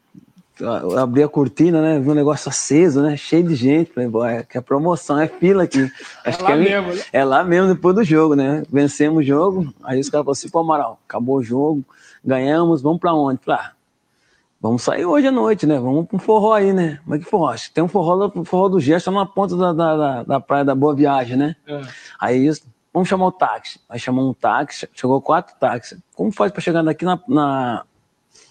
[1.01, 1.99] Abri a cortina, né?
[2.01, 3.17] Vi um negócio aceso, né?
[3.17, 3.93] Cheio de gente.
[3.93, 5.91] Falei, "Bom, é que é promoção, é fila aqui.
[6.25, 7.03] Acho lá que é, mesmo, né?
[7.13, 8.63] é lá mesmo depois do jogo, né?
[8.71, 9.73] Vencemos o jogo.
[9.85, 11.85] Aí os caras falaram assim, pô, Amaral, acabou o jogo,
[12.25, 13.41] ganhamos, vamos pra onde?
[13.45, 13.73] Falei, ah,
[14.61, 15.79] vamos sair hoje à noite, né?
[15.79, 16.99] Vamos pra um forró aí, né?
[17.07, 17.49] Mas que forró?
[17.51, 20.23] Acho que tem um forró, do- forró do Gesto lá na ponta da, da, da,
[20.25, 21.55] da praia da Boa Viagem, né?
[22.21, 22.51] Aí
[22.93, 23.79] vamos chamar o táxi.
[23.89, 25.99] Aí chamou um táxi, chegou quatro táxis.
[26.17, 27.85] Como faz para chegar daqui na, na-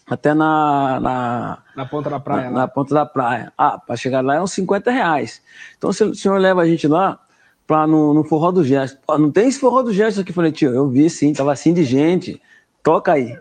[0.10, 2.44] até na, na, Na ponta da praia.
[2.46, 2.56] na, lá.
[2.62, 3.52] na ponta da praia?
[3.58, 5.42] Ah, para chegar lá é uns 50 reais.
[5.78, 7.20] Então se o senhor leva a gente lá
[7.68, 8.98] para no, no forró do gesto.
[9.06, 10.32] Pô, não tem esse forró do gesto aqui.
[10.32, 12.42] Eu Falei, tio, eu vi sim, tava assim de gente.
[12.82, 13.38] Toca aí.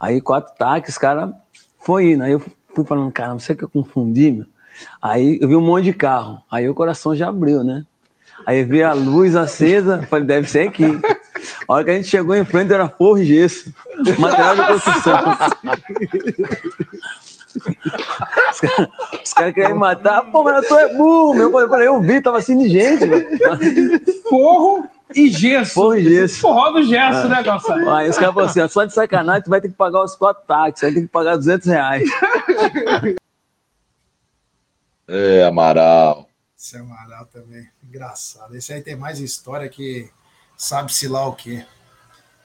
[0.00, 1.32] Aí quatro táxis, cara,
[1.78, 2.24] foi indo.
[2.24, 2.40] Aí eu
[2.74, 4.46] fui falando, cara, não sei que eu confundi, meu.
[5.00, 6.42] Aí eu vi um monte de carro.
[6.50, 7.86] Aí o coração já abriu, né?
[8.44, 10.84] Aí eu vi a luz acesa, falei, deve ser aqui.
[11.68, 13.72] A hora que a gente chegou em frente era forro e gesso.
[14.18, 15.18] Material de construção.
[18.50, 18.88] Os caras
[19.24, 20.22] os caras queriam me matar.
[20.30, 21.60] Pô, mas tu é burro, meu.
[21.60, 23.04] Eu falei, eu vi, tava assim de gente.
[24.28, 25.74] Forro e gesso.
[25.74, 26.40] Forro e gesso.
[26.40, 27.28] Forró do gesso, Ah.
[27.28, 27.90] né, Gonçalo?
[27.90, 30.42] Aí os caras falaram assim, só de sacanagem, tu vai ter que pagar os quatro
[30.46, 32.08] táxis, vai ter que pagar 200 reais.
[35.06, 36.28] É, Amaral.
[36.58, 37.68] Esse é Amaral também.
[37.86, 38.56] Engraçado.
[38.56, 40.08] Esse aí tem mais história que
[40.56, 41.64] sabe-se lá o quê.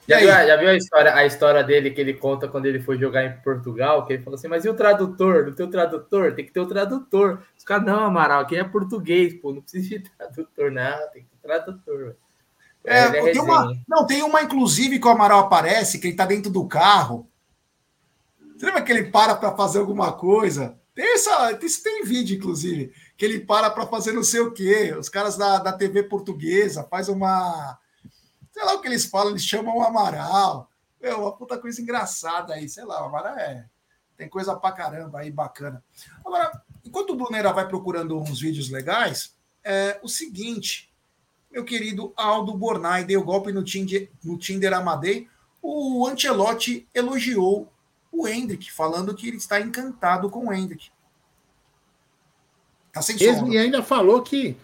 [0.08, 2.98] Já viu, já viu a história, a história dele que ele conta quando ele foi
[2.98, 4.04] jogar em Portugal?
[4.04, 5.46] Que ele falou assim: Mas e o tradutor?
[5.46, 6.34] Não tem o tradutor?
[6.34, 7.42] Tem que ter o tradutor.
[7.56, 11.28] Os caras, não, Amaral, aqui é português, pô, não precisa de tradutor, não, tem que
[11.28, 11.98] ter tradutor.
[11.98, 12.16] velho."
[12.82, 16.24] É, é tem uma, não, tem uma, inclusive, que o Amaral aparece, que ele tá
[16.24, 17.28] dentro do carro.
[18.56, 20.78] Você lembra que ele para para fazer alguma coisa?
[20.94, 24.94] Tem essa, isso tem vídeo, inclusive, que ele para para fazer não sei o quê.
[24.98, 27.78] Os caras da, da TV portuguesa faz uma.
[28.60, 30.70] Sei lá o que eles falam, eles chamam o Amaral.
[31.00, 33.64] É uma puta coisa engraçada aí, sei lá, o Amaral é.
[34.18, 35.82] Tem coisa pra caramba aí bacana.
[36.22, 39.34] Agora, enquanto o Brunera vai procurando uns vídeos legais,
[39.64, 40.92] é o seguinte,
[41.50, 45.26] meu querido Aldo Bornai deu golpe no Tinder, no Tinder Amadei.
[45.62, 47.72] O Ancelotti elogiou
[48.12, 50.90] o Hendrick, falando que ele está encantado com o Hendrick.
[52.92, 53.16] Tá sem.
[53.48, 54.54] E ainda falou que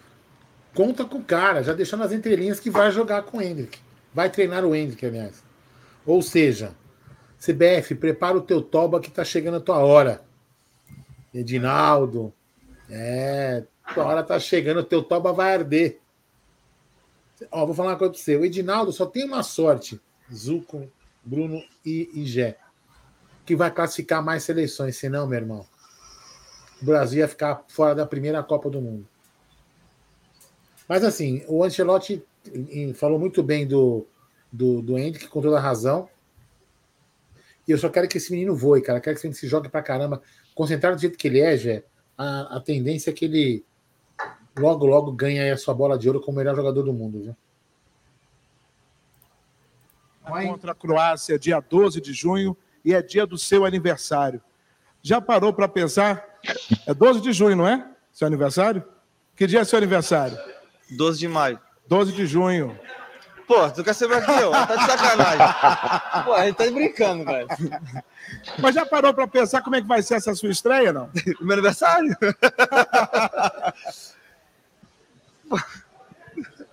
[0.75, 3.86] conta com o cara, já deixando as entrelinhas que vai jogar com o Hendrick.
[4.17, 5.43] Vai treinar o Hendrick, aliás.
[6.03, 6.75] Ou seja,
[7.39, 10.23] CBF, prepara o teu toba que tá chegando a tua hora.
[11.31, 12.33] Edinaldo,
[12.89, 13.63] é,
[13.93, 15.99] tua hora tá chegando, o teu toba vai arder.
[17.51, 18.35] Ó, vou falar uma coisa pra você.
[18.35, 20.01] O Edinaldo só tem uma sorte.
[20.33, 20.91] Zuco,
[21.23, 22.55] Bruno e, e
[23.45, 25.63] que vai classificar mais seleções, senão, meu irmão,
[26.81, 29.07] o Brasil ia ficar fora da primeira Copa do Mundo.
[30.89, 32.25] Mas assim, o Ancelotti
[32.95, 34.07] falou muito bem do,
[34.51, 36.09] do, do Hendrick, com toda a razão.
[37.67, 39.01] E eu só quero que esse menino voe, cara.
[39.01, 40.21] quero que esse menino se jogue pra caramba.
[40.55, 41.83] Concentrado do jeito que ele é, Jé,
[42.17, 43.65] a, a tendência é que ele
[44.57, 47.35] logo, logo ganhe a sua bola de ouro como o melhor jogador do mundo, viu?
[50.25, 54.41] Contra a Croácia, dia 12 de junho e é dia do seu aniversário.
[55.01, 56.25] Já parou para pensar?
[56.85, 57.89] É 12 de junho, não é?
[58.11, 58.83] Seu aniversário?
[59.35, 60.37] Que dia é seu aniversário?
[60.89, 61.59] 12 de maio.
[61.87, 62.77] 12 de junho.
[63.47, 64.51] Pô, tu quer saber aqui, ó?
[64.51, 65.47] Tá de sacanagem.
[66.25, 67.47] Pô, a gente tá brincando, velho.
[68.59, 71.09] Mas já parou para pensar como é que vai ser essa sua estreia, não?
[71.39, 72.13] Meu aniversário?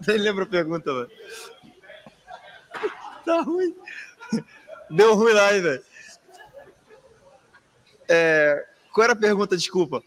[0.06, 1.10] Nem lembro a pergunta, velho.
[3.24, 3.74] Tá ruim.
[4.90, 5.84] Deu ruim lá, hein, velho.
[8.08, 9.56] É, qual era a pergunta?
[9.56, 10.02] Desculpa.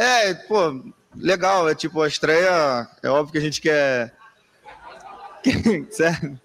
[0.00, 0.82] É, pô,
[1.14, 1.68] legal.
[1.68, 2.88] É tipo, a estreia.
[3.02, 4.14] É óbvio que a gente quer.
[5.90, 6.40] Sério?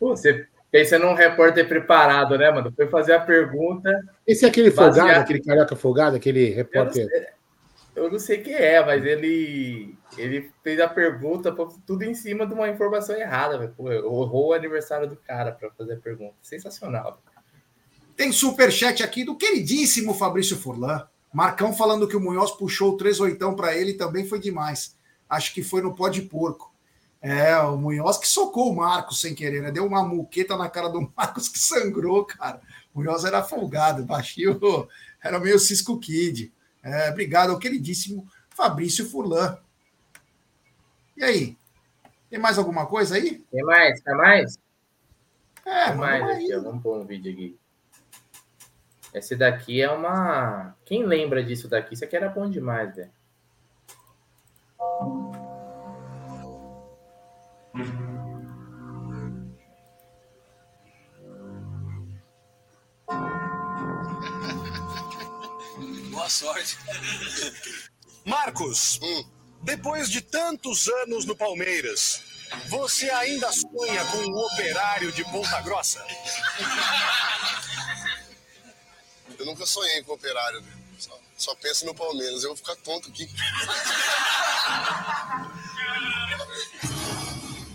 [0.00, 2.72] Pô, você pensa num repórter preparado, né, mano?
[2.74, 3.90] Foi fazer a pergunta.
[4.26, 5.04] Esse é aquele baseado...
[5.06, 7.34] folgado, aquele carioca folgado, aquele repórter.
[7.94, 11.54] Eu não sei quem é, mas ele ele fez a pergunta
[11.86, 13.68] tudo em cima de uma informação errada.
[13.76, 16.34] Pô, errou o aniversário do cara para fazer a pergunta.
[16.40, 17.22] Sensacional.
[18.16, 21.06] Tem super chat aqui do queridíssimo Fabrício Furlan.
[21.32, 24.96] Marcão falando que o Munhoz puxou o 3 oitão para ele também foi demais.
[25.28, 26.72] Acho que foi no pó de porco.
[27.22, 29.70] É, o Munhoz que socou o Marcos sem querer, né?
[29.70, 32.60] Deu uma muqueta na cara do Marcos que sangrou, cara.
[32.92, 34.58] O Munhoz era folgado, baixinho,
[35.22, 36.52] era meio Cisco Kid.
[36.82, 39.56] É, obrigado ao queridíssimo Fabrício Furlan.
[41.16, 41.56] E aí?
[42.28, 43.38] Tem mais alguma coisa aí?
[43.50, 44.00] Tem mais?
[44.02, 44.58] Tem mais?
[45.64, 46.56] É, tem mais aqui.
[46.56, 47.56] Vamos pôr um vídeo aqui.
[49.14, 50.74] Esse daqui é uma.
[50.84, 51.94] Quem lembra disso daqui?
[51.94, 53.10] Isso aqui era bom demais, velho.
[66.10, 66.78] Boa sorte.
[68.24, 69.24] Marcos, hum.
[69.62, 72.22] depois de tantos anos no Palmeiras,
[72.68, 76.02] você ainda sonha com o operário de Ponta Grossa?
[79.42, 80.62] Eu nunca sonhei com operário.
[80.96, 82.44] Só, só penso no Palmeiras.
[82.44, 83.28] Eu vou ficar tonto aqui.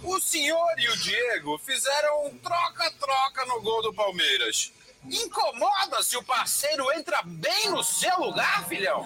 [0.02, 4.72] O senhor e o Diego fizeram um troca-troca no gol do Palmeiras.
[5.04, 9.04] Incomoda se o parceiro entra bem no seu lugar, filhão?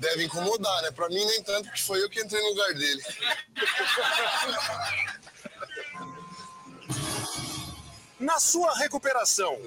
[0.00, 0.90] Deve incomodar, né?
[0.90, 3.04] Pra mim, nem tanto, porque foi eu que entrei no lugar dele.
[8.20, 9.58] Na sua recuperação,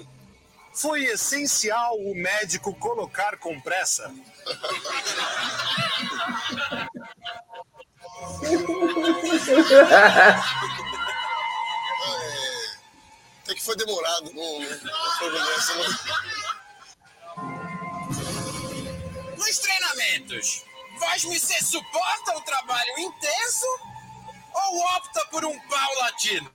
[0.72, 4.14] foi essencial o médico colocar compressa?
[13.42, 14.32] Até que foi demorado.
[14.32, 15.84] Não, não foi nessa, não.
[19.36, 20.64] Nos treinamentos,
[21.00, 23.66] Vasmicê suporta o trabalho intenso
[24.54, 26.50] ou opta por um pau latino?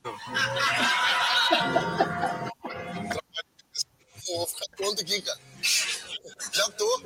[4.28, 5.40] Vou ficar pronto aqui, cara.
[6.52, 7.04] Já tô.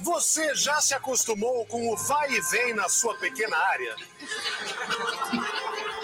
[0.00, 3.96] Você já se acostumou com o vai e vem na sua pequena área?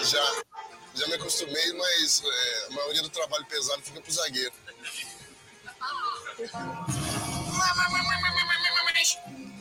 [0.00, 0.42] Já
[0.94, 4.52] já me acostumei, mas é, a maioria do trabalho pesado fica pro zagueiro.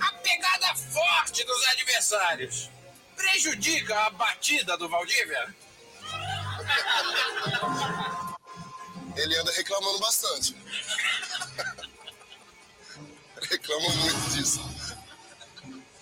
[0.01, 2.69] A pegada forte dos adversários.
[3.15, 5.55] prejudica a batida do Valdívia?
[9.15, 10.55] Ele anda reclamando bastante.
[13.49, 14.61] Reclama muito disso.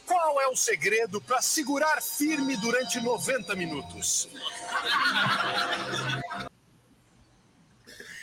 [0.05, 4.29] Qual é o segredo para segurar firme durante 90 minutos?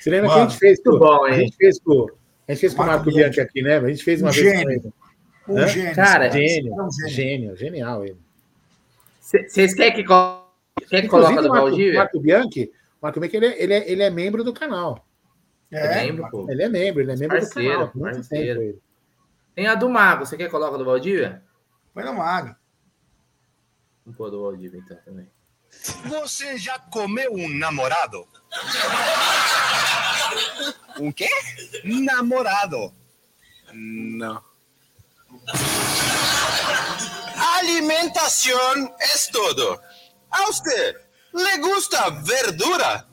[0.01, 1.41] Você lembra que a Mano, gente fez com, muito bom, a hein?
[1.41, 2.07] gente fez com,
[2.49, 3.77] a gente fez com o Marco Marco Bianchi aqui, né?
[3.79, 4.93] A gente fez uma Um vez gênio.
[5.49, 5.69] Um Hã?
[5.69, 7.11] gênio, Cara, gênio, é um gênio.
[7.15, 8.19] gênio, genial ele.
[9.21, 10.49] Vocês querem que, co-
[10.89, 11.99] quer que coloque do Marco, Valdívia?
[12.01, 15.05] Marco Bianchi, Marco Bianchi ele, é, ele, é, ele é membro do canal.
[15.71, 16.51] É membro, pô.
[16.51, 17.93] Ele é membro, ele é membro Parceiro, do canal.
[17.95, 18.61] Muito parceiro.
[18.61, 18.79] tempo ele.
[19.55, 20.25] Tem a do Mago.
[20.25, 21.43] Você quer que coloque do Valdívia?
[21.93, 22.57] Põe na maga.
[24.05, 25.29] Vamos pôr do Valdívia então também.
[26.05, 28.27] Você já comeu um namorado?
[30.99, 31.29] Um quê?
[31.85, 32.93] Namorado.
[33.73, 34.43] Não.
[37.59, 39.81] Alimentación es todo.
[40.31, 40.97] ¿A usted
[41.33, 43.07] le gusta verdura?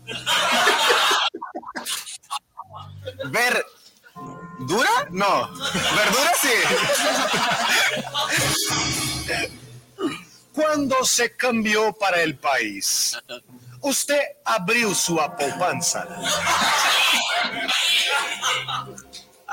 [3.25, 3.65] ¿Ver...
[4.59, 5.07] ¿Dura?
[5.09, 5.49] No.
[5.51, 6.53] ¿Verdura sí?
[10.53, 13.17] Cuando se cambió para el país,
[13.81, 16.07] usted abrió su poupança.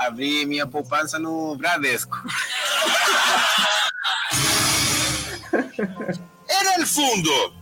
[0.01, 2.17] Abri minha poupança no Bradesco.
[6.49, 7.55] En el fondo,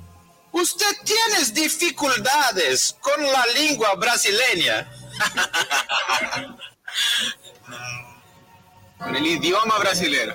[0.52, 4.89] usted tiene dificultades con la lengua brasileña.
[8.98, 10.35] Con el idioma brasileiro.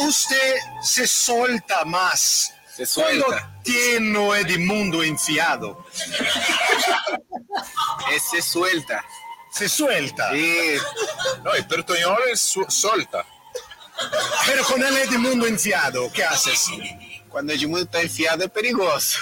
[0.00, 2.54] Usted se solta más.
[2.76, 3.24] Se suelta.
[3.26, 5.84] Cuando tiene de mundo enfiado.
[8.12, 9.04] Es se suelta.
[9.50, 10.30] Se suelta.
[10.32, 10.76] Sí.
[11.42, 13.24] No, el portuñol es su- solta.
[14.46, 16.66] Pero con el Edmundo enfiado, ¿qué haces?
[17.28, 19.18] Quando o Edmundo está enfiado é perigoso.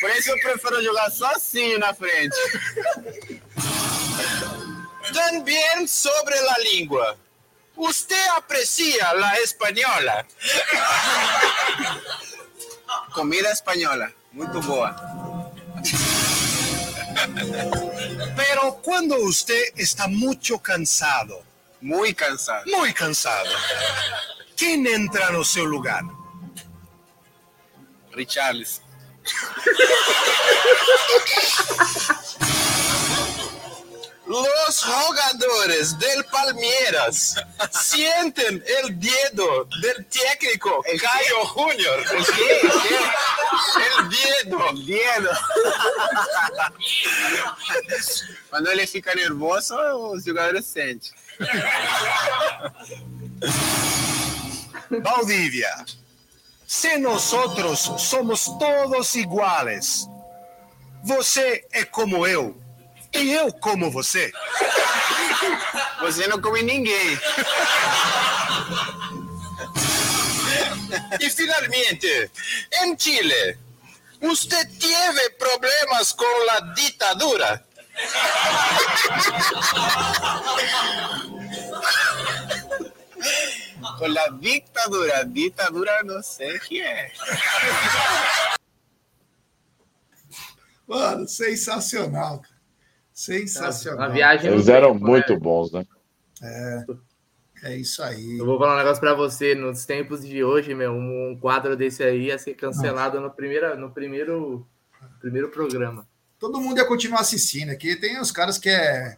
[0.00, 2.36] Por isso eu prefiro jogar sozinho na frente.
[5.12, 7.16] Também sobre a língua.
[7.76, 10.26] Você aprecia a espanhola?
[13.14, 14.94] Comida espanhola, muito boa.
[18.36, 21.42] Pero cuando usted está mucho cansado,
[21.80, 22.64] Muito cansado.
[22.66, 23.48] muy cansado,
[24.56, 26.02] ¿quién entra no seu lugar?
[28.12, 28.82] Richarlison.
[34.32, 37.36] Los jugadores del Palmeiras
[37.70, 41.98] sienten el dedo del técnico Caio Júnior.
[41.98, 42.60] ¿El qué?
[43.76, 44.70] El dedo.
[44.70, 45.30] El dedo.
[48.48, 49.76] Quando ele fica nervoso,
[50.12, 51.12] os jogadores sentem.
[54.88, 55.84] Valdivia,
[56.66, 60.08] se nosotros somos todos iguales,
[61.04, 62.61] você é como eu
[63.14, 64.32] e eu como você.
[66.00, 67.18] Você não come ninguém.
[71.20, 72.30] E finalmente,
[72.82, 73.58] em Chile,
[74.20, 77.64] você teve problemas com a ditadura?
[83.98, 85.24] Com a ditadura.
[85.24, 87.12] Ditadura não sei o que é.
[90.86, 92.51] Mano, sensacional, cara.
[93.22, 94.02] Sensacional.
[94.02, 95.38] A viagem no Eles eram tempo, muito né?
[95.38, 95.86] bons, né?
[96.42, 96.84] É,
[97.62, 98.36] é isso aí.
[98.36, 99.54] Eu vou falar um negócio pra você.
[99.54, 103.92] Nos tempos de hoje, meu, um quadro desse aí ia ser cancelado no, primeira, no
[103.92, 104.66] primeiro,
[105.20, 106.04] primeiro programa.
[106.36, 107.94] Todo mundo ia continuar assistindo aqui.
[107.94, 109.16] Tem os caras que é.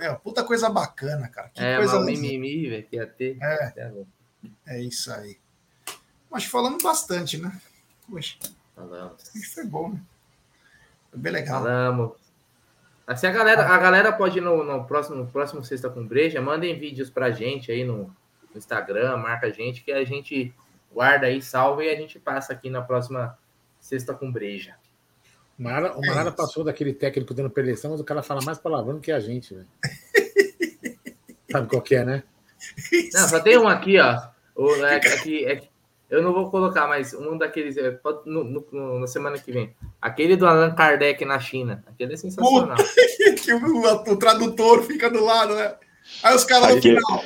[0.00, 1.50] É, puta coisa bacana, cara.
[1.50, 3.38] Que é, coisa mimimi, velho, que ia ter.
[3.40, 3.92] É.
[4.66, 5.38] É isso aí.
[6.28, 7.60] Mas falamos bastante, né?
[8.10, 8.36] Poxa,
[8.74, 9.32] Falamos.
[9.36, 10.00] isso foi bom, né?
[11.12, 11.62] Foi bem legal.
[11.62, 12.23] Falamos.
[13.06, 16.40] Assim, a galera, a galera pode ir no, no próximo, no próximo Sexta com Breja,
[16.40, 18.04] mandem vídeos pra gente aí no,
[18.50, 20.54] no Instagram, marca a gente, que a gente
[20.92, 23.36] guarda aí, salva e a gente passa aqui na próxima
[23.78, 24.74] Sexta com Breja.
[25.58, 28.98] O Marara, o Marara passou daquele técnico dando preleção, mas o cara fala mais palavrão
[28.98, 29.68] que a gente, velho.
[31.52, 32.22] Sabe qual que é, né?
[33.12, 34.20] Não, só tem um aqui, ó.
[34.56, 35.62] O, é, aqui, é,
[36.14, 37.76] eu não vou colocar, mas um daqueles.
[37.76, 39.74] É, no, no- no- na semana que vem.
[40.00, 41.82] Aquele do Allan Kardec na China.
[41.86, 42.76] Aquele é sensacional.
[43.42, 45.74] que o, o tradutor fica do lado, né?
[46.22, 47.24] Aí os caras no final.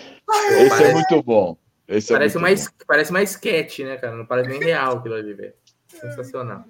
[0.51, 1.57] Esse é Parece- muito bom.
[1.89, 2.85] Esse é Parece muito uma, bom.
[2.87, 4.15] parece uma sketch, né, cara?
[4.17, 5.53] Não parece nem real aquilo ali, velho.
[5.89, 6.65] Sensacional.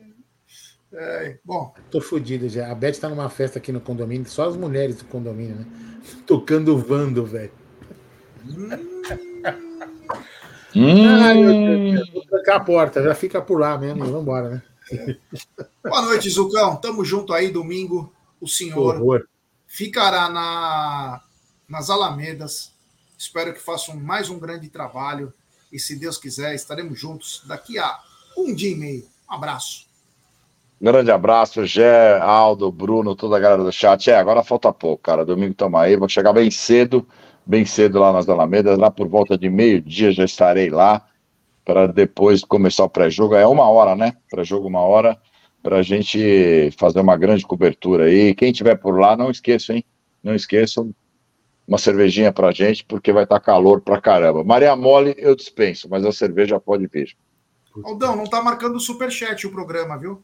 [0.93, 1.75] É, bom.
[1.91, 2.71] Tô fodido já.
[2.71, 5.67] A Beth tá numa festa aqui no condomínio, só as mulheres do condomínio, né?
[6.27, 7.51] Tocando o Vando, velho.
[8.47, 8.98] Hum.
[10.77, 14.63] Ai, meu Deus, vou trancar a porta, já fica por lá mesmo, vamos embora, né?
[15.83, 16.77] Boa noite, Zucão.
[16.77, 18.13] Tamo junto aí, domingo.
[18.41, 19.29] O senhor
[19.67, 21.21] ficará na,
[21.69, 22.73] nas Alamedas.
[23.17, 25.33] Espero que façam mais um grande trabalho.
[25.73, 27.99] E se Deus quiser, estaremos juntos daqui a
[28.37, 29.05] um dia e meio.
[29.29, 29.87] Um abraço.
[30.81, 34.09] Grande abraço, Gé, Aldo, Bruno, toda a galera do chat.
[34.11, 35.25] É, agora falta pouco, cara.
[35.25, 35.97] Domingo estamos aí.
[35.97, 37.07] Vou chegar bem cedo,
[37.49, 38.77] bem cedo lá nas Alamedas.
[38.79, 41.09] Lá por volta de meio-dia já estarei lá
[41.65, 43.35] para depois começar o pré-jogo.
[43.35, 44.15] É uma hora, né?
[44.31, 45.19] Pré-jogo uma hora
[45.63, 48.35] para a gente fazer uma grande cobertura aí.
[48.35, 49.85] Quem tiver por lá, não esqueçam, hein?
[50.23, 50.95] Não esqueçam
[51.67, 54.45] uma cervejinha pra gente, porque vai estar calor pra caramba.
[54.45, 57.17] Maria Mole eu dispenso, mas a cerveja pode vir.
[57.85, 60.23] Aldão, não tá marcando o superchat o programa, viu?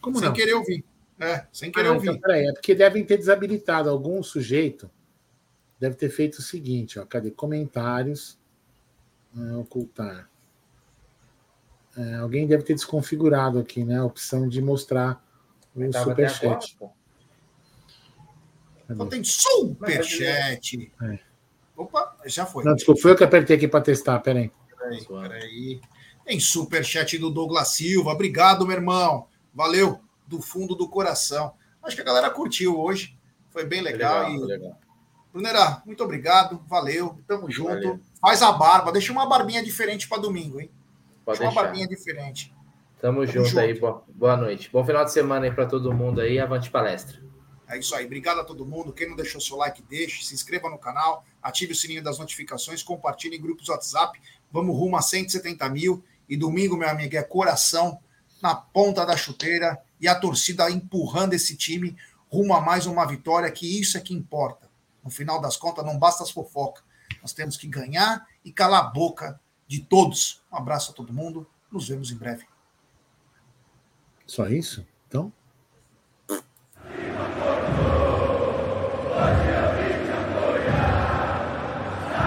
[0.00, 0.34] Como sem não?
[0.34, 0.84] querer ouvir.
[1.18, 2.08] É, sem Ah, querer não, ouvir.
[2.08, 3.88] então, peraí, é porque devem ter desabilitado.
[3.88, 4.90] Algum sujeito
[5.84, 7.04] deve ter feito o seguinte, ó.
[7.04, 7.30] Cadê?
[7.30, 8.38] Comentários.
[9.36, 10.30] Ah, ocultar.
[11.96, 13.98] É, alguém deve ter desconfigurado aqui, né?
[13.98, 15.22] A opção de mostrar
[15.74, 16.76] o superchat.
[18.96, 20.92] Só tem superchat.
[21.02, 21.18] É.
[21.76, 22.64] Opa, já foi.
[22.64, 24.50] Não, desculpa, foi eu que apertei aqui para testar, peraí.
[24.78, 25.80] Peraí, peraí.
[26.24, 28.12] Tem superchat do Douglas Silva.
[28.12, 29.28] Obrigado, meu irmão.
[29.52, 31.52] Valeu, do fundo do coração.
[31.82, 33.18] Acho que a galera curtiu hoje.
[33.50, 34.30] Foi bem legal.
[34.30, 34.46] Legal, e...
[34.46, 34.83] legal.
[35.34, 36.62] Brunera, muito obrigado.
[36.68, 37.18] Valeu.
[37.26, 37.70] Tamo junto.
[37.70, 38.00] Valeu.
[38.20, 38.92] Faz a barba.
[38.92, 40.70] Deixa uma barbinha diferente para domingo, hein?
[41.24, 41.62] Pode Deixa uma deixar.
[41.64, 42.54] barbinha diferente.
[43.00, 43.58] Tamo, junto, junto.
[43.58, 43.76] aí.
[43.76, 44.70] Boa, boa noite.
[44.72, 46.38] Bom final de semana aí para todo mundo aí.
[46.38, 47.20] Avante palestra.
[47.68, 48.06] É isso aí.
[48.06, 48.92] Obrigado a todo mundo.
[48.92, 50.24] Quem não deixou seu like, deixe.
[50.24, 51.24] Se inscreva no canal.
[51.42, 52.84] Ative o sininho das notificações.
[52.84, 54.16] Compartilhe em grupos WhatsApp.
[54.52, 56.04] Vamos rumo a 170 mil.
[56.28, 57.98] E domingo, meu amigo, é coração
[58.40, 61.96] na ponta da chuteira e a torcida empurrando esse time
[62.30, 64.63] rumo a mais uma vitória, que isso é que importa.
[65.04, 66.82] No final das contas, não basta as fofocas.
[67.20, 70.42] Nós temos que ganhar e calar a boca de todos.
[70.50, 71.46] Um abraço a todo mundo.
[71.70, 72.46] Nos vemos em breve.
[74.26, 74.86] Só isso?
[75.08, 75.32] Então.